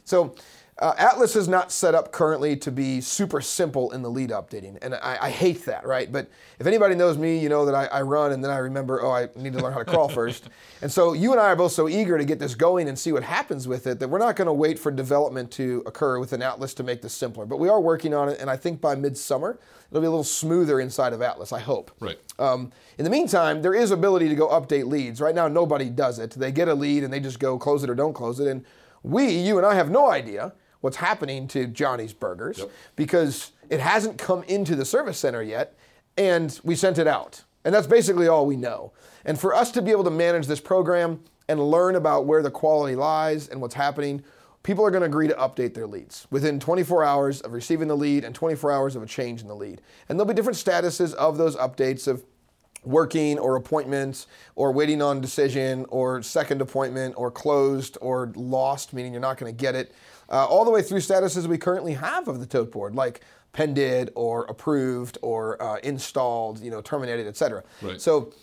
So 0.03 0.35
uh, 0.79 0.93
Atlas 0.97 1.35
is 1.35 1.47
not 1.47 1.71
set 1.71 1.95
up 1.95 2.11
currently 2.11 2.55
to 2.55 2.71
be 2.71 3.01
super 3.01 3.41
simple 3.41 3.91
in 3.91 4.03
the 4.03 4.09
lead 4.09 4.29
updating, 4.29 4.77
and 4.83 4.93
I, 4.93 5.17
I 5.21 5.29
hate 5.31 5.65
that, 5.65 5.87
right? 5.87 6.11
But 6.11 6.29
if 6.59 6.67
anybody 6.67 6.93
knows 6.93 7.17
me, 7.17 7.39
you 7.39 7.49
know 7.49 7.65
that 7.65 7.73
I, 7.73 7.85
I 7.85 8.01
run 8.03 8.31
and 8.31 8.43
then 8.43 8.51
I 8.51 8.57
remember, 8.57 9.01
oh, 9.01 9.11
I 9.11 9.27
need 9.35 9.53
to 9.53 9.59
learn 9.59 9.73
how 9.73 9.79
to 9.79 9.85
crawl 9.85 10.09
first. 10.09 10.49
And 10.79 10.91
so 10.91 11.13
you 11.13 11.31
and 11.31 11.41
I 11.41 11.45
are 11.45 11.55
both 11.55 11.71
so 11.71 11.89
eager 11.89 12.19
to 12.19 12.23
get 12.23 12.37
this 12.37 12.53
going 12.53 12.87
and 12.87 12.99
see 12.99 13.11
what 13.11 13.23
happens 13.23 13.67
with 13.67 13.87
it 13.87 13.99
that 13.99 14.07
we're 14.07 14.19
not 14.19 14.35
going 14.35 14.45
to 14.45 14.53
wait 14.53 14.77
for 14.77 14.91
development 14.91 15.49
to 15.53 15.81
occur 15.87 16.19
with 16.19 16.33
an 16.33 16.43
Atlas 16.43 16.75
to 16.75 16.83
make 16.83 17.01
this 17.01 17.13
simpler. 17.13 17.47
But 17.47 17.57
we 17.57 17.67
are 17.67 17.81
working 17.81 18.13
on 18.13 18.29
it, 18.29 18.39
and 18.39 18.47
I 18.47 18.57
think 18.57 18.79
by 18.79 18.93
midsummer 18.93 19.57
it'll 19.89 20.01
be 20.01 20.05
a 20.05 20.11
little 20.11 20.23
smoother 20.23 20.79
inside 20.79 21.13
of 21.13 21.23
Atlas. 21.23 21.51
I 21.51 21.61
hope. 21.61 21.89
Right. 21.99 22.19
Um, 22.37 22.71
in 22.99 23.05
the 23.05 23.09
meantime, 23.09 23.63
there 23.63 23.73
is 23.73 23.89
ability 23.89 24.29
to 24.29 24.35
go 24.35 24.49
update 24.49 24.85
leads. 24.85 25.19
Right 25.19 25.33
now, 25.33 25.47
nobody 25.47 25.89
does 25.89 26.19
it. 26.19 26.31
They 26.31 26.51
get 26.51 26.67
a 26.67 26.75
lead 26.75 27.03
and 27.03 27.11
they 27.11 27.19
just 27.19 27.39
go 27.39 27.57
close 27.57 27.83
it 27.83 27.89
or 27.89 27.95
don't 27.95 28.13
close 28.13 28.39
it. 28.39 28.47
And 28.47 28.63
we, 29.03 29.29
you 29.29 29.57
and 29.57 29.65
I, 29.65 29.75
have 29.75 29.89
no 29.89 30.09
idea 30.09 30.53
what's 30.81 30.97
happening 30.97 31.47
to 31.49 31.67
Johnny's 31.67 32.13
Burgers 32.13 32.61
because 32.95 33.51
it 33.69 33.79
hasn't 33.79 34.17
come 34.17 34.43
into 34.43 34.75
the 34.75 34.85
service 34.85 35.17
center 35.17 35.41
yet, 35.41 35.75
and 36.17 36.59
we 36.63 36.75
sent 36.75 36.97
it 36.97 37.07
out. 37.07 37.43
And 37.65 37.73
that's 37.73 37.87
basically 37.87 38.27
all 38.27 38.45
we 38.45 38.55
know. 38.55 38.93
And 39.25 39.39
for 39.39 39.53
us 39.53 39.71
to 39.71 39.81
be 39.81 39.91
able 39.91 40.05
to 40.05 40.11
manage 40.11 40.47
this 40.47 40.61
program 40.61 41.21
and 41.49 41.59
learn 41.59 41.95
about 41.95 42.25
where 42.25 42.41
the 42.41 42.51
quality 42.51 42.95
lies 42.95 43.49
and 43.49 43.59
what's 43.59 43.75
happening, 43.75 44.23
people 44.63 44.85
are 44.85 44.91
going 44.91 45.01
to 45.01 45.07
agree 45.07 45.27
to 45.27 45.33
update 45.35 45.73
their 45.73 45.87
leads 45.87 46.27
within 46.29 46.59
24 46.59 47.03
hours 47.03 47.41
of 47.41 47.53
receiving 47.53 47.87
the 47.87 47.97
lead 47.97 48.23
and 48.23 48.33
24 48.33 48.71
hours 48.71 48.95
of 48.95 49.03
a 49.03 49.05
change 49.05 49.41
in 49.41 49.47
the 49.47 49.55
lead. 49.55 49.81
And 50.07 50.17
there'll 50.17 50.27
be 50.27 50.33
different 50.33 50.57
statuses 50.57 51.13
of 51.15 51.37
those 51.37 51.55
updates 51.55 52.07
of 52.07 52.23
working 52.83 53.37
or 53.39 53.55
appointments 53.55 54.27
or 54.55 54.71
waiting 54.71 55.01
on 55.01 55.19
decision 55.19 55.85
or 55.89 56.21
second 56.21 56.61
appointment 56.61 57.13
or 57.17 57.29
closed 57.29 57.97
or 58.01 58.31
lost, 58.35 58.93
meaning 58.93 59.11
you're 59.11 59.21
not 59.21 59.37
going 59.37 59.53
to 59.53 59.57
get 59.57 59.75
it, 59.75 59.93
uh, 60.29 60.45
all 60.45 60.65
the 60.65 60.71
way 60.71 60.81
through 60.81 60.99
statuses 60.99 61.47
we 61.47 61.57
currently 61.57 61.93
have 61.93 62.27
of 62.27 62.39
the 62.39 62.45
tote 62.45 62.71
board, 62.71 62.95
like 62.95 63.21
pended 63.53 64.11
or 64.15 64.45
approved 64.45 65.17
or 65.21 65.61
uh, 65.61 65.77
installed, 65.83 66.59
you 66.59 66.69
know, 66.69 66.81
terminated, 66.81 67.27
etc. 67.27 67.63
Right. 67.81 67.99
So 67.99 68.33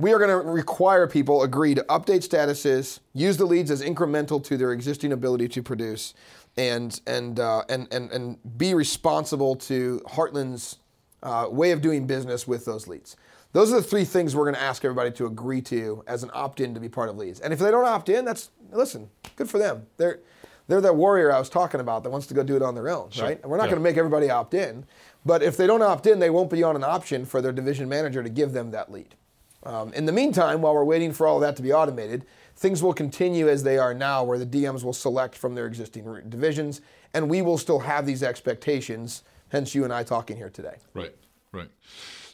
we 0.00 0.12
are 0.12 0.18
going 0.18 0.30
to 0.30 0.50
require 0.50 1.06
people 1.06 1.42
agree 1.42 1.74
to 1.74 1.82
update 1.82 2.26
statuses, 2.26 3.00
use 3.12 3.36
the 3.36 3.44
leads 3.44 3.70
as 3.70 3.82
incremental 3.82 4.42
to 4.44 4.56
their 4.56 4.72
existing 4.72 5.12
ability 5.12 5.48
to 5.48 5.62
produce, 5.62 6.14
and 6.56 7.00
and 7.06 7.38
uh, 7.38 7.64
and 7.68 7.86
and 7.92 8.10
and 8.10 8.58
be 8.58 8.74
responsible 8.74 9.56
to 9.56 10.00
Heartland's 10.06 10.78
uh, 11.22 11.48
way 11.50 11.70
of 11.72 11.80
doing 11.80 12.06
business 12.06 12.46
with 12.46 12.64
those 12.64 12.86
leads. 12.86 13.16
Those 13.52 13.72
are 13.72 13.76
the 13.76 13.82
three 13.86 14.04
things 14.04 14.36
we're 14.36 14.44
going 14.44 14.54
to 14.54 14.60
ask 14.60 14.84
everybody 14.84 15.10
to 15.12 15.26
agree 15.26 15.60
to 15.62 16.04
as 16.06 16.22
an 16.22 16.30
opt-in 16.32 16.72
to 16.74 16.80
be 16.80 16.88
part 16.88 17.08
of 17.08 17.16
leads. 17.16 17.40
And 17.40 17.52
if 17.52 17.58
they 17.58 17.70
don't 17.70 17.84
opt 17.84 18.08
in, 18.08 18.24
that's 18.24 18.50
listen, 18.70 19.10
good 19.36 19.50
for 19.50 19.58
them. 19.58 19.86
They're 19.96 20.20
they're 20.68 20.80
that 20.80 20.94
warrior 20.94 21.32
I 21.32 21.38
was 21.40 21.48
talking 21.48 21.80
about 21.80 22.04
that 22.04 22.10
wants 22.10 22.28
to 22.28 22.34
go 22.34 22.44
do 22.44 22.54
it 22.54 22.62
on 22.62 22.76
their 22.76 22.88
own, 22.88 23.10
right? 23.18 23.40
And 23.42 23.50
we're 23.50 23.56
not 23.56 23.64
Yeah. 23.64 23.70
going 23.70 23.82
to 23.82 23.88
make 23.90 23.96
everybody 23.96 24.30
opt 24.30 24.54
in, 24.54 24.86
but 25.26 25.42
if 25.42 25.56
they 25.56 25.66
don't 25.66 25.82
opt 25.82 26.06
in, 26.06 26.20
they 26.20 26.30
won't 26.30 26.48
be 26.48 26.62
on 26.62 26.76
an 26.76 26.84
option 26.84 27.24
for 27.26 27.42
their 27.42 27.50
division 27.50 27.88
manager 27.88 28.22
to 28.22 28.28
give 28.28 28.52
them 28.52 28.70
that 28.70 28.92
lead. 28.92 29.16
Um, 29.64 29.92
in 29.94 30.06
the 30.06 30.12
meantime, 30.12 30.62
while 30.62 30.72
we're 30.72 30.84
waiting 30.84 31.12
for 31.12 31.26
all 31.26 31.34
of 31.36 31.40
that 31.42 31.56
to 31.56 31.62
be 31.62 31.72
automated, 31.72 32.24
things 32.56 32.84
will 32.84 32.94
continue 32.94 33.48
as 33.48 33.64
they 33.64 33.78
are 33.78 33.92
now, 33.92 34.22
where 34.22 34.38
the 34.38 34.46
DMs 34.46 34.84
will 34.84 34.92
select 34.92 35.36
from 35.36 35.56
their 35.56 35.66
existing 35.66 36.04
divisions, 36.28 36.82
and 37.14 37.28
we 37.28 37.42
will 37.42 37.58
still 37.58 37.80
have 37.80 38.06
these 38.06 38.22
expectations. 38.22 39.24
Hence, 39.48 39.74
you 39.74 39.82
and 39.82 39.92
I 39.92 40.04
talking 40.04 40.36
here 40.36 40.50
today. 40.50 40.76
Right, 40.94 41.16
right. 41.50 41.68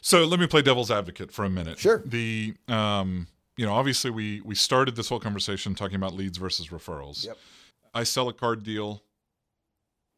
So 0.01 0.25
let 0.25 0.39
me 0.39 0.47
play 0.47 0.61
devil's 0.61 0.91
advocate 0.91 1.31
for 1.31 1.45
a 1.45 1.49
minute. 1.49 1.79
Sure. 1.79 2.01
The 2.05 2.53
um, 2.67 3.27
you 3.57 3.65
know, 3.65 3.73
obviously 3.73 4.11
we 4.11 4.41
we 4.41 4.55
started 4.55 4.95
this 4.95 5.09
whole 5.09 5.19
conversation 5.19 5.75
talking 5.75 5.95
about 5.95 6.13
leads 6.13 6.37
versus 6.37 6.69
referrals. 6.69 7.25
Yep. 7.25 7.37
I 7.93 8.03
sell 8.03 8.29
a 8.29 8.33
card 8.33 8.63
deal, 8.63 9.03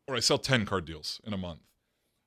or 0.07 0.15
I 0.15 0.19
sell 0.19 0.37
ten 0.37 0.65
card 0.65 0.85
deals 0.85 1.21
in 1.25 1.33
a 1.33 1.37
month. 1.37 1.61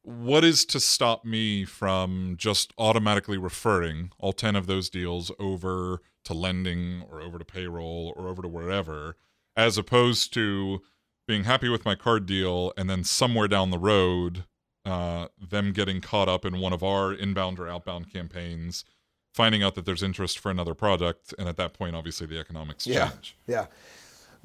What 0.02 0.42
is 0.42 0.64
to 0.66 0.80
stop 0.80 1.24
me 1.24 1.64
from 1.64 2.34
just 2.36 2.72
automatically 2.76 3.38
referring 3.38 4.10
all 4.18 4.32
ten 4.32 4.56
of 4.56 4.66
those 4.66 4.88
deals 4.88 5.30
over 5.38 6.00
to 6.24 6.34
lending 6.34 7.04
or 7.10 7.20
over 7.20 7.38
to 7.38 7.44
payroll 7.44 8.14
or 8.16 8.28
over 8.28 8.42
to 8.42 8.48
wherever, 8.48 9.16
as 9.56 9.76
opposed 9.76 10.32
to 10.34 10.82
being 11.28 11.44
happy 11.44 11.68
with 11.68 11.84
my 11.84 11.94
card 11.94 12.26
deal 12.26 12.72
and 12.76 12.90
then 12.90 13.04
somewhere 13.04 13.48
down 13.48 13.70
the 13.70 13.78
road 13.78 14.44
uh, 14.84 15.28
them 15.40 15.72
getting 15.72 16.00
caught 16.00 16.28
up 16.28 16.44
in 16.44 16.58
one 16.58 16.72
of 16.72 16.82
our 16.82 17.12
inbound 17.12 17.58
or 17.58 17.68
outbound 17.68 18.12
campaigns, 18.12 18.84
finding 19.32 19.62
out 19.62 19.74
that 19.74 19.84
there's 19.86 20.02
interest 20.02 20.38
for 20.38 20.50
another 20.50 20.74
product, 20.74 21.32
and 21.38 21.48
at 21.48 21.56
that 21.56 21.72
point, 21.74 21.94
obviously, 21.96 22.26
the 22.26 22.38
economics 22.38 22.86
Yeah. 22.86 23.08
change. 23.10 23.36
Yeah. 23.46 23.66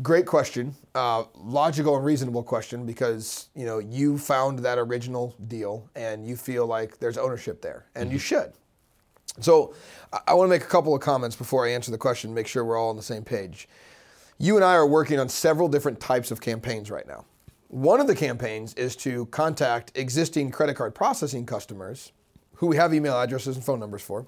Great 0.04 0.28
question. 0.28 0.76
Uh, 0.94 1.24
logical 1.34 1.96
and 1.96 2.06
reasonable 2.06 2.44
question 2.44 2.86
because 2.86 3.50
you 3.56 3.66
know 3.66 3.80
you 3.80 4.20
found 4.20 4.60
that 4.60 4.78
original 4.78 5.34
deal 5.48 5.90
and 5.96 6.24
you 6.28 6.36
feel 6.36 6.68
like 6.68 7.00
there's 7.00 7.18
ownership 7.18 7.62
there, 7.64 7.86
and 7.96 8.12
you 8.12 8.20
should. 8.20 8.54
So 9.40 9.74
I, 10.14 10.20
I 10.28 10.34
want 10.36 10.48
to 10.48 10.52
make 10.52 10.62
a 10.62 10.68
couple 10.68 10.94
of 10.94 11.02
comments 11.02 11.36
before 11.36 11.66
I 11.66 11.72
answer 11.72 11.90
the 11.90 11.98
question. 11.98 12.32
Make 12.34 12.46
sure 12.46 12.64
we're 12.64 12.78
all 12.78 12.90
on 12.92 12.96
the 12.96 13.02
same 13.02 13.24
page. 13.24 13.68
You 14.38 14.56
and 14.56 14.64
I 14.64 14.76
are 14.76 14.86
working 14.86 15.20
on 15.20 15.30
several 15.30 15.68
different 15.68 16.00
types 16.00 16.30
of 16.30 16.42
campaigns 16.42 16.92
right 16.92 17.08
now. 17.08 17.26
One 17.70 18.00
of 18.00 18.08
the 18.08 18.16
campaigns 18.16 18.74
is 18.76 18.96
to 18.98 19.26
contact 19.28 19.92
existing 19.96 20.52
credit 20.52 20.76
card 20.76 20.96
processing 20.96 21.46
customers 21.46 22.14
who 22.56 22.68
we 22.68 22.78
have 22.78 22.94
email 22.94 23.20
addresses 23.20 23.56
and 23.56 23.66
phone 23.66 23.80
numbers 23.80 24.02
for 24.02 24.26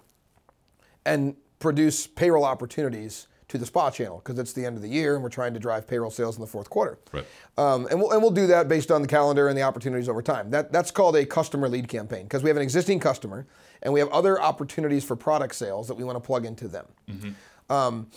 and 1.06 1.36
produce 1.60 2.06
payroll 2.06 2.44
opportunities 2.44 3.28
to 3.48 3.58
the 3.58 3.66
spa 3.66 3.90
channel 3.90 4.22
because 4.24 4.38
it's 4.38 4.54
the 4.54 4.66
end 4.66 4.76
of 4.76 4.82
the 4.82 4.90
year 4.90 5.16
and 5.16 5.24
we're 5.24 5.30
trying 5.30 5.54
to 5.54 5.60
drive 5.60 5.88
payroll 5.88 6.12
sales 6.12 6.36
in 6.36 6.42
the 6.42 6.48
fourth 6.48 6.70
quarter. 6.70 7.00
Right. 7.12 7.26
Um, 7.58 7.88
and, 7.90 8.00
we'll, 8.00 8.12
and 8.12 8.22
we'll 8.22 8.32
do 8.32 8.46
that 8.48 8.68
based 8.68 8.92
on 8.92 9.02
the 9.02 9.08
calendar 9.08 9.48
and 9.48 9.58
the 9.58 9.64
opportunities 9.64 10.08
over 10.08 10.22
time. 10.22 10.52
That, 10.52 10.72
that's 10.72 10.92
called 10.92 11.16
a 11.16 11.26
customer 11.26 11.68
lead 11.68 11.88
campaign 11.88 12.24
because 12.24 12.44
we 12.44 12.50
have 12.50 12.58
an 12.58 12.64
existing 12.64 13.00
customer 13.00 13.48
and 13.82 13.92
we 13.92 14.00
have 14.02 14.10
other 14.10 14.40
opportunities 14.40 15.04
for 15.04 15.16
product 15.16 15.56
sales 15.56 15.88
that 15.88 15.96
we 15.96 16.04
want 16.04 16.18
to 16.18 16.20
plug 16.20 16.46
into 16.46 16.68
them. 16.68 16.86
Um, 17.70 18.12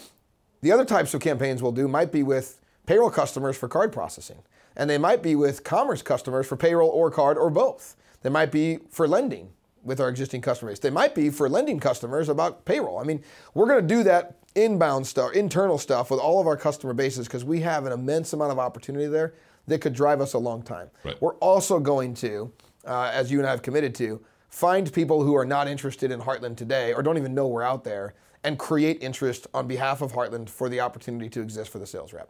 the 0.60 0.72
other 0.72 0.84
types 0.84 1.14
of 1.14 1.20
campaigns 1.20 1.62
we'll 1.62 1.72
do 1.72 1.88
might 1.88 2.12
be 2.12 2.22
with 2.22 2.60
payroll 2.86 3.10
customers 3.10 3.56
for 3.56 3.68
card 3.68 3.92
processing, 3.92 4.42
and 4.76 4.88
they 4.88 4.98
might 4.98 5.22
be 5.22 5.34
with 5.34 5.64
commerce 5.64 6.02
customers 6.02 6.46
for 6.46 6.56
payroll 6.56 6.90
or 6.90 7.10
card 7.10 7.36
or 7.38 7.50
both. 7.50 7.96
They 8.22 8.30
might 8.30 8.52
be 8.52 8.78
for 8.90 9.08
lending 9.08 9.50
with 9.82 10.00
our 10.00 10.08
existing 10.08 10.40
customer 10.40 10.70
base. 10.70 10.78
They 10.78 10.90
might 10.90 11.14
be 11.14 11.30
for 11.30 11.48
lending 11.48 11.80
customers 11.80 12.28
about 12.28 12.64
payroll. 12.64 12.98
I 12.98 13.04
mean, 13.04 13.22
we're 13.54 13.66
going 13.66 13.86
to 13.86 13.94
do 13.94 14.02
that 14.04 14.38
inbound 14.54 15.06
stuff, 15.06 15.32
internal 15.32 15.78
stuff 15.78 16.10
with 16.10 16.20
all 16.20 16.40
of 16.40 16.46
our 16.46 16.56
customer 16.56 16.94
bases 16.94 17.26
because 17.26 17.44
we 17.44 17.60
have 17.60 17.86
an 17.86 17.92
immense 17.92 18.32
amount 18.32 18.52
of 18.52 18.58
opportunity 18.58 19.06
there 19.06 19.34
that 19.66 19.80
could 19.80 19.92
drive 19.92 20.20
us 20.20 20.34
a 20.34 20.38
long 20.38 20.62
time. 20.62 20.90
Right. 21.04 21.20
We're 21.20 21.34
also 21.36 21.80
going 21.80 22.14
to, 22.14 22.52
uh, 22.86 23.10
as 23.12 23.30
you 23.30 23.38
and 23.38 23.46
I 23.46 23.50
have 23.50 23.62
committed 23.62 23.94
to, 23.96 24.20
find 24.50 24.92
people 24.92 25.22
who 25.22 25.34
are 25.34 25.46
not 25.46 25.66
interested 25.66 26.10
in 26.10 26.20
Heartland 26.20 26.56
today 26.56 26.92
or 26.92 27.02
don't 27.02 27.16
even 27.16 27.34
know 27.34 27.48
we're 27.48 27.62
out 27.62 27.84
there 27.84 28.14
and 28.44 28.58
create 28.58 29.02
interest 29.02 29.46
on 29.54 29.66
behalf 29.66 30.02
of 30.02 30.12
Heartland 30.12 30.48
for 30.48 30.68
the 30.68 30.80
opportunity 30.80 31.28
to 31.30 31.40
exist 31.40 31.70
for 31.70 31.78
the 31.78 31.86
sales 31.86 32.12
rep. 32.12 32.28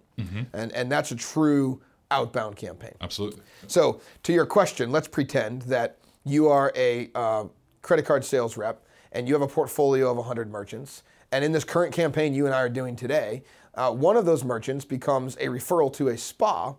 And, 0.52 0.70
and 0.72 0.92
that's 0.92 1.10
a 1.10 1.16
true 1.16 1.80
outbound 2.12 2.56
campaign. 2.56 2.94
Absolutely. 3.00 3.42
So, 3.66 4.00
to 4.22 4.32
your 4.32 4.46
question, 4.46 4.92
let's 4.92 5.08
pretend 5.08 5.62
that 5.62 5.98
you 6.24 6.48
are 6.48 6.72
a 6.76 7.10
uh, 7.14 7.44
credit 7.80 8.04
card 8.04 8.24
sales 8.24 8.56
rep 8.56 8.86
and 9.12 9.26
you 9.26 9.34
have 9.34 9.42
a 9.42 9.48
portfolio 9.48 10.10
of 10.10 10.16
100 10.16 10.50
merchants. 10.50 11.02
And 11.32 11.44
in 11.44 11.52
this 11.52 11.64
current 11.64 11.92
campaign 11.94 12.34
you 12.34 12.46
and 12.46 12.54
I 12.54 12.60
are 12.60 12.68
doing 12.68 12.96
today, 12.96 13.42
uh, 13.74 13.90
one 13.90 14.16
of 14.16 14.26
those 14.26 14.44
merchants 14.44 14.84
becomes 14.84 15.36
a 15.36 15.46
referral 15.46 15.92
to 15.94 16.08
a 16.08 16.18
spa, 16.18 16.74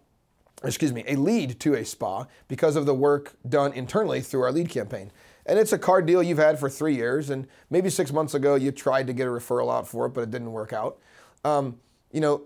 excuse 0.64 0.94
me, 0.94 1.04
a 1.08 1.16
lead 1.16 1.60
to 1.62 1.74
a 1.74 1.84
spa 1.84 2.26
because 2.48 2.76
of 2.76 2.86
the 2.86 2.94
work 2.94 3.34
done 3.50 3.74
internally 3.74 4.22
through 4.22 4.42
our 4.42 4.52
lead 4.52 4.70
campaign. 4.70 5.12
And 5.46 5.60
it's 5.60 5.74
a 5.74 5.78
card 5.78 6.06
deal 6.06 6.24
you've 6.24 6.38
had 6.38 6.58
for 6.60 6.70
three 6.70 6.96
years, 6.96 7.30
and 7.30 7.48
maybe 7.70 7.90
six 7.90 8.14
months 8.14 8.34
ago 8.34 8.56
you 8.56 8.72
tried 8.72 9.08
to 9.08 9.14
get 9.14 9.28
a 9.28 9.32
referral 9.32 9.74
out 9.74 9.88
for 9.88 10.06
it, 10.06 10.10
but 10.10 10.22
it 10.22 10.32
didn't 10.32 10.52
work 10.52 10.72
out. 10.72 11.00
Um, 11.44 11.80
you 12.12 12.22
know, 12.22 12.44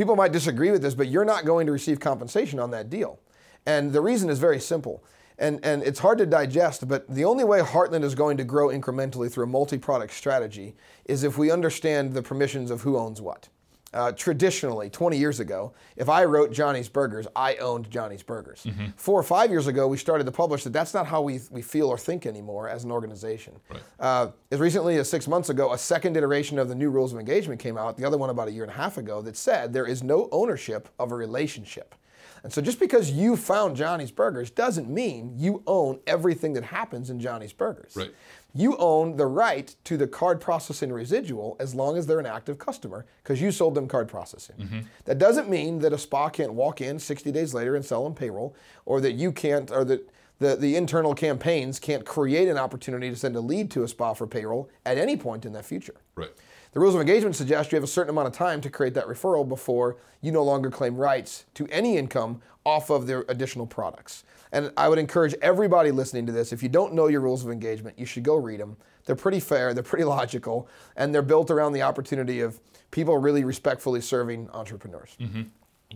people 0.00 0.16
might 0.16 0.32
disagree 0.32 0.70
with 0.70 0.80
this, 0.80 0.94
but 0.94 1.08
you're 1.08 1.26
not 1.26 1.44
going 1.44 1.66
to 1.66 1.72
receive 1.72 2.00
compensation 2.00 2.58
on 2.58 2.70
that 2.70 2.88
deal. 2.88 3.20
And 3.66 3.92
the 3.92 4.00
reason 4.00 4.30
is 4.30 4.38
very 4.38 4.58
simple. 4.58 5.04
And, 5.38 5.62
and 5.62 5.82
it's 5.82 5.98
hard 5.98 6.16
to 6.18 6.24
digest, 6.24 6.88
but 6.88 7.06
the 7.06 7.26
only 7.26 7.44
way 7.44 7.60
Heartland 7.60 8.02
is 8.02 8.14
going 8.14 8.38
to 8.38 8.44
grow 8.44 8.68
incrementally 8.68 9.30
through 9.30 9.44
a 9.44 9.46
multi 9.46 9.76
product 9.76 10.14
strategy 10.14 10.74
is 11.04 11.22
if 11.22 11.36
we 11.36 11.50
understand 11.50 12.14
the 12.14 12.22
permissions 12.22 12.70
of 12.70 12.80
who 12.80 12.96
owns 12.96 13.20
what. 13.20 13.50
Uh, 13.92 14.12
traditionally, 14.12 14.88
20 14.88 15.16
years 15.16 15.40
ago, 15.40 15.72
if 15.96 16.08
I 16.08 16.24
wrote 16.24 16.52
Johnny's 16.52 16.88
Burgers, 16.88 17.26
I 17.34 17.56
owned 17.56 17.90
Johnny's 17.90 18.22
Burgers. 18.22 18.64
Four 18.94 19.18
or 19.18 19.24
five 19.24 19.50
years 19.50 19.66
ago, 19.66 19.88
we 19.88 19.96
started 19.96 20.24
to 20.24 20.32
publish 20.32 20.62
that 20.62 20.72
that's 20.72 20.94
not 20.94 21.06
how 21.06 21.22
we, 21.22 21.40
we 21.50 21.60
feel 21.60 21.88
or 21.88 21.98
think 21.98 22.24
anymore 22.24 22.68
as 22.68 22.84
an 22.84 22.92
organization. 22.92 23.58
Right. 23.68 23.82
Uh, 23.98 24.28
as 24.52 24.60
recently 24.60 24.96
as 24.98 25.10
six 25.10 25.26
months 25.26 25.48
ago, 25.48 25.72
a 25.72 25.78
second 25.78 26.16
iteration 26.16 26.56
of 26.58 26.68
the 26.68 26.74
new 26.76 26.90
rules 26.90 27.12
of 27.12 27.18
engagement 27.18 27.60
came 27.60 27.76
out, 27.76 27.96
the 27.96 28.04
other 28.04 28.16
one 28.16 28.30
about 28.30 28.46
a 28.46 28.52
year 28.52 28.62
and 28.62 28.72
a 28.72 28.76
half 28.76 28.96
ago, 28.96 29.22
that 29.22 29.36
said 29.36 29.72
there 29.72 29.86
is 29.86 30.04
no 30.04 30.28
ownership 30.30 30.88
of 31.00 31.10
a 31.10 31.16
relationship. 31.16 31.96
And 32.42 32.52
so 32.52 32.62
just 32.62 32.80
because 32.80 33.10
you 33.10 33.36
found 33.36 33.76
Johnny's 33.76 34.10
Burgers 34.10 34.50
doesn't 34.50 34.88
mean 34.88 35.34
you 35.36 35.62
own 35.66 36.00
everything 36.06 36.52
that 36.54 36.64
happens 36.64 37.10
in 37.10 37.20
Johnny's 37.20 37.52
Burgers. 37.52 37.94
Right. 37.96 38.14
You 38.54 38.76
own 38.76 39.16
the 39.16 39.26
right 39.26 39.74
to 39.84 39.96
the 39.96 40.06
card 40.06 40.40
processing 40.40 40.92
residual 40.92 41.56
as 41.60 41.74
long 41.74 41.96
as 41.96 42.06
they're 42.06 42.20
an 42.20 42.26
active 42.26 42.58
customer 42.58 43.06
because 43.22 43.40
you 43.40 43.52
sold 43.52 43.74
them 43.74 43.86
card 43.86 44.08
processing. 44.08 44.56
Mm-hmm. 44.56 44.80
That 45.04 45.18
doesn't 45.18 45.48
mean 45.48 45.78
that 45.80 45.92
a 45.92 45.98
spa 45.98 46.28
can't 46.28 46.54
walk 46.54 46.80
in 46.80 46.98
60 46.98 47.30
days 47.32 47.54
later 47.54 47.76
and 47.76 47.84
sell 47.84 48.04
them 48.04 48.14
payroll 48.14 48.56
or 48.86 49.00
that 49.00 49.12
you 49.12 49.32
can't 49.32 49.70
or 49.70 49.84
that 49.84 50.08
the, 50.40 50.56
the 50.56 50.74
internal 50.74 51.14
campaigns 51.14 51.78
can't 51.78 52.04
create 52.04 52.48
an 52.48 52.56
opportunity 52.56 53.10
to 53.10 53.16
send 53.16 53.36
a 53.36 53.40
lead 53.40 53.70
to 53.72 53.82
a 53.82 53.88
spa 53.88 54.14
for 54.14 54.26
payroll 54.26 54.68
at 54.84 54.98
any 54.98 55.16
point 55.16 55.44
in 55.44 55.52
that 55.52 55.64
future. 55.64 55.96
Right. 56.16 56.30
The 56.72 56.78
rules 56.78 56.94
of 56.94 57.00
engagement 57.00 57.34
suggest 57.34 57.72
you 57.72 57.76
have 57.76 57.84
a 57.84 57.88
certain 57.88 58.10
amount 58.10 58.28
of 58.28 58.32
time 58.32 58.60
to 58.60 58.70
create 58.70 58.94
that 58.94 59.06
referral 59.06 59.48
before 59.48 59.96
you 60.20 60.30
no 60.30 60.44
longer 60.44 60.70
claim 60.70 60.96
rights 60.96 61.44
to 61.54 61.66
any 61.66 61.96
income 61.96 62.40
off 62.64 62.90
of 62.90 63.06
their 63.06 63.24
additional 63.28 63.66
products. 63.66 64.24
And 64.52 64.72
I 64.76 64.88
would 64.88 64.98
encourage 64.98 65.34
everybody 65.42 65.90
listening 65.90 66.26
to 66.26 66.32
this 66.32 66.52
if 66.52 66.62
you 66.62 66.68
don't 66.68 66.94
know 66.94 67.08
your 67.08 67.20
rules 67.20 67.44
of 67.44 67.50
engagement, 67.50 67.98
you 67.98 68.06
should 68.06 68.22
go 68.22 68.36
read 68.36 68.60
them. 68.60 68.76
They're 69.04 69.16
pretty 69.16 69.40
fair, 69.40 69.74
they're 69.74 69.82
pretty 69.82 70.04
logical, 70.18 70.68
and 70.96 71.14
they're 71.14 71.22
built 71.22 71.50
around 71.50 71.72
the 71.72 71.82
opportunity 71.82 72.40
of 72.40 72.60
people 72.90 73.16
really 73.18 73.44
respectfully 73.44 74.00
serving 74.00 74.48
entrepreneurs. 74.50 75.16
Mm-hmm. 75.20 75.42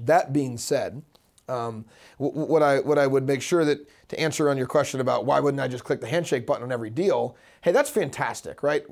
That 0.05 0.33
being 0.33 0.59
said, 0.59 1.03
um, 1.49 1.85
wh- 2.19 2.33
wh- 2.33 2.49
what 2.49 2.63
I 2.63 2.81
what 2.81 2.99
I 2.99 3.07
would 3.07 3.27
make 3.27 3.43
sure 3.43 3.65
that 3.65 3.89
to 4.09 4.21
answer 4.21 4.49
on 4.51 4.57
your 4.57 4.67
question 4.67 5.01
about 5.01 5.25
why 5.27 5.41
wouldn't 5.41 5.61
I 5.61 5.69
just 5.69 5.85
click 5.85 6.01
the 6.01 6.07
handshake 6.07 6.47
button 6.47 6.63
on 6.63 6.73
every 6.73 6.91
deal? 6.91 7.37
Hey, 7.63 7.73
that's 7.73 7.91
fantastic, 7.91 8.63
right? 8.63 8.85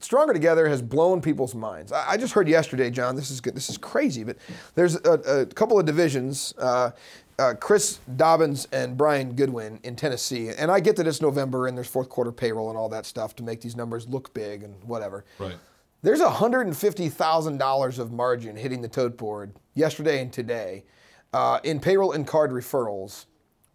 Stronger 0.00 0.32
Together 0.32 0.68
has 0.68 0.82
blown 0.82 1.20
people's 1.20 1.54
minds. 1.54 1.92
I, 1.92 2.10
I 2.12 2.16
just 2.16 2.32
heard 2.34 2.48
yesterday, 2.48 2.90
John. 2.90 3.16
This 3.16 3.30
is 3.30 3.40
good. 3.40 3.54
This 3.54 3.70
is 3.70 3.78
crazy, 3.78 4.24
but 4.24 4.36
there's 4.74 4.96
a, 4.96 5.12
a 5.40 5.46
couple 5.46 5.78
of 5.78 5.86
divisions. 5.86 6.54
Uh, 6.58 6.90
uh, 7.38 7.54
Chris 7.54 8.00
Dobbins 8.16 8.66
and 8.72 8.96
Brian 8.96 9.34
Goodwin 9.34 9.78
in 9.84 9.94
Tennessee, 9.94 10.48
and 10.48 10.72
I 10.72 10.80
get 10.80 10.96
that 10.96 11.06
it's 11.06 11.22
November 11.22 11.68
and 11.68 11.76
there's 11.76 11.86
fourth 11.86 12.08
quarter 12.08 12.32
payroll 12.32 12.68
and 12.68 12.76
all 12.76 12.88
that 12.88 13.06
stuff 13.06 13.36
to 13.36 13.44
make 13.44 13.60
these 13.60 13.76
numbers 13.76 14.08
look 14.08 14.34
big 14.34 14.64
and 14.64 14.74
whatever. 14.82 15.24
Right. 15.38 15.56
There's 16.02 16.20
$150,000 16.20 17.98
of 17.98 18.12
margin 18.12 18.56
hitting 18.56 18.82
the 18.82 18.88
tote 18.88 19.16
board 19.16 19.54
yesterday 19.74 20.20
and 20.20 20.32
today 20.32 20.84
uh, 21.32 21.60
in 21.64 21.80
payroll 21.80 22.12
and 22.12 22.26
card 22.26 22.50
referrals 22.50 23.26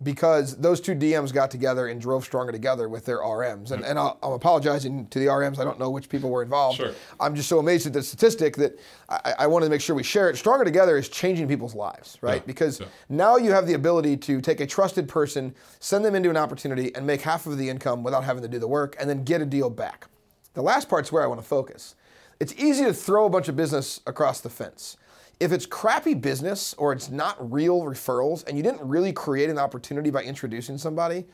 because 0.02 0.58
those 0.58 0.82
two 0.82 0.94
DMs 0.94 1.34
got 1.34 1.50
together 1.50 1.88
and 1.88 2.02
drove 2.02 2.24
stronger 2.24 2.52
together 2.52 2.90
with 2.90 3.06
their 3.06 3.20
RMs. 3.20 3.72
And, 3.72 3.86
and 3.86 3.98
I'll, 3.98 4.18
I'm 4.22 4.34
apologizing 4.34 5.08
to 5.08 5.20
the 5.20 5.28
RMs. 5.28 5.60
I 5.60 5.64
don't 5.64 5.80
know 5.80 5.90
which 5.90 6.10
people 6.10 6.30
were 6.30 6.44
involved. 6.44 6.78
Sure. 6.78 6.92
I'm 7.20 7.36
just 7.36 7.48
so 7.48 7.60
amazed 7.60 7.88
at 7.88 7.94
the 7.94 8.04
statistic 8.04 8.58
that 8.58 8.78
I, 9.08 9.34
I 9.40 9.48
wanted 9.48 9.68
to 9.68 9.70
make 9.70 9.82
sure 9.82 9.96
we 9.96 10.04
share 10.04 10.30
it. 10.30 10.38
Stronger 10.38 10.66
Together 10.66 10.98
is 10.98 11.08
changing 11.10 11.48
people's 11.48 11.76
lives, 11.76 12.18
right? 12.22 12.42
Yeah, 12.42 12.48
Because 12.48 12.80
yeah. 12.80 12.88
now 13.10 13.38
you 13.38 13.52
have 13.52 13.66
the 13.66 13.74
ability 13.74 14.18
to 14.18 14.42
take 14.42 14.60
a 14.60 14.68
trusted 14.68 15.08
person, 15.08 15.56
send 15.80 16.04
them 16.04 16.16
into 16.16 16.30
an 16.30 16.38
opportunity, 16.38 16.94
and 16.96 17.08
make 17.08 17.22
half 17.22 17.46
of 17.46 17.58
the 17.58 17.70
income 17.70 18.04
without 18.04 18.24
having 18.24 18.42
to 18.42 18.50
do 18.50 18.60
the 18.60 18.68
work, 18.68 18.96
and 19.00 19.10
then 19.10 19.24
get 19.24 19.42
a 19.42 19.46
deal 19.46 19.70
back. 19.70 20.08
The 20.54 20.62
last 20.62 20.90
part's 20.90 21.12
where 21.12 21.24
I 21.24 21.28
want 21.28 21.42
to 21.42 21.48
focus. 21.48 21.96
It's 22.40 22.54
easy 22.58 22.84
to 22.84 22.94
throw 22.94 23.26
a 23.26 23.30
bunch 23.30 23.48
of 23.48 23.56
business 23.56 24.02
across 24.06 24.42
the 24.42 24.50
fence. 24.50 24.98
If 25.44 25.52
it's 25.52 25.66
crappy 25.66 26.14
business 26.14 26.74
or 26.76 26.94
it's 26.94 27.10
not 27.10 27.52
real 27.52 27.82
referrals 27.82 28.48
and 28.48 28.56
you 28.56 28.64
didn't 28.64 28.80
really 28.82 29.12
create 29.12 29.50
an 29.50 29.60
opportunity 29.60 30.10
by 30.10 30.24
introducing 30.24 30.78
somebody, 30.78 31.26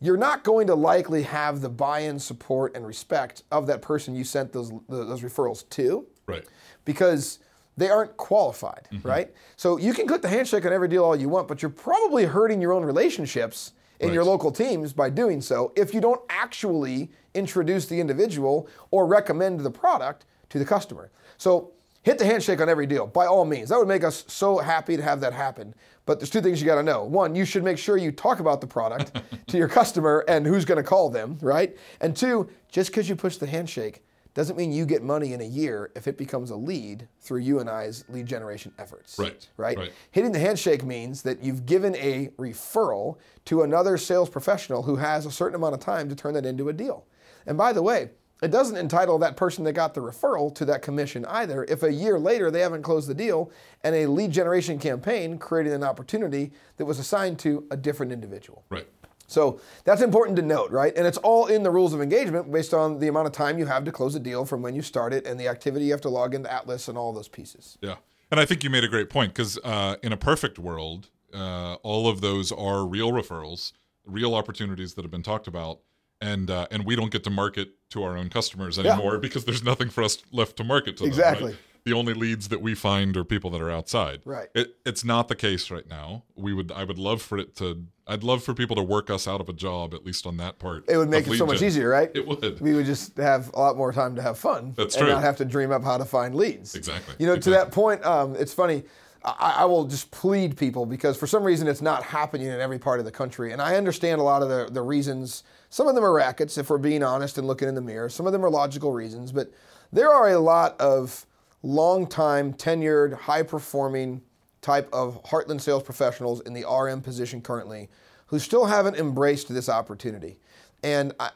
you're 0.00 0.16
not 0.16 0.44
going 0.44 0.66
to 0.68 0.74
likely 0.74 1.24
have 1.24 1.60
the 1.60 1.68
buy-in, 1.68 2.18
support, 2.18 2.74
and 2.74 2.86
respect 2.86 3.42
of 3.52 3.66
that 3.66 3.82
person 3.82 4.14
you 4.14 4.24
sent 4.24 4.50
those 4.50 4.72
those 4.88 5.20
referrals 5.20 5.68
to 5.70 6.06
Right. 6.26 6.42
because 6.86 7.40
they 7.76 7.90
aren't 7.90 8.16
qualified, 8.16 8.88
mm-hmm. 8.90 9.06
right? 9.06 9.34
So 9.56 9.76
you 9.76 9.92
can 9.92 10.06
click 10.06 10.22
the 10.22 10.28
handshake 10.28 10.64
on 10.64 10.72
every 10.72 10.88
deal 10.88 11.04
all 11.04 11.14
you 11.14 11.28
want, 11.28 11.46
but 11.46 11.60
you're 11.60 11.70
probably 11.70 12.24
hurting 12.24 12.62
your 12.62 12.72
own 12.72 12.82
relationships 12.82 13.72
in 13.98 14.14
your 14.14 14.24
local 14.24 14.50
teams 14.50 14.94
by 14.94 15.10
doing 15.10 15.42
so 15.42 15.74
if 15.76 15.92
you 15.92 16.00
don't 16.00 16.22
actually 16.30 17.10
introduce 17.34 17.84
the 17.84 18.00
individual 18.00 18.66
or 18.90 19.06
recommend 19.06 19.60
the 19.60 19.70
product 19.70 20.24
to 20.48 20.58
the 20.58 20.64
customer. 20.64 21.10
So 21.36 21.72
hit 22.02 22.18
the 22.18 22.24
handshake 22.24 22.60
on 22.60 22.68
every 22.68 22.86
deal 22.86 23.06
by 23.06 23.26
all 23.26 23.44
means. 23.44 23.68
That 23.68 23.78
would 23.78 23.88
make 23.88 24.04
us 24.04 24.24
so 24.26 24.58
happy 24.58 24.96
to 24.96 25.02
have 25.02 25.20
that 25.20 25.32
happen. 25.32 25.74
But 26.06 26.18
there's 26.18 26.30
two 26.30 26.40
things 26.40 26.60
you 26.60 26.66
got 26.66 26.76
to 26.76 26.82
know. 26.82 27.04
One, 27.04 27.34
you 27.34 27.44
should 27.44 27.62
make 27.62 27.78
sure 27.78 27.96
you 27.96 28.10
talk 28.10 28.40
about 28.40 28.60
the 28.60 28.66
product 28.66 29.20
to 29.48 29.56
your 29.58 29.68
customer 29.68 30.24
and 30.28 30.46
who's 30.46 30.64
going 30.64 30.82
to 30.82 30.88
call 30.88 31.10
them, 31.10 31.38
right? 31.40 31.76
And 32.00 32.16
two, 32.16 32.48
just 32.70 32.90
because 32.90 33.08
you 33.08 33.16
push 33.16 33.36
the 33.36 33.46
handshake 33.46 34.02
doesn't 34.32 34.56
mean 34.56 34.72
you 34.72 34.86
get 34.86 35.02
money 35.02 35.32
in 35.32 35.40
a 35.40 35.44
year 35.44 35.90
if 35.96 36.06
it 36.06 36.16
becomes 36.16 36.50
a 36.50 36.56
lead 36.56 37.06
through 37.20 37.40
you 37.40 37.58
and 37.58 37.68
I's 37.68 38.04
lead 38.08 38.26
generation 38.26 38.72
efforts. 38.78 39.18
Right, 39.18 39.46
Right. 39.56 39.76
right. 39.76 39.92
Hitting 40.12 40.30
the 40.32 40.38
handshake 40.38 40.84
means 40.84 41.22
that 41.22 41.42
you've 41.42 41.66
given 41.66 41.96
a 41.96 42.28
referral 42.38 43.18
to 43.46 43.62
another 43.62 43.96
sales 43.98 44.30
professional 44.30 44.82
who 44.84 44.96
has 44.96 45.26
a 45.26 45.32
certain 45.32 45.56
amount 45.56 45.74
of 45.74 45.80
time 45.80 46.08
to 46.08 46.14
turn 46.14 46.34
that 46.34 46.46
into 46.46 46.68
a 46.68 46.72
deal. 46.72 47.06
And 47.44 47.58
by 47.58 47.72
the 47.72 47.82
way, 47.82 48.10
it 48.42 48.50
doesn't 48.50 48.76
entitle 48.76 49.18
that 49.18 49.36
person 49.36 49.64
that 49.64 49.72
got 49.72 49.94
the 49.94 50.00
referral 50.00 50.54
to 50.54 50.64
that 50.64 50.82
commission 50.82 51.24
either 51.26 51.64
if 51.64 51.82
a 51.82 51.92
year 51.92 52.18
later 52.18 52.50
they 52.50 52.60
haven't 52.60 52.82
closed 52.82 53.08
the 53.08 53.14
deal 53.14 53.50
and 53.84 53.94
a 53.94 54.06
lead 54.06 54.30
generation 54.30 54.78
campaign 54.78 55.38
created 55.38 55.72
an 55.72 55.82
opportunity 55.82 56.52
that 56.76 56.84
was 56.84 56.98
assigned 56.98 57.38
to 57.38 57.66
a 57.70 57.76
different 57.76 58.12
individual. 58.12 58.64
Right. 58.70 58.86
So 59.26 59.60
that's 59.84 60.02
important 60.02 60.36
to 60.36 60.42
note, 60.42 60.72
right? 60.72 60.92
And 60.96 61.06
it's 61.06 61.18
all 61.18 61.46
in 61.46 61.62
the 61.62 61.70
rules 61.70 61.94
of 61.94 62.02
engagement 62.02 62.50
based 62.50 62.74
on 62.74 62.98
the 62.98 63.06
amount 63.06 63.28
of 63.28 63.32
time 63.32 63.58
you 63.58 63.66
have 63.66 63.84
to 63.84 63.92
close 63.92 64.16
a 64.16 64.20
deal 64.20 64.44
from 64.44 64.60
when 64.60 64.74
you 64.74 64.82
start 64.82 65.12
it 65.12 65.24
and 65.24 65.38
the 65.38 65.46
activity 65.46 65.84
you 65.84 65.92
have 65.92 66.00
to 66.00 66.08
log 66.08 66.34
into 66.34 66.52
Atlas 66.52 66.88
and 66.88 66.98
all 66.98 67.12
those 67.12 67.28
pieces. 67.28 67.78
Yeah. 67.80 67.96
And 68.32 68.40
I 68.40 68.44
think 68.44 68.64
you 68.64 68.70
made 68.70 68.82
a 68.82 68.88
great 68.88 69.08
point 69.08 69.32
because 69.32 69.56
uh, 69.62 69.96
in 70.02 70.12
a 70.12 70.16
perfect 70.16 70.58
world, 70.58 71.10
uh, 71.32 71.74
all 71.82 72.08
of 72.08 72.20
those 72.20 72.50
are 72.50 72.84
real 72.84 73.12
referrals, 73.12 73.72
real 74.04 74.34
opportunities 74.34 74.94
that 74.94 75.02
have 75.02 75.12
been 75.12 75.22
talked 75.22 75.46
about. 75.46 75.80
And 76.20 76.50
uh, 76.50 76.66
and 76.70 76.84
we 76.84 76.96
don't 76.96 77.10
get 77.10 77.24
to 77.24 77.30
market 77.30 77.70
to 77.90 78.02
our 78.02 78.16
own 78.16 78.28
customers 78.28 78.78
anymore 78.78 79.18
because 79.18 79.44
there's 79.44 79.62
nothing 79.64 79.88
for 79.90 80.02
us 80.02 80.18
left 80.32 80.56
to 80.56 80.64
market 80.64 80.96
to 80.98 81.04
them. 81.04 81.08
Exactly. 81.08 81.52
right? 81.52 81.60
The 81.84 81.94
only 81.94 82.12
leads 82.12 82.48
that 82.48 82.60
we 82.60 82.74
find 82.74 83.16
are 83.16 83.24
people 83.24 83.48
that 83.50 83.60
are 83.62 83.70
outside. 83.70 84.20
Right. 84.26 84.48
It, 84.54 84.76
it's 84.84 85.02
not 85.02 85.28
the 85.28 85.34
case 85.34 85.70
right 85.70 85.88
now. 85.88 86.24
We 86.36 86.52
would 86.52 86.70
I 86.70 86.84
would 86.84 86.98
love 86.98 87.22
for 87.22 87.38
it 87.38 87.56
to 87.56 87.86
I'd 88.06 88.22
love 88.22 88.42
for 88.42 88.54
people 88.54 88.76
to 88.76 88.82
work 88.82 89.08
us 89.08 89.26
out 89.26 89.40
of 89.40 89.48
a 89.48 89.52
job 89.52 89.94
at 89.94 90.04
least 90.04 90.26
on 90.26 90.36
that 90.38 90.58
part. 90.58 90.84
It 90.88 90.96
would 90.96 91.08
make 91.08 91.26
it 91.26 91.38
so 91.38 91.46
much 91.46 91.62
easier, 91.62 91.88
right? 91.88 92.10
It 92.14 92.26
would. 92.26 92.60
we 92.60 92.74
would 92.74 92.86
just 92.86 93.16
have 93.16 93.50
a 93.54 93.58
lot 93.58 93.76
more 93.76 93.92
time 93.92 94.14
to 94.16 94.22
have 94.22 94.36
fun 94.36 94.74
That's 94.76 94.94
and 94.96 95.04
true. 95.04 95.14
not 95.14 95.22
have 95.22 95.36
to 95.36 95.44
dream 95.44 95.70
up 95.72 95.82
how 95.82 95.96
to 95.96 96.04
find 96.04 96.34
leads. 96.34 96.74
Exactly. 96.74 97.14
You 97.18 97.26
know, 97.26 97.36
to 97.36 97.50
that 97.50 97.72
point, 97.72 98.04
um, 98.04 98.36
it's 98.36 98.52
funny. 98.52 98.84
I, 99.24 99.56
I 99.58 99.64
will 99.64 99.84
just 99.84 100.10
plead 100.10 100.56
people 100.56 100.86
because 100.86 101.16
for 101.16 101.26
some 101.26 101.42
reason 101.42 101.68
it's 101.68 101.82
not 101.82 102.02
happening 102.02 102.46
in 102.46 102.60
every 102.60 102.78
part 102.78 102.98
of 102.98 103.04
the 103.04 103.12
country, 103.12 103.52
and 103.52 103.60
I 103.60 103.76
understand 103.76 104.20
a 104.20 104.24
lot 104.24 104.42
of 104.42 104.48
the, 104.48 104.68
the 104.70 104.82
reasons. 104.82 105.44
Some 105.68 105.86
of 105.86 105.94
them 105.94 106.04
are 106.04 106.12
rackets, 106.12 106.58
if 106.58 106.70
we're 106.70 106.78
being 106.78 107.02
honest 107.02 107.38
and 107.38 107.46
looking 107.46 107.68
in 107.68 107.74
the 107.74 107.80
mirror. 107.80 108.08
Some 108.08 108.26
of 108.26 108.32
them 108.32 108.44
are 108.44 108.50
logical 108.50 108.92
reasons, 108.92 109.32
but 109.32 109.52
there 109.92 110.10
are 110.10 110.30
a 110.30 110.38
lot 110.38 110.80
of 110.80 111.26
long-time, 111.62 112.54
tenured, 112.54 113.12
high-performing 113.12 114.22
type 114.62 114.88
of 114.92 115.22
Heartland 115.24 115.60
sales 115.60 115.82
professionals 115.82 116.40
in 116.42 116.52
the 116.54 116.64
RM 116.68 117.02
position 117.02 117.40
currently 117.40 117.88
who 118.26 118.38
still 118.38 118.66
haven't 118.66 118.96
embraced 118.96 119.52
this 119.52 119.68
opportunity. 119.68 120.38
And 120.82 121.12
I, 121.18 121.30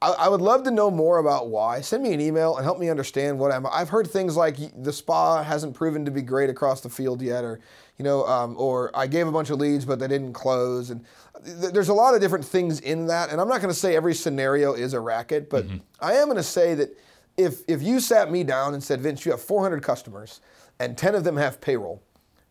I, 0.00 0.12
I 0.12 0.28
would 0.28 0.40
love 0.40 0.62
to 0.64 0.70
know 0.70 0.90
more 0.90 1.18
about 1.18 1.48
why. 1.48 1.80
Send 1.80 2.02
me 2.02 2.12
an 2.12 2.20
email 2.20 2.56
and 2.56 2.64
help 2.64 2.78
me 2.78 2.88
understand 2.88 3.38
what 3.38 3.52
I'm. 3.52 3.66
I've 3.66 3.88
heard 3.88 4.08
things 4.08 4.36
like 4.36 4.56
the 4.82 4.92
spa 4.92 5.42
hasn't 5.42 5.74
proven 5.74 6.04
to 6.04 6.10
be 6.10 6.22
great 6.22 6.50
across 6.50 6.80
the 6.80 6.88
field 6.88 7.20
yet, 7.20 7.44
or 7.44 7.60
you 7.96 8.04
know, 8.04 8.24
um, 8.26 8.54
or 8.58 8.90
I 8.94 9.06
gave 9.06 9.26
a 9.26 9.32
bunch 9.32 9.50
of 9.50 9.58
leads 9.58 9.84
but 9.84 9.98
they 9.98 10.08
didn't 10.08 10.34
close, 10.34 10.90
and 10.90 11.04
th- 11.44 11.72
there's 11.72 11.88
a 11.88 11.94
lot 11.94 12.14
of 12.14 12.20
different 12.20 12.44
things 12.44 12.80
in 12.80 13.06
that. 13.06 13.30
And 13.30 13.40
I'm 13.40 13.48
not 13.48 13.60
going 13.60 13.72
to 13.72 13.78
say 13.78 13.96
every 13.96 14.14
scenario 14.14 14.72
is 14.74 14.92
a 14.92 15.00
racket, 15.00 15.50
but 15.50 15.66
I 16.00 16.14
am 16.14 16.26
going 16.26 16.36
to 16.36 16.42
say 16.42 16.74
that 16.74 16.96
if 17.36 17.62
if 17.66 17.82
you 17.82 17.98
sat 18.00 18.30
me 18.30 18.44
down 18.44 18.74
and 18.74 18.82
said, 18.82 19.00
Vince, 19.00 19.24
you 19.24 19.32
have 19.32 19.40
400 19.40 19.82
customers 19.82 20.40
and 20.78 20.96
10 20.96 21.14
of 21.14 21.24
them 21.24 21.36
have 21.36 21.60
payroll. 21.60 22.02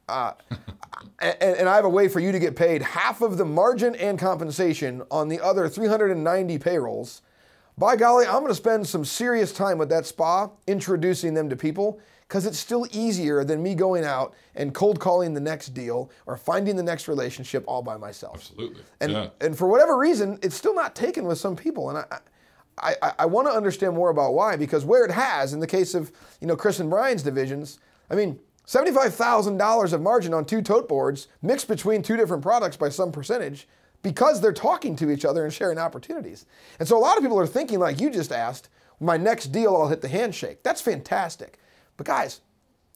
Uh, 0.10 0.34
and, 1.20 1.38
and 1.42 1.70
I 1.70 1.76
have 1.76 1.86
a 1.86 1.90
way 1.90 2.08
for 2.08 2.20
you 2.20 2.32
to 2.32 2.40
get 2.40 2.56
paid 2.56 2.82
half 2.82 3.22
of 3.22 3.38
the 3.38 3.46
margin 3.46 3.96
and 3.96 4.18
compensation 4.18 5.04
on 5.12 5.28
the 5.28 5.40
other 5.42 5.68
390 5.68 6.58
payrolls. 6.60 7.22
By 7.78 7.96
golly, 7.96 8.26
I'm 8.26 8.40
going 8.40 8.48
to 8.48 8.56
spend 8.56 8.88
some 8.88 9.06
serious 9.06 9.52
time 9.52 9.78
with 9.78 9.90
that 9.90 10.08
spa 10.08 10.50
introducing 10.66 11.36
them 11.36 11.48
to 11.50 11.56
people 11.56 12.00
because 12.28 12.48
it's 12.48 12.58
still 12.58 12.88
easier 12.92 13.44
than 13.44 13.62
me 13.62 13.76
going 13.76 14.04
out 14.04 14.34
and 14.56 14.74
cold 14.74 15.00
calling 15.00 15.36
the 15.36 15.40
next 15.40 15.70
deal 15.70 16.12
or 16.26 16.38
finding 16.38 16.76
the 16.76 16.82
next 16.84 17.08
relationship 17.08 17.64
all 17.68 17.84
by 17.84 17.96
myself. 17.96 18.38
Absolutely. 18.38 18.82
And, 19.00 19.12
yeah. 19.12 19.30
and 19.42 19.56
for 19.56 19.68
whatever 19.68 19.96
reason, 19.96 20.40
it's 20.42 20.56
still 20.56 20.74
not 20.74 20.96
taken 20.96 21.26
with 21.26 21.38
some 21.38 21.56
people. 21.56 21.90
And 21.92 22.00
I, 22.00 22.20
I, 22.80 22.96
I, 23.02 23.14
I 23.20 23.26
want 23.28 23.48
to 23.48 23.54
understand 23.54 23.94
more 23.94 24.10
about 24.10 24.34
why 24.34 24.56
because 24.56 24.84
where 24.84 25.06
it 25.06 25.12
has, 25.12 25.54
in 25.54 25.60
the 25.60 25.68
case 25.68 25.94
of 25.94 26.12
you 26.42 26.48
know 26.48 26.56
Chris 26.56 26.80
and 26.80 26.90
Brian's 26.90 27.24
divisions, 27.24 27.80
I 28.10 28.16
mean, 28.16 28.40
seventy-five 28.66 29.14
thousand 29.14 29.58
dollars 29.58 29.94
of 29.94 30.02
margin 30.02 30.34
on 30.34 30.46
two 30.46 30.62
tote 30.62 30.88
boards 30.90 31.28
mixed 31.44 31.68
between 31.68 32.02
two 32.02 32.18
different 32.18 32.42
products 32.44 32.76
by 32.76 32.90
some 32.90 33.12
percentage 33.12 33.68
because 34.04 34.42
they're 34.42 34.54
talking 34.54 34.96
to 34.98 35.10
each 35.10 35.26
other 35.26 35.44
and 35.44 35.54
sharing 35.54 35.78
opportunities. 35.78 36.46
And 36.80 36.88
so 36.88 36.98
a 36.98 37.00
lot 37.00 37.18
of 37.18 37.24
people 37.24 37.40
are 37.40 37.48
thinking, 37.48 37.80
like 37.80 38.00
you 38.00 38.10
just 38.10 38.32
asked, 38.32 38.70
my 39.00 39.18
next 39.18 39.48
deal 39.48 39.76
I'll 39.76 39.90
hit 39.90 40.02
the 40.02 40.08
handshake. 40.08 40.64
That's 40.64 40.82
fantastic. 40.82 41.60
But 41.98 42.06
guys, 42.06 42.42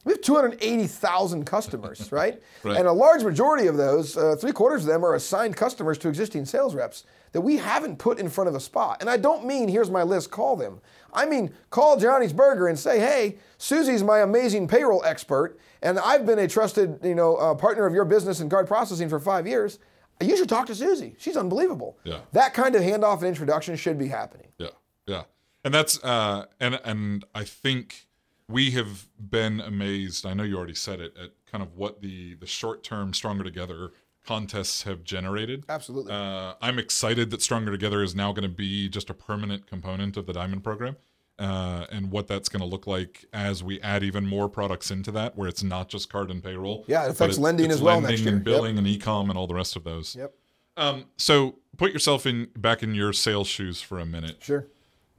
we 0.04 0.12
have 0.12 0.20
280,000 0.20 1.44
customers, 1.44 2.10
right? 2.12 2.42
Right. 2.62 2.76
And 2.76 2.88
a 2.88 2.92
large 2.92 3.22
majority 3.22 3.66
of 3.66 3.76
those, 3.76 4.16
uh, 4.16 4.36
three 4.36 4.52
quarters 4.52 4.82
of 4.82 4.88
them, 4.88 5.04
are 5.04 5.14
assigned 5.14 5.56
customers 5.56 5.98
to 5.98 6.08
existing 6.08 6.44
sales 6.44 6.74
reps 6.74 7.04
that 7.32 7.40
we 7.40 7.56
haven't 7.56 7.98
put 7.98 8.18
in 8.18 8.28
front 8.28 8.48
of 8.48 8.54
a 8.54 8.60
spot. 8.60 8.98
And 9.00 9.08
I 9.08 9.16
don't 9.16 9.46
mean, 9.46 9.68
here's 9.68 9.90
my 9.90 10.02
list, 10.02 10.30
call 10.30 10.56
them. 10.56 10.80
I 11.14 11.24
mean, 11.26 11.52
call 11.70 11.98
Johnny's 11.98 12.32
Burger 12.32 12.68
and 12.68 12.78
say, 12.78 12.98
hey, 12.98 13.38
Susie's 13.58 14.02
my 14.02 14.20
amazing 14.20 14.68
payroll 14.68 15.02
expert, 15.04 15.58
and 15.82 15.98
I've 15.98 16.26
been 16.26 16.38
a 16.38 16.48
trusted 16.48 16.98
you 17.02 17.14
know, 17.14 17.36
uh, 17.36 17.54
partner 17.54 17.86
of 17.86 17.94
your 17.94 18.04
business 18.04 18.40
in 18.40 18.48
card 18.48 18.66
processing 18.66 19.08
for 19.08 19.20
five 19.20 19.46
years. 19.46 19.78
You 20.22 20.36
should 20.36 20.48
talk 20.48 20.66
to 20.66 20.74
Susie. 20.74 21.14
She's 21.18 21.36
unbelievable. 21.36 21.98
Yeah. 22.04 22.20
That 22.32 22.54
kind 22.54 22.74
of 22.74 22.82
handoff 22.82 23.18
and 23.18 23.28
introduction 23.28 23.76
should 23.76 23.98
be 23.98 24.08
happening. 24.08 24.48
Yeah, 24.58 24.68
yeah, 25.06 25.22
and 25.64 25.72
that's 25.72 26.02
uh, 26.02 26.46
and 26.60 26.80
and 26.84 27.24
I 27.34 27.44
think 27.44 28.06
we 28.48 28.72
have 28.72 29.08
been 29.18 29.60
amazed. 29.60 30.26
I 30.26 30.34
know 30.34 30.42
you 30.42 30.56
already 30.56 30.74
said 30.74 31.00
it 31.00 31.16
at 31.16 31.30
kind 31.50 31.62
of 31.62 31.76
what 31.76 32.02
the 32.02 32.34
the 32.34 32.46
short 32.46 32.82
term 32.82 33.14
Stronger 33.14 33.44
Together 33.44 33.92
contests 34.24 34.82
have 34.84 35.02
generated. 35.04 35.64
Absolutely. 35.68 36.12
Uh, 36.12 36.54
I'm 36.60 36.78
excited 36.78 37.30
that 37.30 37.42
Stronger 37.42 37.72
Together 37.72 38.02
is 38.02 38.14
now 38.14 38.32
going 38.32 38.48
to 38.48 38.54
be 38.54 38.88
just 38.88 39.10
a 39.10 39.14
permanent 39.14 39.66
component 39.66 40.16
of 40.16 40.26
the 40.26 40.32
Diamond 40.32 40.62
program. 40.62 40.96
Uh, 41.42 41.86
and 41.90 42.12
what 42.12 42.28
that's 42.28 42.48
going 42.48 42.60
to 42.60 42.66
look 42.66 42.86
like 42.86 43.24
as 43.32 43.64
we 43.64 43.80
add 43.80 44.04
even 44.04 44.24
more 44.24 44.48
products 44.48 44.92
into 44.92 45.10
that, 45.10 45.36
where 45.36 45.48
it's 45.48 45.64
not 45.64 45.88
just 45.88 46.08
card 46.08 46.30
and 46.30 46.40
payroll. 46.44 46.84
Yeah, 46.86 47.04
it 47.06 47.10
affects 47.10 47.36
it- 47.36 47.40
lending 47.40 47.70
as 47.72 47.82
well 47.82 47.94
lending 47.96 48.10
next 48.10 48.20
year. 48.22 48.28
and 48.36 48.38
Yep. 48.38 48.44
billing 48.44 48.78
and 48.78 48.86
e-com 48.86 49.28
and 49.28 49.36
all 49.36 49.48
the 49.48 49.54
rest 49.54 49.74
of 49.74 49.82
those. 49.82 50.14
Yep. 50.14 50.32
Um, 50.76 51.06
so 51.16 51.56
put 51.76 51.92
yourself 51.92 52.26
in 52.26 52.48
back 52.56 52.82
in 52.84 52.94
your 52.94 53.12
sales 53.12 53.48
shoes 53.48 53.80
for 53.82 53.98
a 53.98 54.06
minute. 54.06 54.36
Sure. 54.40 54.68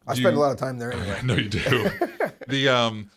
I 0.07 0.13
Do 0.15 0.21
spend 0.21 0.35
you- 0.35 0.41
a 0.41 0.43
lot 0.45 0.51
of 0.53 0.57
time 0.57 0.77
there 0.79 0.93
anyway. 0.97 1.17
I 1.21 1.25
know 1.25 1.35
you 1.35 1.49
do. 1.49 1.89
the 2.47 2.69
um, 2.69 3.09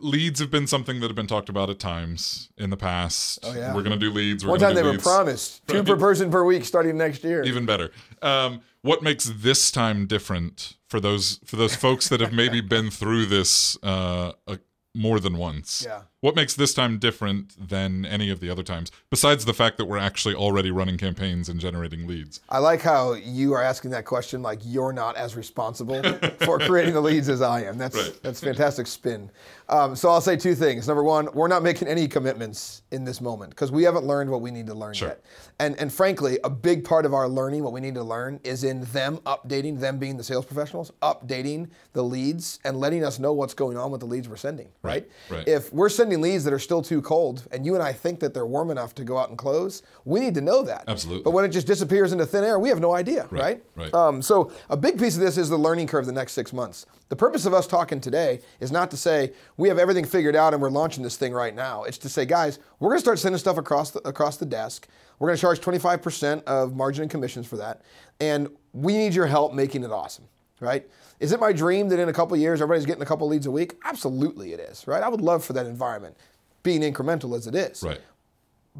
leads 0.00 0.40
have 0.40 0.50
been 0.50 0.66
something 0.66 0.98
that 1.00 1.06
have 1.06 1.16
been 1.16 1.26
talked 1.28 1.48
about 1.50 1.70
at 1.70 1.78
times 1.78 2.48
in 2.58 2.70
the 2.70 2.76
past. 2.76 3.38
Oh, 3.44 3.52
yeah. 3.54 3.72
We're 3.74 3.82
going 3.82 3.98
to 3.98 4.04
do 4.04 4.10
leads. 4.10 4.44
We're 4.44 4.50
One 4.50 4.60
time 4.60 4.74
they 4.74 4.82
do 4.82 4.88
were 4.90 4.98
promised 4.98 5.66
two 5.68 5.84
per 5.84 5.96
person 5.96 6.30
per 6.32 6.44
week 6.44 6.64
starting 6.64 6.96
next 6.98 7.22
year. 7.22 7.44
Even 7.44 7.64
better. 7.64 7.92
Um, 8.22 8.62
what 8.82 9.02
makes 9.04 9.26
this 9.26 9.70
time 9.70 10.06
different 10.06 10.76
for 10.90 11.00
those 11.00 11.40
for 11.44 11.56
those 11.56 11.76
folks 11.76 12.08
that 12.08 12.20
have 12.20 12.32
maybe 12.32 12.60
been 12.60 12.90
through 12.90 13.26
this 13.26 13.78
uh, 13.82 14.32
uh, 14.46 14.56
more 14.94 15.20
than 15.20 15.36
once? 15.36 15.84
Yeah. 15.86 16.02
What 16.22 16.36
makes 16.36 16.54
this 16.54 16.74
time 16.74 16.98
different 16.98 17.68
than 17.70 18.04
any 18.04 18.28
of 18.28 18.40
the 18.40 18.50
other 18.50 18.62
times, 18.62 18.92
besides 19.08 19.46
the 19.46 19.54
fact 19.54 19.78
that 19.78 19.86
we're 19.86 19.96
actually 19.96 20.34
already 20.34 20.70
running 20.70 20.98
campaigns 20.98 21.48
and 21.48 21.58
generating 21.58 22.06
leads? 22.06 22.40
I 22.50 22.58
like 22.58 22.82
how 22.82 23.14
you 23.14 23.54
are 23.54 23.62
asking 23.62 23.92
that 23.92 24.04
question 24.04 24.42
like 24.42 24.58
you're 24.62 24.92
not 24.92 25.16
as 25.16 25.34
responsible 25.34 26.02
for 26.44 26.58
creating 26.58 26.92
the 26.92 27.00
leads 27.00 27.30
as 27.30 27.40
I 27.40 27.62
am. 27.62 27.78
That's 27.78 27.96
Right. 27.96 28.22
that's 28.22 28.38
fantastic 28.40 28.86
spin. 28.86 29.30
Um, 29.70 29.96
so 29.96 30.10
I'll 30.10 30.20
say 30.20 30.36
two 30.36 30.54
things. 30.54 30.86
Number 30.86 31.02
one, 31.02 31.26
we're 31.32 31.48
not 31.48 31.62
making 31.62 31.88
any 31.88 32.06
commitments 32.06 32.82
in 32.90 33.04
this 33.04 33.22
moment 33.22 33.50
because 33.50 33.72
we 33.72 33.84
haven't 33.84 34.04
learned 34.04 34.28
what 34.28 34.42
we 34.42 34.50
need 34.50 34.66
to 34.66 34.74
learn 34.74 34.92
Sure. 34.92 35.08
yet. 35.08 35.24
And 35.58 35.74
and 35.80 35.90
frankly, 35.90 36.38
a 36.44 36.50
big 36.50 36.84
part 36.84 37.06
of 37.06 37.14
our 37.14 37.30
learning, 37.30 37.62
what 37.64 37.72
we 37.72 37.80
need 37.80 37.94
to 37.94 38.02
learn, 38.04 38.40
is 38.44 38.62
in 38.62 38.82
them 38.92 39.18
updating, 39.24 39.80
them 39.80 39.96
being 39.98 40.18
the 40.18 40.24
sales 40.24 40.44
professionals, 40.44 40.92
updating 41.00 41.70
the 41.94 42.02
leads 42.04 42.58
and 42.64 42.78
letting 42.78 43.04
us 43.04 43.18
know 43.18 43.32
what's 43.32 43.54
going 43.54 43.78
on 43.78 43.90
with 43.90 44.00
the 44.00 44.06
leads 44.06 44.28
we're 44.28 44.36
sending. 44.36 44.68
Right. 44.82 45.08
right. 45.30 45.48
If 45.48 45.72
we're 45.72 45.88
sending 45.88 46.09
leads 46.16 46.44
that 46.44 46.52
are 46.52 46.58
still 46.58 46.82
too 46.82 47.02
cold, 47.02 47.46
and 47.50 47.64
you 47.64 47.74
and 47.74 47.82
I 47.82 47.92
think 47.92 48.20
that 48.20 48.34
they're 48.34 48.46
warm 48.46 48.70
enough 48.70 48.94
to 48.96 49.04
go 49.04 49.18
out 49.18 49.28
and 49.28 49.38
close, 49.38 49.82
we 50.04 50.20
need 50.20 50.34
to 50.34 50.40
know 50.40 50.62
that. 50.62 50.84
Absolutely. 50.88 51.22
But 51.22 51.32
when 51.32 51.44
it 51.44 51.48
just 51.48 51.66
disappears 51.66 52.12
into 52.12 52.26
thin 52.26 52.44
air, 52.44 52.58
we 52.58 52.68
have 52.68 52.80
no 52.80 52.94
idea, 52.94 53.26
right? 53.30 53.62
right. 53.76 53.92
Um, 53.92 54.22
so 54.22 54.52
a 54.68 54.76
big 54.76 54.98
piece 54.98 55.14
of 55.14 55.20
this 55.20 55.38
is 55.38 55.48
the 55.48 55.58
learning 55.58 55.86
curve 55.86 56.06
the 56.06 56.12
next 56.12 56.32
six 56.32 56.52
months. 56.52 56.86
The 57.08 57.16
purpose 57.16 57.44
of 57.44 57.52
us 57.52 57.66
talking 57.66 58.00
today 58.00 58.40
is 58.60 58.70
not 58.70 58.90
to 58.92 58.96
say 58.96 59.32
we 59.56 59.68
have 59.68 59.78
everything 59.78 60.04
figured 60.04 60.36
out 60.36 60.52
and 60.52 60.62
we're 60.62 60.70
launching 60.70 61.02
this 61.02 61.16
thing 61.16 61.32
right 61.32 61.54
now. 61.54 61.82
It's 61.82 61.98
to 61.98 62.08
say, 62.08 62.24
guys, 62.24 62.60
we're 62.78 62.90
going 62.90 62.98
to 62.98 63.02
start 63.02 63.18
sending 63.18 63.38
stuff 63.38 63.58
across 63.58 63.90
the, 63.90 64.06
across 64.06 64.36
the 64.36 64.46
desk. 64.46 64.86
We're 65.18 65.28
going 65.28 65.36
to 65.36 65.40
charge 65.40 65.60
25% 65.60 66.44
of 66.44 66.74
margin 66.74 67.02
and 67.02 67.10
commissions 67.10 67.46
for 67.46 67.56
that, 67.56 67.82
and 68.20 68.48
we 68.72 68.96
need 68.96 69.14
your 69.14 69.26
help 69.26 69.52
making 69.52 69.84
it 69.84 69.90
awesome, 69.90 70.24
right? 70.60 70.86
Is 71.18 71.32
it 71.32 71.40
my 71.40 71.52
dream 71.52 71.88
that 71.88 71.98
in 71.98 72.08
a 72.08 72.12
couple 72.12 72.36
years 72.36 72.60
everybody's 72.62 72.86
getting 72.86 73.02
a 73.02 73.06
couple 73.06 73.26
leads 73.26 73.46
a 73.46 73.50
week? 73.50 73.76
Absolutely, 73.84 74.52
it 74.52 74.60
is, 74.60 74.86
right? 74.86 75.02
I 75.02 75.08
would 75.08 75.20
love 75.20 75.44
for 75.44 75.52
that 75.54 75.66
environment, 75.66 76.16
being 76.62 76.82
incremental 76.82 77.36
as 77.36 77.46
it 77.46 77.54
is 77.54 77.82
Right. 77.82 78.00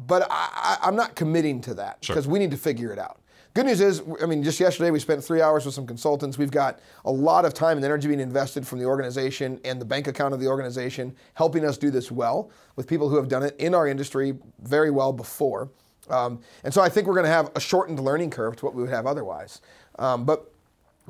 but 0.07 0.27
I, 0.29 0.77
I'm 0.81 0.95
not 0.95 1.15
committing 1.15 1.61
to 1.61 1.73
that 1.75 1.97
Sure. 2.01 2.15
because 2.15 2.27
we 2.27 2.39
need 2.39 2.51
to 2.51 2.57
figure 2.57 2.91
it 2.93 2.99
out. 2.99 3.17
Good 3.53 3.65
news 3.65 3.81
is, 3.81 4.01
I 4.21 4.27
mean, 4.27 4.43
just 4.43 4.61
yesterday 4.61 4.91
we 4.91 4.99
spent 4.99 5.21
three 5.21 5.41
hours 5.41 5.65
with 5.65 5.73
some 5.75 5.85
consultants. 5.85 6.37
We've 6.37 6.49
got 6.51 6.79
a 7.03 7.11
lot 7.11 7.43
of 7.43 7.53
time 7.53 7.75
and 7.75 7.83
energy 7.83 8.07
being 8.07 8.21
invested 8.21 8.65
from 8.65 8.79
the 8.79 8.85
organization 8.85 9.59
and 9.65 9.81
the 9.81 9.83
bank 9.83 10.07
account 10.07 10.33
of 10.33 10.39
the 10.39 10.47
organization, 10.47 11.13
helping 11.33 11.65
us 11.65 11.77
do 11.77 11.91
this 11.91 12.09
well 12.09 12.49
with 12.77 12.87
people 12.87 13.09
who 13.09 13.17
have 13.17 13.27
done 13.27 13.43
it 13.43 13.53
in 13.59 13.75
our 13.75 13.87
industry 13.87 14.37
very 14.61 14.89
well 14.89 15.11
before. 15.11 15.69
Um, 16.09 16.39
and 16.63 16.73
so 16.73 16.81
I 16.81 16.87
think 16.87 17.07
we're 17.07 17.13
going 17.13 17.25
to 17.25 17.31
have 17.31 17.51
a 17.53 17.59
shortened 17.59 17.99
learning 17.99 18.29
curve 18.29 18.55
to 18.55 18.65
what 18.65 18.73
we 18.73 18.81
would 18.83 18.91
have 18.91 19.05
otherwise. 19.05 19.59
Um, 19.99 20.23
but 20.23 20.50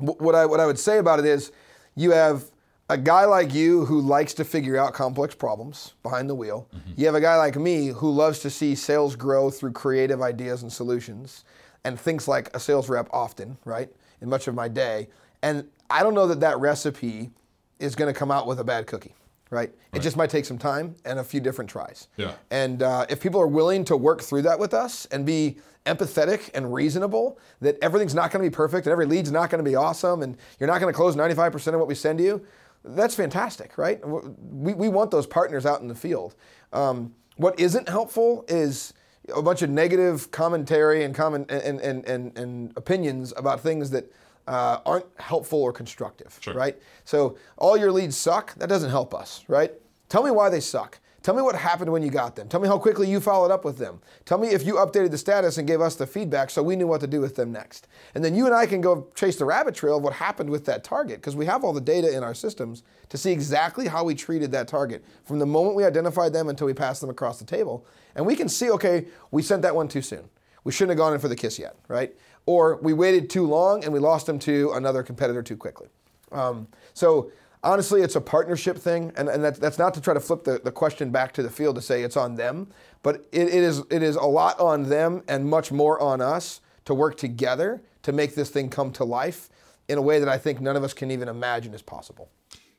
what 0.02 0.34
I 0.34 0.46
what 0.46 0.60
I 0.60 0.66
would 0.66 0.78
say 0.78 0.98
about 0.98 1.18
it 1.18 1.24
is, 1.24 1.52
you 1.94 2.10
have 2.10 2.44
a 2.88 2.98
guy 2.98 3.24
like 3.24 3.54
you 3.54 3.84
who 3.84 4.00
likes 4.00 4.34
to 4.34 4.44
figure 4.44 4.76
out 4.76 4.92
complex 4.92 5.34
problems 5.34 5.94
behind 6.02 6.28
the 6.28 6.34
wheel. 6.34 6.68
You 6.96 7.06
have 7.06 7.14
a 7.14 7.20
guy 7.20 7.36
like 7.36 7.56
me 7.56 7.88
who 7.88 8.10
loves 8.10 8.40
to 8.40 8.50
see 8.50 8.74
sales 8.74 9.16
grow 9.16 9.50
through 9.50 9.72
creative 9.72 10.20
ideas 10.20 10.62
and 10.62 10.72
solutions, 10.72 11.44
and 11.84 11.98
thinks 11.98 12.28
like 12.28 12.54
a 12.54 12.60
sales 12.60 12.88
rep 12.88 13.08
often, 13.12 13.56
right? 13.64 13.88
In 14.20 14.28
much 14.28 14.48
of 14.48 14.54
my 14.54 14.68
day, 14.68 15.08
and 15.42 15.68
I 15.90 16.02
don't 16.02 16.14
know 16.14 16.26
that 16.26 16.40
that 16.40 16.58
recipe 16.58 17.30
is 17.78 17.94
going 17.94 18.12
to 18.12 18.18
come 18.18 18.30
out 18.30 18.46
with 18.46 18.60
a 18.60 18.64
bad 18.64 18.86
cookie, 18.86 19.14
right? 19.50 19.72
It 19.92 20.00
just 20.00 20.16
might 20.16 20.30
take 20.30 20.44
some 20.44 20.58
time 20.58 20.94
and 21.04 21.18
a 21.18 21.24
few 21.24 21.40
different 21.40 21.68
tries. 21.68 22.08
Yeah. 22.16 22.32
And 22.50 22.82
uh, 22.82 23.06
if 23.08 23.20
people 23.20 23.40
are 23.40 23.48
willing 23.48 23.84
to 23.86 23.96
work 23.96 24.22
through 24.22 24.42
that 24.42 24.58
with 24.58 24.72
us 24.72 25.06
and 25.06 25.26
be 25.26 25.56
empathetic 25.86 26.50
and 26.54 26.72
reasonable, 26.72 27.38
that 27.60 27.76
everything's 27.82 28.14
not 28.14 28.30
going 28.30 28.42
to 28.44 28.48
be 28.50 28.54
perfect 28.54 28.86
and 28.86 28.92
every 28.92 29.06
lead's 29.06 29.30
not 29.32 29.50
going 29.50 29.62
to 29.64 29.68
be 29.68 29.74
awesome 29.74 30.22
and 30.22 30.36
you're 30.60 30.68
not 30.68 30.80
going 30.80 30.92
to 30.92 30.96
close 30.96 31.16
95% 31.16 31.74
of 31.74 31.80
what 31.80 31.88
we 31.88 31.94
send 31.94 32.20
you, 32.20 32.44
that's 32.84 33.14
fantastic, 33.14 33.78
right? 33.78 34.00
We, 34.06 34.74
we 34.74 34.88
want 34.88 35.10
those 35.10 35.26
partners 35.26 35.66
out 35.66 35.80
in 35.80 35.88
the 35.88 35.94
field. 35.94 36.34
Um, 36.72 37.14
what 37.36 37.58
isn't 37.58 37.88
helpful 37.88 38.44
is 38.48 38.92
a 39.34 39.42
bunch 39.42 39.62
of 39.62 39.70
negative 39.70 40.30
commentary 40.32 41.04
and, 41.04 41.14
comment, 41.14 41.50
and, 41.50 41.80
and, 41.80 42.04
and, 42.06 42.36
and 42.36 42.72
opinions 42.76 43.32
about 43.36 43.60
things 43.60 43.90
that 43.90 44.12
uh, 44.48 44.78
aren't 44.84 45.06
helpful 45.18 45.62
or 45.62 45.72
constructive, 45.72 46.36
Sure. 46.40 46.54
right? 46.54 46.76
So 47.04 47.36
all 47.56 47.76
your 47.76 47.92
leads 47.92 48.16
suck. 48.16 48.54
That 48.56 48.68
doesn't 48.68 48.90
help 48.90 49.14
us, 49.14 49.44
right? 49.46 49.72
Tell 50.08 50.24
me 50.24 50.32
why 50.32 50.48
they 50.48 50.58
suck. 50.60 50.98
Tell 51.22 51.34
me 51.34 51.42
what 51.42 51.54
happened 51.54 51.92
when 51.92 52.02
you 52.02 52.10
got 52.10 52.34
them. 52.34 52.48
Tell 52.48 52.60
me 52.60 52.66
how 52.66 52.78
quickly 52.78 53.08
you 53.08 53.20
followed 53.20 53.52
up 53.52 53.64
with 53.64 53.78
them. 53.78 54.00
Tell 54.24 54.38
me 54.38 54.48
if 54.48 54.66
you 54.66 54.74
updated 54.74 55.12
the 55.12 55.18
status 55.18 55.56
and 55.56 55.68
gave 55.68 55.80
us 55.80 55.94
the 55.94 56.06
feedback 56.06 56.50
so 56.50 56.62
we 56.62 56.74
knew 56.74 56.88
what 56.88 57.00
to 57.00 57.06
do 57.06 57.20
with 57.20 57.36
them 57.36 57.52
next. 57.52 57.86
And 58.14 58.24
then 58.24 58.34
you 58.34 58.46
and 58.46 58.54
I 58.54 58.66
can 58.66 58.80
go 58.80 59.06
chase 59.14 59.36
the 59.36 59.44
rabbit 59.44 59.74
trail 59.74 59.98
of 59.98 60.02
what 60.02 60.14
happened 60.14 60.50
with 60.50 60.64
that 60.64 60.82
target 60.82 61.20
because 61.20 61.36
we 61.36 61.46
have 61.46 61.62
all 61.62 61.72
the 61.72 61.80
data 61.80 62.12
in 62.14 62.24
our 62.24 62.34
systems 62.34 62.82
to 63.08 63.16
see 63.16 63.30
exactly 63.30 63.86
how 63.86 64.02
we 64.02 64.16
treated 64.16 64.50
that 64.52 64.66
target 64.66 65.04
from 65.24 65.38
the 65.38 65.46
moment 65.46 65.76
we 65.76 65.84
identified 65.84 66.32
them 66.32 66.48
until 66.48 66.66
we 66.66 66.74
passed 66.74 67.00
them 67.00 67.10
across 67.10 67.38
the 67.38 67.44
table. 67.44 67.86
And 68.16 68.26
we 68.26 68.34
can 68.34 68.48
see, 68.48 68.70
okay, 68.72 69.06
we 69.30 69.42
sent 69.42 69.62
that 69.62 69.76
one 69.76 69.86
too 69.86 70.02
soon. 70.02 70.28
We 70.64 70.72
shouldn't 70.72 70.90
have 70.90 70.98
gone 70.98 71.14
in 71.14 71.20
for 71.20 71.28
the 71.28 71.36
kiss 71.36 71.58
yet, 71.58 71.76
right? 71.86 72.14
Or 72.46 72.80
we 72.82 72.92
waited 72.92 73.30
too 73.30 73.46
long 73.46 73.84
and 73.84 73.92
we 73.92 74.00
lost 74.00 74.26
them 74.26 74.40
to 74.40 74.72
another 74.72 75.04
competitor 75.04 75.42
too 75.42 75.56
quickly. 75.56 75.88
Um, 76.32 76.66
so 76.94 77.30
honestly, 77.62 78.02
it's 78.02 78.16
a 78.16 78.20
partnership 78.20 78.78
thing, 78.78 79.12
and, 79.16 79.28
and 79.28 79.42
that's, 79.42 79.58
that's 79.58 79.78
not 79.78 79.94
to 79.94 80.00
try 80.00 80.14
to 80.14 80.20
flip 80.20 80.44
the, 80.44 80.60
the 80.62 80.72
question 80.72 81.10
back 81.10 81.32
to 81.34 81.42
the 81.42 81.50
field 81.50 81.76
to 81.76 81.82
say 81.82 82.02
it's 82.02 82.16
on 82.16 82.34
them, 82.36 82.68
but 83.02 83.26
it, 83.32 83.48
it 83.48 83.54
is 83.54 83.82
it 83.90 84.02
is 84.02 84.16
a 84.16 84.24
lot 84.24 84.58
on 84.60 84.88
them 84.88 85.22
and 85.28 85.48
much 85.48 85.72
more 85.72 86.00
on 86.00 86.20
us 86.20 86.60
to 86.84 86.94
work 86.94 87.16
together 87.16 87.82
to 88.02 88.12
make 88.12 88.34
this 88.34 88.50
thing 88.50 88.68
come 88.68 88.90
to 88.92 89.04
life 89.04 89.48
in 89.88 89.98
a 89.98 90.02
way 90.02 90.18
that 90.18 90.28
I 90.28 90.38
think 90.38 90.60
none 90.60 90.76
of 90.76 90.84
us 90.84 90.92
can 90.94 91.10
even 91.10 91.28
imagine 91.28 91.74
is 91.74 91.82
possible. 91.82 92.28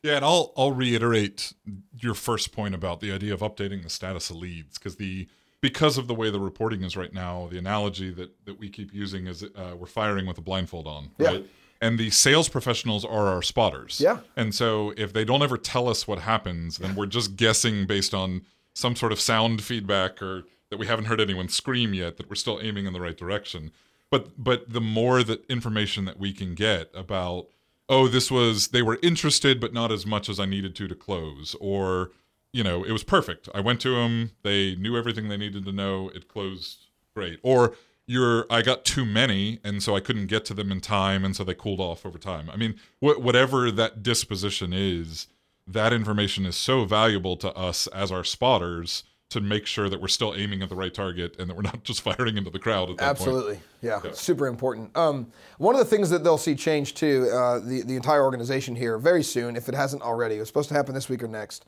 Yeah, 0.01 0.17
and 0.17 0.25
I'll 0.25 0.51
I'll 0.57 0.71
reiterate 0.73 1.53
your 1.97 2.13
first 2.13 2.51
point 2.51 2.75
about 2.75 2.99
the 2.99 3.11
idea 3.11 3.33
of 3.33 3.39
updating 3.39 3.83
the 3.83 3.89
status 3.89 4.29
of 4.29 4.37
leads 4.37 4.77
because 4.77 4.97
the 4.97 5.27
because 5.61 5.97
of 5.97 6.07
the 6.07 6.13
way 6.13 6.29
the 6.29 6.41
reporting 6.41 6.83
is 6.83 6.97
right 6.97 7.13
now, 7.13 7.47
the 7.49 7.57
analogy 7.57 8.11
that 8.11 8.31
that 8.45 8.59
we 8.59 8.69
keep 8.69 8.93
using 8.93 9.27
is 9.27 9.43
uh, 9.43 9.75
we're 9.77 9.85
firing 9.85 10.25
with 10.25 10.37
a 10.37 10.41
blindfold 10.41 10.87
on, 10.87 11.11
Yeah. 11.17 11.27
right? 11.27 11.45
And 11.83 11.99
the 11.99 12.11
sales 12.11 12.47
professionals 12.47 13.03
are 13.03 13.27
our 13.27 13.41
spotters. 13.41 13.99
Yeah. 13.99 14.19
And 14.37 14.55
so 14.55 14.93
if 14.95 15.11
they 15.11 15.25
don't 15.25 15.43
ever 15.43 15.57
tell 15.57 15.89
us 15.89 16.07
what 16.07 16.19
happens, 16.19 16.77
then 16.77 16.95
we're 16.95 17.07
just 17.07 17.35
guessing 17.35 17.85
based 17.85 18.13
on 18.13 18.43
some 18.73 18.95
sort 18.95 19.11
of 19.11 19.19
sound 19.19 19.61
feedback 19.61 20.21
or 20.21 20.45
that 20.69 20.77
we 20.77 20.87
haven't 20.87 21.05
heard 21.05 21.19
anyone 21.19 21.49
scream 21.49 21.93
yet 21.93 22.15
that 22.15 22.29
we're 22.29 22.35
still 22.35 22.57
aiming 22.63 22.85
in 22.85 22.93
the 22.93 23.01
right 23.01 23.17
direction. 23.17 23.71
But 24.09 24.41
but 24.41 24.71
the 24.71 24.79
more 24.79 25.23
that 25.23 25.45
information 25.49 26.05
that 26.05 26.17
we 26.17 26.31
can 26.31 26.55
get 26.55 26.89
about 26.95 27.47
oh 27.89 28.07
this 28.07 28.31
was 28.31 28.69
they 28.69 28.81
were 28.81 28.97
interested 29.03 29.59
but 29.59 29.73
not 29.73 29.91
as 29.91 30.05
much 30.05 30.29
as 30.29 30.39
I 30.39 30.45
needed 30.45 30.75
to 30.77 30.87
to 30.87 30.95
close 30.95 31.53
or 31.59 32.11
you 32.53 32.63
know 32.63 32.85
it 32.85 32.93
was 32.93 33.03
perfect. 33.03 33.49
I 33.53 33.59
went 33.59 33.81
to 33.81 33.93
them, 33.93 34.31
they 34.43 34.75
knew 34.75 34.95
everything 34.95 35.27
they 35.27 35.37
needed 35.37 35.65
to 35.65 35.73
know, 35.73 36.09
it 36.15 36.29
closed 36.29 36.85
great. 37.13 37.39
Or 37.43 37.75
you're 38.07 38.45
I 38.49 38.61
got 38.61 38.85
too 38.85 39.05
many 39.05 39.59
and 39.63 39.81
so 39.81 39.95
I 39.95 39.99
couldn't 39.99 40.27
get 40.27 40.45
to 40.45 40.53
them 40.53 40.71
in 40.71 40.81
time 40.81 41.23
and 41.23 41.35
so 41.35 41.43
they 41.43 41.53
cooled 41.53 41.79
off 41.79 42.05
over 42.05 42.17
time. 42.17 42.49
I 42.49 42.57
mean 42.57 42.75
wh- 42.99 43.19
whatever 43.19 43.71
that 43.71 44.03
disposition 44.03 44.73
is, 44.73 45.27
that 45.65 45.93
information 45.93 46.45
is 46.45 46.55
so 46.55 46.85
valuable 46.85 47.37
to 47.37 47.53
us 47.53 47.87
as 47.87 48.11
our 48.11 48.23
spotters 48.23 49.03
to 49.33 49.41
make 49.41 49.65
sure 49.65 49.89
that 49.89 49.99
we're 49.99 50.07
still 50.07 50.35
aiming 50.35 50.61
at 50.61 50.69
the 50.69 50.75
right 50.75 50.93
target 50.93 51.35
and 51.39 51.49
that 51.49 51.55
we're 51.55 51.63
not 51.63 51.83
just 51.83 52.01
firing 52.01 52.37
into 52.37 52.51
the 52.51 52.59
crowd 52.59 52.91
at 52.91 52.97
that 52.97 53.17
point. 53.17 53.29
Absolutely, 53.29 53.59
yeah, 53.81 53.99
super 54.13 54.45
important. 54.45 54.95
Um, 54.95 55.31
one 55.57 55.73
of 55.73 55.79
the 55.79 55.85
things 55.85 56.11
that 56.11 56.23
they'll 56.23 56.37
see 56.37 56.53
change 56.53 56.93
too, 56.93 57.29
uh, 57.33 57.57
the 57.57 57.81
the 57.81 57.95
entire 57.95 58.23
organization 58.23 58.75
here 58.75 58.99
very 58.99 59.23
soon, 59.23 59.55
if 59.55 59.67
it 59.67 59.73
hasn't 59.73 60.03
already, 60.03 60.35
it's 60.35 60.49
supposed 60.49 60.69
to 60.69 60.75
happen 60.75 60.93
this 60.93 61.09
week 61.09 61.23
or 61.23 61.27
next, 61.27 61.65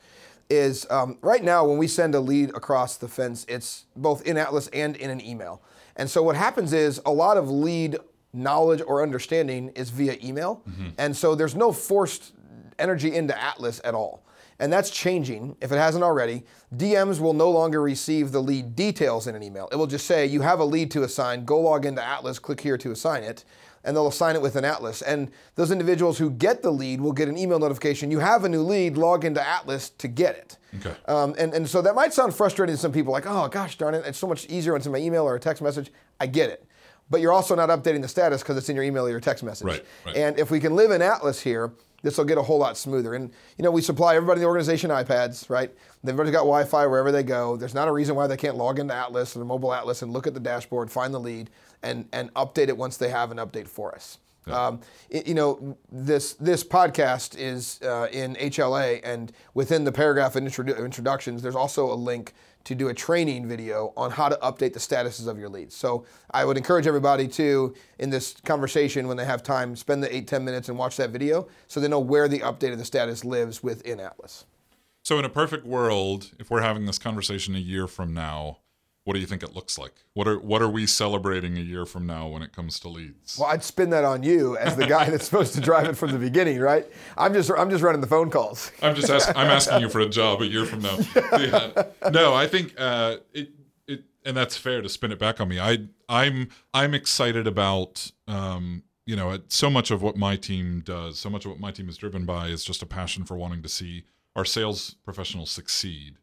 is 0.49 0.85
um, 0.89 1.17
right 1.21 1.43
now 1.43 1.65
when 1.65 1.77
we 1.77 1.87
send 1.87 2.15
a 2.15 2.19
lead 2.19 2.49
across 2.55 2.97
the 2.97 3.07
fence, 3.07 3.45
it's 3.49 3.85
both 3.95 4.25
in 4.25 4.37
Atlas 4.37 4.67
and 4.69 4.95
in 4.95 5.09
an 5.09 5.25
email. 5.25 5.61
And 5.95 6.09
so 6.09 6.21
what 6.21 6.35
happens 6.35 6.73
is 6.73 7.01
a 7.05 7.11
lot 7.11 7.37
of 7.37 7.49
lead 7.49 7.97
knowledge 8.33 8.81
or 8.85 9.01
understanding 9.01 9.69
is 9.75 9.89
via 9.89 10.17
email, 10.23 10.61
and 10.97 11.15
so 11.15 11.35
there's 11.35 11.55
no 11.55 11.71
forced 11.71 12.33
energy 12.77 13.15
into 13.15 13.41
Atlas 13.41 13.79
at 13.85 13.93
all. 13.93 14.25
And 14.59 14.71
that's 14.71 14.89
changing 14.89 15.57
if 15.61 15.71
it 15.71 15.77
hasn't 15.77 16.03
already. 16.03 16.43
DMs 16.75 17.19
will 17.19 17.33
no 17.33 17.49
longer 17.51 17.81
receive 17.81 18.31
the 18.31 18.41
lead 18.41 18.75
details 18.75 19.27
in 19.27 19.35
an 19.35 19.43
email. 19.43 19.67
It 19.71 19.75
will 19.75 19.87
just 19.87 20.05
say, 20.07 20.25
you 20.25 20.41
have 20.41 20.59
a 20.59 20.65
lead 20.65 20.91
to 20.91 21.03
assign, 21.03 21.43
go 21.43 21.59
log 21.59 21.85
into 21.85 22.01
Atlas, 22.01 22.39
click 22.39 22.61
here 22.61 22.77
to 22.77 22.91
assign 22.91 23.23
it, 23.23 23.43
and 23.86 23.95
they'll 23.95 24.07
assign 24.07 24.36
it 24.36 24.41
with 24.41 24.55
an 24.55 24.65
Atlas. 24.65 25.01
And 25.01 25.31
those 25.55 25.71
individuals 25.71 26.17
who 26.17 26.29
get 26.29 26.61
the 26.61 26.71
lead 26.71 26.99
will 26.99 27.13
get 27.13 27.29
an 27.29 27.38
email 27.38 27.59
notification, 27.59 28.11
you 28.11 28.19
have 28.19 28.43
a 28.43 28.49
new 28.49 28.61
lead, 28.61 28.97
log 28.97 29.23
into 29.23 29.47
Atlas 29.47 29.89
to 29.91 30.07
get 30.07 30.36
it. 30.36 30.57
Okay. 30.79 30.95
Um, 31.07 31.36
and, 31.38 31.53
and 31.53 31.69
so 31.69 31.81
that 31.81 31.95
might 31.95 32.13
sound 32.13 32.36
frustrating 32.36 32.75
to 32.75 32.81
some 32.81 32.91
people, 32.91 33.13
like, 33.13 33.25
oh 33.25 33.47
gosh 33.47 33.77
darn 33.77 33.93
it, 33.93 34.05
it's 34.05 34.17
so 34.17 34.27
much 34.27 34.45
easier 34.47 34.73
when 34.73 34.79
it's 34.79 34.88
in 34.88 34.91
my 34.91 34.99
email 34.99 35.23
or 35.23 35.36
a 35.36 35.39
text 35.39 35.61
message. 35.61 35.91
I 36.19 36.27
get 36.27 36.49
it. 36.49 36.65
But 37.09 37.21
you're 37.21 37.33
also 37.33 37.55
not 37.55 37.69
updating 37.69 38.01
the 38.01 38.07
status 38.07 38.41
because 38.41 38.57
it's 38.57 38.67
in 38.67 38.75
your 38.75 38.83
email 38.83 39.05
or 39.05 39.09
your 39.09 39.19
text 39.19 39.43
message. 39.43 39.67
Right, 39.67 39.86
right. 40.05 40.15
And 40.15 40.39
if 40.39 40.49
we 40.49 40.59
can 40.59 40.75
live 40.75 40.89
in 40.89 41.01
Atlas 41.03 41.39
here, 41.39 41.71
this 42.01 42.17
will 42.17 42.25
get 42.25 42.38
a 42.38 42.41
whole 42.41 42.59
lot 42.59 42.77
smoother. 42.77 43.13
And 43.13 43.31
you 43.57 43.63
know, 43.63 43.71
we 43.71 43.81
supply 43.81 44.15
everybody 44.15 44.39
in 44.39 44.41
the 44.41 44.47
organization 44.47 44.89
iPads, 44.91 45.49
right? 45.49 45.71
They've 46.03 46.15
already 46.15 46.31
got 46.31 46.39
Wi-Fi 46.39 46.86
wherever 46.88 47.11
they 47.11 47.23
go. 47.23 47.57
There's 47.57 47.73
not 47.73 47.88
a 47.88 47.91
reason 47.91 48.15
why 48.15 48.27
they 48.27 48.38
can't 48.38 48.57
log 48.57 48.79
into 48.79 48.93
Atlas 48.93 49.36
or 49.36 49.39
the 49.39 49.45
mobile 49.45 49.73
Atlas 49.73 50.01
and 50.01 50.13
look 50.13 50.27
at 50.27 50.33
the 50.33 50.39
dashboard, 50.39 50.91
find 50.91 51.13
the 51.13 51.19
lead, 51.19 51.49
and 51.86 52.07
and 52.11 52.33
update 52.33 52.67
it 52.67 52.77
once 52.77 52.97
they 52.97 53.09
have 53.09 53.31
an 53.31 53.38
update 53.38 53.67
for 53.67 53.95
us. 53.95 54.17
Um, 54.47 54.81
it- 55.09 55.25
you 55.27 55.33
know, 55.33 55.75
this 55.91 56.33
this 56.33 56.63
podcast 56.63 57.36
is 57.38 57.79
uh, 57.81 58.07
in 58.11 58.36
HLA, 58.36 59.01
and 59.03 59.31
within 59.55 59.86
the 59.86 59.91
paragraph 59.91 60.36
in 60.36 60.45
introdu- 60.45 60.77
introductions, 60.83 61.41
there's 61.41 61.55
also 61.55 61.91
a 61.91 61.95
link 61.95 62.33
to 62.65 62.75
do 62.75 62.88
a 62.89 62.93
training 62.93 63.47
video 63.47 63.91
on 63.97 64.09
how 64.11 64.27
to 64.29 64.36
update 64.38 64.73
the 64.73 64.79
statuses 64.79 65.27
of 65.27 65.38
your 65.39 65.49
leads. 65.49 65.75
So 65.75 66.05
I 66.31 66.45
would 66.45 66.57
encourage 66.57 66.88
everybody 66.88 67.27
to, 67.29 67.73
in 67.99 68.09
this 68.11 68.33
conversation, 68.43 69.07
when 69.07 69.17
they 69.17 69.25
have 69.25 69.41
time, 69.43 69.75
spend 69.75 70.01
the 70.03 70.15
eight 70.15 70.27
ten 70.27 70.43
minutes 70.45 70.69
and 70.69 70.77
watch 70.77 70.95
that 70.97 71.09
video, 71.11 71.47
so 71.67 71.79
they 71.79 71.88
know 71.88 71.99
where 71.99 72.27
the 72.27 72.39
update 72.39 72.71
of 72.71 72.77
the 72.79 72.86
status 72.86 73.23
lives 73.25 73.63
within 73.63 73.99
Atlas. 73.99 74.45
So, 75.03 75.17
in 75.19 75.25
a 75.25 75.29
perfect 75.29 75.65
world, 75.65 76.31
if 76.39 76.49
we're 76.51 76.61
having 76.61 76.86
this 76.86 76.97
conversation 76.99 77.55
a 77.55 77.59
year 77.59 77.88
from 77.88 78.13
now, 78.13 78.57
what 79.05 79.13
do 79.13 79.19
you 79.19 79.27
think 79.27 79.43
it 79.43 79.55
looks 79.55 79.77
like? 79.77 79.93
What 80.13 80.27
are 80.27 80.39
what 80.39 80.63
are 80.63 80.69
we 80.69 80.87
celebrating 80.87 81.57
a 81.57 81.61
year 81.61 81.85
from 81.85 82.07
now 82.07 82.27
when 82.27 82.41
it 82.41 82.51
comes 82.51 82.79
to 82.79 82.89
leads? 82.89 83.37
Well, 83.37 83.47
I'd 83.47 83.63
spin 83.63 83.91
that 83.91 84.03
on 84.03 84.23
you 84.23 84.57
as 84.57 84.75
the 84.75 84.87
guy 84.87 85.09
that's 85.11 85.25
supposed 85.25 85.53
to 85.53 85.61
drive 85.61 85.87
it 85.87 85.93
from 85.95 86.11
the 86.11 86.17
beginning, 86.17 86.59
right? 86.59 86.87
I'm 87.15 87.31
just 87.33 87.51
I'm 87.51 87.69
just 87.69 87.83
running 87.83 88.01
the 88.01 88.07
phone 88.07 88.31
calls. 88.31 88.71
I'm 88.81 88.95
just 88.95 89.09
asking, 89.09 89.37
I'm 89.37 89.47
asking 89.47 89.81
you 89.81 89.89
for 89.89 89.99
a 89.99 90.09
job 90.09 90.41
a 90.41 90.47
year 90.47 90.65
from 90.65 90.81
now. 90.81 90.97
Yeah. 91.35 91.83
No, 92.11 92.33
I 92.33 92.47
think 92.47 92.73
uh, 92.79 93.17
it 93.33 93.51
it 93.87 94.03
and 94.25 94.35
that's 94.35 94.57
fair 94.57 94.81
to 94.81 94.89
spin 94.89 95.11
it 95.11 95.19
back 95.19 95.39
on 95.39 95.49
me. 95.49 95.59
I 95.59 95.87
I'm 96.09 96.49
I'm 96.73 96.95
excited 96.95 97.45
about 97.45 98.11
um, 98.27 98.83
you 99.05 99.15
know 99.15 99.37
so 99.49 99.69
much 99.69 99.91
of 99.91 100.01
what 100.01 100.17
my 100.17 100.35
team 100.35 100.81
does. 100.83 101.19
So 101.19 101.29
much 101.29 101.45
of 101.45 101.51
what 101.51 101.59
my 101.59 101.69
team 101.71 101.89
is 101.89 101.97
driven 101.97 102.25
by 102.25 102.47
is 102.47 102.63
just 102.63 102.81
a 102.81 102.87
passion 102.87 103.23
for 103.23 103.37
wanting 103.37 103.61
to 103.61 103.69
see 103.69 104.05
our 104.35 104.45
sales 104.45 104.95
professionals 105.03 105.51
succeed, 105.51 106.15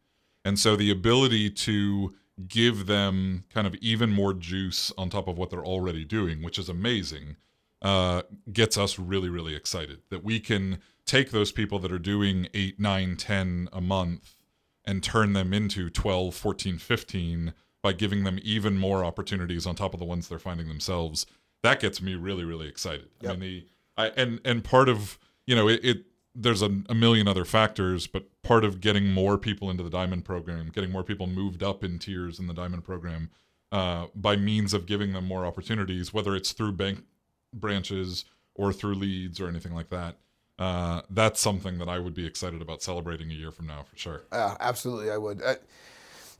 and 0.44 0.58
so 0.58 0.74
the 0.74 0.90
ability 0.90 1.48
to 1.50 2.14
give 2.48 2.86
them 2.86 3.44
kind 3.52 3.66
of 3.66 3.74
even 3.76 4.10
more 4.10 4.32
juice 4.34 4.92
on 4.96 5.10
top 5.10 5.28
of 5.28 5.38
what 5.38 5.50
they're 5.50 5.64
already 5.64 6.04
doing, 6.04 6.42
which 6.42 6.58
is 6.58 6.68
amazing 6.68 7.36
uh, 7.82 8.22
gets 8.52 8.78
us 8.78 8.98
really, 8.98 9.28
really 9.28 9.54
excited 9.54 10.00
that 10.08 10.24
we 10.24 10.40
can 10.40 10.78
take 11.04 11.30
those 11.30 11.52
people 11.52 11.78
that 11.80 11.92
are 11.92 11.98
doing 11.98 12.48
8, 12.54 12.78
9, 12.78 13.16
10 13.16 13.68
a 13.72 13.80
month 13.80 14.36
and 14.84 15.02
turn 15.02 15.32
them 15.32 15.52
into 15.52 15.90
12, 15.90 16.34
14, 16.34 16.78
15 16.78 17.52
by 17.82 17.92
giving 17.92 18.22
them 18.22 18.38
even 18.42 18.78
more 18.78 19.04
opportunities 19.04 19.66
on 19.66 19.74
top 19.74 19.92
of 19.92 20.00
the 20.00 20.06
ones 20.06 20.28
they're 20.28 20.38
finding 20.38 20.68
themselves. 20.68 21.26
That 21.62 21.80
gets 21.80 22.00
me 22.00 22.14
really, 22.14 22.44
really 22.44 22.68
excited. 22.68 23.08
I 23.24 23.34
mean, 23.34 23.40
the 23.40 23.66
I 23.96 24.06
and 24.08 24.40
and 24.44 24.64
part 24.64 24.88
of 24.88 25.18
you 25.46 25.54
know 25.54 25.68
it, 25.68 25.84
it 25.84 26.04
there's 26.34 26.62
a, 26.62 26.82
a 26.88 26.94
million 26.94 27.28
other 27.28 27.44
factors, 27.44 28.06
but 28.06 28.24
part 28.42 28.64
of 28.64 28.80
getting 28.80 29.12
more 29.12 29.36
people 29.36 29.70
into 29.70 29.82
the 29.82 29.90
diamond 29.90 30.24
program, 30.24 30.70
getting 30.74 30.90
more 30.90 31.04
people 31.04 31.26
moved 31.26 31.62
up 31.62 31.84
in 31.84 31.98
tiers 31.98 32.38
in 32.38 32.46
the 32.46 32.54
diamond 32.54 32.84
program, 32.84 33.30
uh, 33.70 34.06
by 34.14 34.36
means 34.36 34.74
of 34.74 34.86
giving 34.86 35.12
them 35.12 35.26
more 35.26 35.44
opportunities, 35.44 36.12
whether 36.12 36.34
it's 36.34 36.52
through 36.52 36.72
bank 36.72 37.04
branches 37.52 38.24
or 38.54 38.72
through 38.72 38.94
leads 38.94 39.40
or 39.40 39.48
anything 39.48 39.74
like 39.74 39.90
that. 39.90 40.16
Uh, 40.58 41.02
that's 41.10 41.40
something 41.40 41.78
that 41.78 41.88
I 41.88 41.98
would 41.98 42.14
be 42.14 42.26
excited 42.26 42.62
about 42.62 42.82
celebrating 42.82 43.30
a 43.30 43.34
year 43.34 43.50
from 43.50 43.66
now 43.66 43.82
for 43.82 43.96
sure. 43.96 44.22
Yeah, 44.32 44.56
absolutely, 44.60 45.10
I 45.10 45.16
would. 45.16 45.42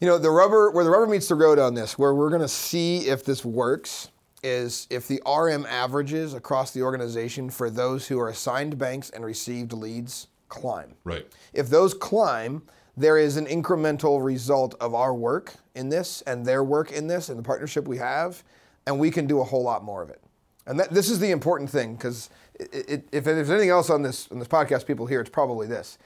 You 0.01 0.07
know, 0.07 0.19
the 0.19 0.31
rubber 0.31 0.71
where 0.71 0.85
the 0.85 0.91
rubber 0.91 1.07
meets 1.07 1.29
the 1.29 1.35
road 1.35 1.59
on 1.59 1.75
this, 1.75 1.99
where 1.99 2.15
we're 2.15 2.29
going 2.29 2.43
to 2.43 2.49
see 2.49 3.09
if 3.09 3.25
this 3.25 3.45
works, 3.45 4.11
is 4.43 4.87
if 4.91 5.07
the 5.07 5.23
RM 5.27 5.67
averages 5.67 6.35
across 6.35 6.73
the 6.73 6.83
organization 6.83 7.51
for 7.51 7.71
those 7.71 8.09
who 8.09 8.19
are 8.19 8.29
assigned 8.29 8.79
banks 8.79 9.11
and 9.11 9.25
received 9.25 9.73
leads 9.73 10.29
climb. 10.49 10.95
Right. 11.05 11.27
If 11.53 11.71
those 11.71 11.95
climb, 11.95 12.63
there 12.97 13.17
is 13.17 13.37
an 13.37 13.47
incremental 13.47 14.23
result 14.23 14.75
of 14.81 14.95
our 14.95 15.15
work 15.15 15.55
in 15.75 15.89
this 15.89 16.23
and 16.23 16.45
their 16.45 16.63
work 16.63 16.93
in 16.93 17.07
this 17.07 17.29
and 17.29 17.39
the 17.39 17.43
partnership 17.43 17.89
we 17.89 17.99
have, 17.99 18.43
and 18.87 18.99
we 18.99 19.11
can 19.11 19.27
do 19.27 19.41
a 19.41 19.45
whole 19.45 19.63
lot 19.63 19.83
more 19.83 20.03
of 20.03 20.11
it. 20.11 20.21
And 20.67 20.79
that, 20.79 20.91
this 20.91 21.09
is 21.11 21.19
the 21.19 21.31
important 21.31 21.71
thing 21.71 21.95
because 21.95 22.29
if 22.59 23.25
there's 23.25 23.51
anything 23.51 23.71
else 23.71 23.91
on 23.91 24.03
this 24.03 24.29
on 24.31 24.39
this 24.39 24.49
podcast, 24.49 24.87
people 24.87 25.07
hear 25.07 25.21
it's 25.21 25.31
probably 25.31 25.67
this. 25.67 25.99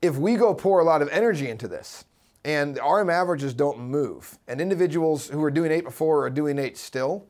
If 0.00 0.16
we 0.16 0.34
go 0.36 0.54
pour 0.54 0.80
a 0.80 0.84
lot 0.84 1.02
of 1.02 1.08
energy 1.10 1.48
into 1.48 1.68
this, 1.68 2.04
and 2.44 2.74
the 2.74 2.82
RM 2.82 3.10
averages 3.10 3.54
don't 3.54 3.78
move, 3.78 4.38
and 4.48 4.60
individuals 4.60 5.28
who 5.28 5.42
are 5.44 5.50
doing 5.50 5.70
eight 5.70 5.84
before 5.84 6.26
are 6.26 6.30
doing 6.30 6.58
eight 6.58 6.76
still, 6.76 7.26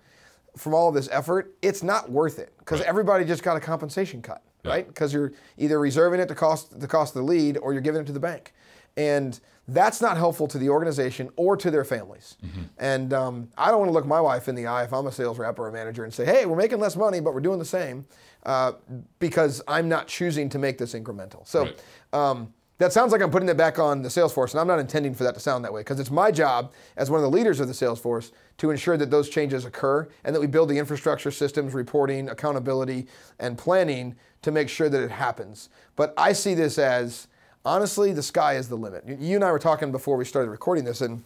from 0.57 0.75
all 0.75 0.89
of 0.89 0.95
this 0.95 1.09
effort, 1.11 1.55
it's 1.63 1.83
not 1.83 2.11
worth 2.11 2.39
it 2.39 2.53
because 2.59 2.81
right. 2.81 2.89
everybody 2.89 3.25
just 3.25 3.43
got 3.43 3.57
a 3.57 3.61
compensation 3.61 4.23
cut, 4.23 4.43
yeah. 4.65 4.71
right? 4.71 4.87
Because 4.87 5.13
you're 5.13 5.33
either 5.59 5.79
reserving 5.79 6.21
it 6.21 6.27
to 6.29 6.35
cost 6.35 6.79
the 6.79 6.89
cost 6.89 7.17
of 7.17 7.23
the 7.23 7.27
lead 7.27 7.59
or 7.59 7.73
you're 7.73 7.83
giving 7.83 8.01
it 8.01 8.07
to 8.07 8.13
the 8.13 8.21
bank, 8.21 8.53
and 8.97 9.41
that's 9.69 10.01
not 10.01 10.17
helpful 10.17 10.49
to 10.49 10.59
the 10.59 10.69
organization 10.69 11.31
or 11.37 11.57
to 11.57 11.71
their 11.71 11.85
families. 11.85 12.37
Mm-hmm. 12.45 12.63
And 12.79 13.13
um, 13.13 13.49
I 13.57 13.71
don't 13.71 13.79
want 13.79 13.89
to 13.89 13.93
look 13.93 14.07
my 14.07 14.21
wife 14.21 14.49
in 14.49 14.55
the 14.55 14.67
eye 14.67 14.85
if 14.85 14.93
I'm 14.93 15.07
a 15.07 15.13
sales 15.13 15.39
rep 15.39 15.59
or 15.59 15.69
a 15.69 15.73
manager 15.73 16.05
and 16.05 16.13
say, 16.13 16.25
"Hey, 16.25 16.47
we're 16.47 16.57
making 16.57 16.81
less 16.81 16.97
money, 16.97 17.21
but 17.21 17.33
we're 17.35 17.41
doing 17.41 17.59
the 17.59 17.65
same," 17.65 18.05
uh, 18.45 18.73
because 19.19 19.63
I'm 19.69 19.89
not 19.89 20.09
choosing 20.09 20.49
to 20.51 20.59
make 20.59 20.79
this 20.79 20.95
incremental. 20.95 21.47
So. 21.47 21.63
Right. 21.65 21.83
Um, 22.13 22.55
that 22.83 22.93
sounds 22.93 23.13
like 23.13 23.23
I'm 23.23 23.31
putting 23.31 23.49
it 23.49 23.57
back 23.57 23.79
on 23.79 24.03
the 24.03 24.11
sales 24.11 24.33
force, 24.33 24.53
and 24.53 24.61
I'm 24.61 24.67
not 24.67 24.81
intending 24.81 25.15
for 25.15 25.23
that 25.23 25.35
to 25.35 25.41
sound 25.41 25.65
that 25.65 25.73
way 25.73 25.83
because 25.83 26.01
it's 26.01 26.11
my 26.11 26.33
job 26.33 26.73
as 26.97 27.11
one 27.11 27.19
of 27.19 27.23
the 27.23 27.31
leaders 27.31 27.61
of 27.61 27.69
the 27.69 27.75
sales 27.75 28.01
force 28.01 28.33
to 28.59 28.71
ensure 28.71 28.97
that 28.97 29.09
those 29.09 29.29
changes 29.29 29.65
occur 29.65 30.09
and 30.25 30.35
that 30.35 30.41
we 30.41 30.49
build 30.49 30.69
the 30.69 30.79
infrastructure, 30.79 31.31
systems, 31.31 31.75
reporting, 31.75 32.29
accountability, 32.29 33.07
and 33.39 33.57
planning 33.57 34.17
to 34.43 34.51
make 34.51 34.69
sure 34.69 34.89
that 34.89 35.01
it 35.01 35.13
happens. 35.13 35.69
But 35.95 36.13
I 36.17 36.33
see 36.33 36.55
this 36.55 36.77
as 36.77 37.29
honestly, 37.65 38.13
the 38.13 38.23
sky 38.23 38.55
is 38.57 38.69
the 38.69 38.77
limit. 38.77 39.05
You 39.07 39.37
and 39.37 39.45
I 39.45 39.53
were 39.53 39.61
talking 39.61 39.93
before 39.93 40.17
we 40.17 40.25
started 40.25 40.51
recording 40.51 40.85
this, 40.85 41.01
and 41.01 41.23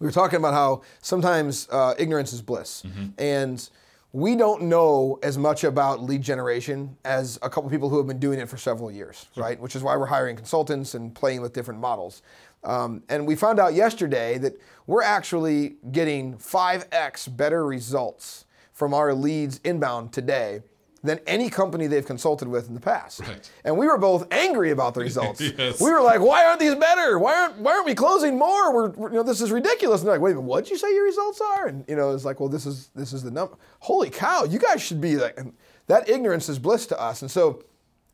we 0.00 0.06
were 0.06 0.12
talking 0.12 0.38
about 0.40 0.52
how 0.52 0.82
sometimes 1.00 1.68
uh, 1.70 1.94
ignorance 1.96 2.32
is 2.32 2.42
bliss. 2.42 2.82
Mm-hmm. 2.84 3.06
And 3.18 3.70
we 4.16 4.34
don't 4.34 4.62
know 4.62 5.18
as 5.22 5.36
much 5.36 5.62
about 5.62 6.02
lead 6.02 6.22
generation 6.22 6.96
as 7.04 7.38
a 7.42 7.50
couple 7.50 7.68
people 7.68 7.90
who 7.90 7.98
have 7.98 8.06
been 8.06 8.18
doing 8.18 8.38
it 8.38 8.48
for 8.48 8.56
several 8.56 8.90
years, 8.90 9.26
right? 9.36 9.60
Which 9.60 9.76
is 9.76 9.82
why 9.82 9.94
we're 9.94 10.06
hiring 10.06 10.36
consultants 10.36 10.94
and 10.94 11.14
playing 11.14 11.42
with 11.42 11.52
different 11.52 11.80
models. 11.80 12.22
Um, 12.64 13.02
and 13.10 13.26
we 13.26 13.36
found 13.36 13.60
out 13.60 13.74
yesterday 13.74 14.38
that 14.38 14.58
we're 14.86 15.02
actually 15.02 15.76
getting 15.92 16.38
5x 16.38 17.36
better 17.36 17.66
results 17.66 18.46
from 18.72 18.94
our 18.94 19.12
leads 19.12 19.60
inbound 19.64 20.14
today 20.14 20.62
than 21.06 21.20
any 21.26 21.48
company 21.48 21.86
they've 21.86 22.06
consulted 22.06 22.48
with 22.48 22.68
in 22.68 22.74
the 22.74 22.80
past. 22.80 23.20
Right. 23.20 23.50
And 23.64 23.78
we 23.78 23.86
were 23.86 23.98
both 23.98 24.26
angry 24.30 24.70
about 24.70 24.94
the 24.94 25.00
results. 25.08 25.40
yes. 25.40 25.80
We 25.80 25.90
were 25.90 26.02
like, 26.02 26.20
why 26.20 26.44
aren't 26.44 26.60
these 26.60 26.74
better? 26.74 27.18
Why 27.18 27.34
aren't 27.34 27.58
why 27.58 27.72
aren't 27.72 27.86
we 27.86 27.94
closing 27.94 28.36
more? 28.36 28.74
We're, 28.74 28.88
we're 28.90 29.08
you 29.10 29.16
know 29.16 29.22
this 29.22 29.40
is 29.40 29.50
ridiculous. 29.50 30.00
And 30.00 30.08
they're 30.08 30.14
like, 30.16 30.22
wait 30.22 30.32
a 30.32 30.34
minute, 30.34 30.46
what 30.48 30.64
did 30.64 30.70
you 30.70 30.78
say 30.78 30.92
your 30.92 31.04
results 31.04 31.40
are? 31.40 31.66
And 31.66 31.84
you 31.88 31.96
know, 31.96 32.14
it's 32.14 32.24
like, 32.24 32.40
well, 32.40 32.48
this 32.48 32.66
is 32.66 32.90
this 32.94 33.12
is 33.12 33.22
the 33.22 33.30
number. 33.30 33.56
Holy 33.80 34.10
cow, 34.10 34.44
you 34.44 34.58
guys 34.58 34.82
should 34.82 35.00
be 35.00 35.16
like 35.16 35.38
that 35.86 36.08
ignorance 36.08 36.48
is 36.48 36.58
bliss 36.58 36.86
to 36.88 37.00
us. 37.00 37.22
And 37.22 37.30
so 37.30 37.64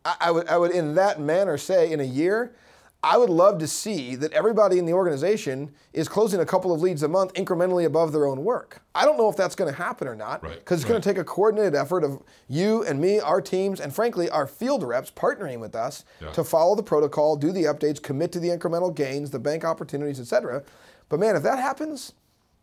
I, 0.05 0.16
I 0.20 0.30
would 0.30 0.49
I 0.49 0.57
would 0.59 0.70
in 0.72 0.95
that 0.95 1.20
manner 1.20 1.57
say 1.59 1.90
in 1.90 2.01
a 2.01 2.05
year, 2.05 2.55
I 3.05 3.16
would 3.16 3.30
love 3.30 3.59
to 3.59 3.66
see 3.66 4.14
that 4.16 4.32
everybody 4.32 4.78
in 4.78 4.86
the 4.86 4.92
organization 4.92 5.74
is 5.92 6.09
closing 6.09 6.38
a 6.38 6.46
couple 6.46 6.72
of 6.72 6.80
leads 6.80 7.03
a 7.03 7.09
month 7.09 7.34
incrementally 7.34 7.84
above 7.84 8.12
their 8.12 8.26
own 8.26 8.44
work. 8.44 8.80
I 8.94 9.05
don't 9.05 9.18
know 9.18 9.28
if 9.28 9.36
that's 9.36 9.57
going 9.57 9.72
to 9.72 9.76
happen 9.76 10.07
or 10.07 10.14
not 10.14 10.40
because 10.40 10.53
right, 10.53 10.62
it's 10.70 10.84
right. 10.84 10.88
going 10.88 11.03
to 11.03 11.09
take 11.09 11.18
a 11.18 11.24
coordinated 11.24 11.74
effort 11.74 12.05
of 12.05 12.22
you 12.48 12.84
and 12.84 13.00
me, 13.00 13.18
our 13.18 13.40
teams, 13.40 13.80
and 13.80 13.92
frankly, 13.92 14.30
our 14.30 14.46
field 14.46 14.84
reps 14.84 15.11
partnering 15.11 15.59
with 15.59 15.74
us 15.74 16.05
yeah. 16.20 16.30
to 16.30 16.44
follow 16.44 16.76
the 16.76 16.82
protocol, 16.82 17.34
do 17.34 17.50
the 17.50 17.64
updates, 17.64 18.00
commit 18.00 18.30
to 18.32 18.38
the 18.38 18.48
incremental 18.48 18.94
gains, 18.94 19.30
the 19.30 19.40
bank 19.40 19.64
opportunities, 19.64 20.20
etc. 20.20 20.62
But 21.09 21.18
man, 21.18 21.34
if 21.34 21.42
that 21.42 21.59
happens, 21.59 22.12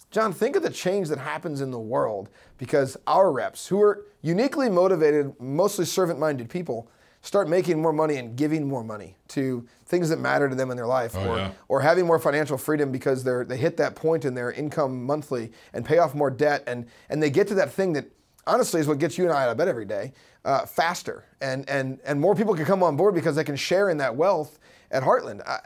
John, 0.09 0.31
think 0.31 0.55
of 0.55 0.63
the 0.63 0.69
change 0.69 1.09
that 1.09 1.19
happens 1.19 1.59
in 1.59 1.69
the 1.69 1.79
world 1.79 2.29
because 2.57 2.95
our 3.05 3.29
reps, 3.29 3.67
who 3.67 3.81
are 3.81 4.05
uniquely 4.21 4.69
motivated, 4.69 5.37
mostly 5.39 5.83
servant 5.83 6.17
minded 6.17 6.49
people, 6.49 6.89
start 7.21 7.49
making 7.49 7.81
more 7.81 7.93
money 7.93 8.17
and 8.17 8.35
giving 8.35 8.67
more 8.67 8.83
money 8.83 9.15
to 9.29 9.67
things 9.85 10.09
that 10.09 10.19
matter 10.19 10.47
to 10.47 10.55
them 10.55 10.71
in 10.71 10.77
their 10.77 10.87
life 10.87 11.15
oh, 11.15 11.29
or, 11.29 11.37
yeah. 11.37 11.51
or 11.67 11.81
having 11.81 12.05
more 12.05 12.19
financial 12.19 12.57
freedom 12.57 12.91
because 12.91 13.23
they're 13.23 13.43
they 13.43 13.57
hit 13.57 13.77
that 13.77 13.95
point 13.95 14.25
in 14.25 14.33
their 14.33 14.51
income 14.51 15.03
monthly 15.03 15.51
and 15.73 15.85
pay 15.85 15.97
off 15.97 16.15
more 16.15 16.29
debt 16.29 16.63
and 16.67 16.85
and 17.09 17.21
they 17.21 17.29
get 17.29 17.47
to 17.47 17.53
that 17.53 17.71
thing 17.71 17.93
that 17.93 18.05
honestly 18.47 18.79
is 18.79 18.87
what 18.87 18.99
gets 18.99 19.17
you 19.17 19.25
and 19.25 19.33
I 19.33 19.43
out 19.43 19.49
of 19.49 19.57
bed 19.57 19.67
every 19.67 19.85
day 19.85 20.13
uh, 20.45 20.65
faster 20.65 21.25
and 21.41 21.67
and 21.69 21.99
and 22.05 22.19
more 22.19 22.35
people 22.35 22.55
can 22.55 22.65
come 22.65 22.83
on 22.83 22.95
board 22.95 23.13
because 23.13 23.35
they 23.35 23.43
can 23.43 23.57
share 23.57 23.89
in 23.89 23.97
that 23.97 24.15
wealth 24.15 24.59
at 24.91 25.03
Heartland 25.03 25.45
I, 25.47 25.59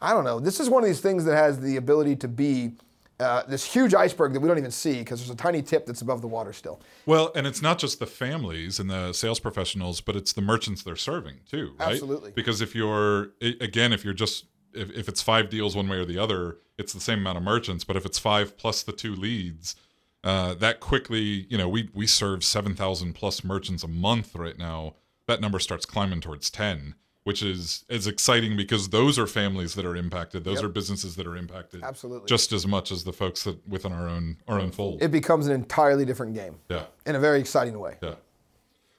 I 0.00 0.12
don't 0.12 0.24
know 0.24 0.38
this 0.38 0.60
is 0.60 0.70
one 0.70 0.82
of 0.82 0.86
these 0.88 1.00
things 1.00 1.24
that 1.24 1.36
has 1.36 1.60
the 1.60 1.76
ability 1.76 2.16
to 2.16 2.28
be 2.28 2.72
uh, 3.20 3.42
this 3.46 3.64
huge 3.64 3.94
iceberg 3.94 4.32
that 4.32 4.40
we 4.40 4.48
don't 4.48 4.58
even 4.58 4.70
see 4.70 4.98
because 4.98 5.20
there's 5.20 5.30
a 5.30 5.36
tiny 5.36 5.62
tip 5.62 5.86
that's 5.86 6.00
above 6.00 6.22
the 6.22 6.28
water 6.28 6.52
still. 6.52 6.80
Well, 7.06 7.30
and 7.34 7.46
it's 7.46 7.60
not 7.60 7.78
just 7.78 7.98
the 7.98 8.06
families 8.06 8.80
and 8.80 8.90
the 8.90 9.12
sales 9.12 9.38
professionals, 9.38 10.00
but 10.00 10.16
it's 10.16 10.32
the 10.32 10.40
merchants 10.40 10.82
they're 10.82 10.96
serving 10.96 11.40
too, 11.48 11.74
right? 11.78 11.92
Absolutely. 11.92 12.32
Because 12.32 12.60
if 12.60 12.74
you're 12.74 13.32
again, 13.40 13.92
if 13.92 14.04
you're 14.04 14.14
just 14.14 14.46
if, 14.72 14.90
if 14.90 15.08
it's 15.08 15.20
five 15.22 15.50
deals 15.50 15.76
one 15.76 15.88
way 15.88 15.98
or 15.98 16.04
the 16.04 16.18
other, 16.18 16.58
it's 16.78 16.92
the 16.92 17.00
same 17.00 17.18
amount 17.18 17.36
of 17.36 17.44
merchants. 17.44 17.84
But 17.84 17.96
if 17.96 18.06
it's 18.06 18.18
five 18.18 18.56
plus 18.56 18.82
the 18.82 18.92
two 18.92 19.14
leads, 19.14 19.76
uh, 20.24 20.54
that 20.54 20.80
quickly, 20.80 21.46
you 21.48 21.58
know, 21.58 21.68
we 21.68 21.90
we 21.94 22.06
serve 22.06 22.42
seven 22.42 22.74
thousand 22.74 23.14
plus 23.14 23.44
merchants 23.44 23.84
a 23.84 23.88
month 23.88 24.34
right 24.34 24.58
now. 24.58 24.94
That 25.26 25.40
number 25.40 25.58
starts 25.58 25.86
climbing 25.86 26.22
towards 26.22 26.50
ten 26.50 26.94
which 27.24 27.42
is 27.42 27.84
is 27.88 28.06
exciting 28.06 28.56
because 28.56 28.88
those 28.88 29.18
are 29.18 29.26
families 29.26 29.74
that 29.74 29.84
are 29.84 29.96
impacted. 29.96 30.44
Those 30.44 30.56
yep. 30.56 30.64
are 30.64 30.68
businesses 30.68 31.16
that 31.16 31.26
are 31.26 31.36
impacted. 31.36 31.82
Absolutely. 31.82 32.26
Just 32.26 32.52
as 32.52 32.66
much 32.66 32.90
as 32.90 33.04
the 33.04 33.12
folks 33.12 33.44
that 33.44 33.66
within 33.68 33.92
our 33.92 34.08
own 34.08 34.36
our 34.48 34.58
own 34.58 34.70
fold. 34.70 35.02
It 35.02 35.10
becomes 35.10 35.46
an 35.46 35.52
entirely 35.52 36.04
different 36.04 36.34
game. 36.34 36.56
Yeah. 36.68 36.84
In 37.06 37.16
a 37.16 37.20
very 37.20 37.40
exciting 37.40 37.78
way. 37.78 37.96
Yeah. 38.02 38.14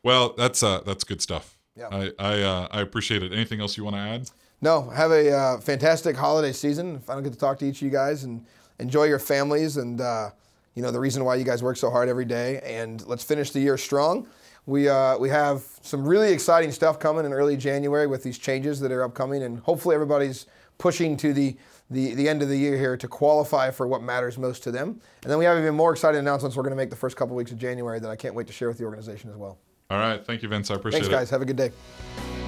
Well, 0.04 0.34
that's 0.38 0.62
uh 0.62 0.82
that's 0.86 1.04
good 1.04 1.22
stuff. 1.22 1.58
Yeah. 1.76 1.88
I 1.92 2.12
I 2.20 2.42
uh, 2.42 2.68
I 2.72 2.82
appreciate 2.82 3.24
it. 3.24 3.34
Anything 3.34 3.60
else 3.60 3.78
you 3.78 3.84
want 3.84 3.96
to 3.96 4.02
add? 4.02 4.30
No. 4.62 4.90
Have 4.90 5.12
a 5.12 5.32
uh, 5.32 5.60
fantastic 5.60 6.16
holiday 6.16 6.52
season. 6.52 6.98
If 6.98 7.10
I 7.10 7.14
don't 7.16 7.24
get 7.24 7.34
to 7.34 7.40
talk 7.40 7.58
to 7.60 7.66
each 7.66 7.78
of 7.78 7.82
you 7.82 7.90
guys 7.90 8.24
and 8.24 8.46
enjoy 8.80 9.06
your 9.06 9.20
families 9.20 9.78
and 9.78 10.00
uh, 10.00 10.30
you 10.76 10.84
know 10.84 10.92
the 10.92 11.00
reason 11.00 11.26
why 11.26 11.36
you 11.36 11.44
guys 11.44 11.64
work 11.64 11.78
so 11.78 11.90
hard 11.90 12.08
every 12.08 12.26
day 12.26 12.60
and 12.64 13.06
let's 13.08 13.24
finish 13.24 13.52
the 13.52 13.60
year 13.60 13.78
strong. 13.78 14.28
We, 14.66 14.88
uh, 14.88 15.18
we 15.18 15.30
have 15.30 15.64
some 15.82 16.08
really 16.08 16.32
exciting 16.32 16.72
stuff 16.72 17.00
coming 17.00 17.26
in 17.26 17.34
early 17.34 17.58
January 17.58 18.08
with 18.08 18.24
these 18.24 18.38
changes 18.38 18.80
that 18.82 18.92
are 18.92 19.04
upcoming, 19.04 19.44
and 19.44 19.60
hopefully 19.60 19.96
everybody's 19.96 20.46
pushing 20.78 21.18
to 21.18 21.34
the, 21.34 21.58
the, 21.90 22.14
the 22.16 22.28
end 22.28 22.42
of 22.42 22.50
the 22.50 22.58
year 22.58 22.78
here 22.78 22.98
to 22.98 23.08
qualify 23.08 23.72
for 23.72 23.88
what 23.88 24.02
matters 24.02 24.38
most 24.38 24.64
to 24.64 24.72
them. 24.72 25.00
And 25.24 25.32
then 25.32 25.38
we 25.38 25.46
have 25.46 25.58
even 25.58 25.76
more 25.76 25.92
exciting 25.92 26.20
announcements 26.20 26.56
we're 26.56 26.64
going 26.64 26.72
to 26.72 26.78
make 26.78 26.90
the 26.90 26.96
first 26.96 27.16
couple 27.16 27.36
of 27.36 27.38
weeks 27.38 27.52
of 27.52 27.58
January 27.58 28.00
that 28.00 28.10
I 28.10 28.16
can't 28.16 28.36
wait 28.36 28.48
to 28.48 28.54
share 28.54 28.68
with 28.68 28.78
the 28.78 28.86
organization 28.86 29.30
as 29.30 29.36
well. 29.36 29.60
All 29.90 29.98
right. 29.98 30.26
Thank 30.26 30.42
you, 30.42 30.50
Vince. 30.50 30.72
I 30.72 30.76
appreciate 30.76 31.02
Thanks, 31.02 31.08
it. 31.08 31.12
Thanks, 31.12 31.30
guys. 31.30 31.30
Have 31.32 31.42
a 31.42 31.46
good 31.46 31.58
day. 31.58 32.41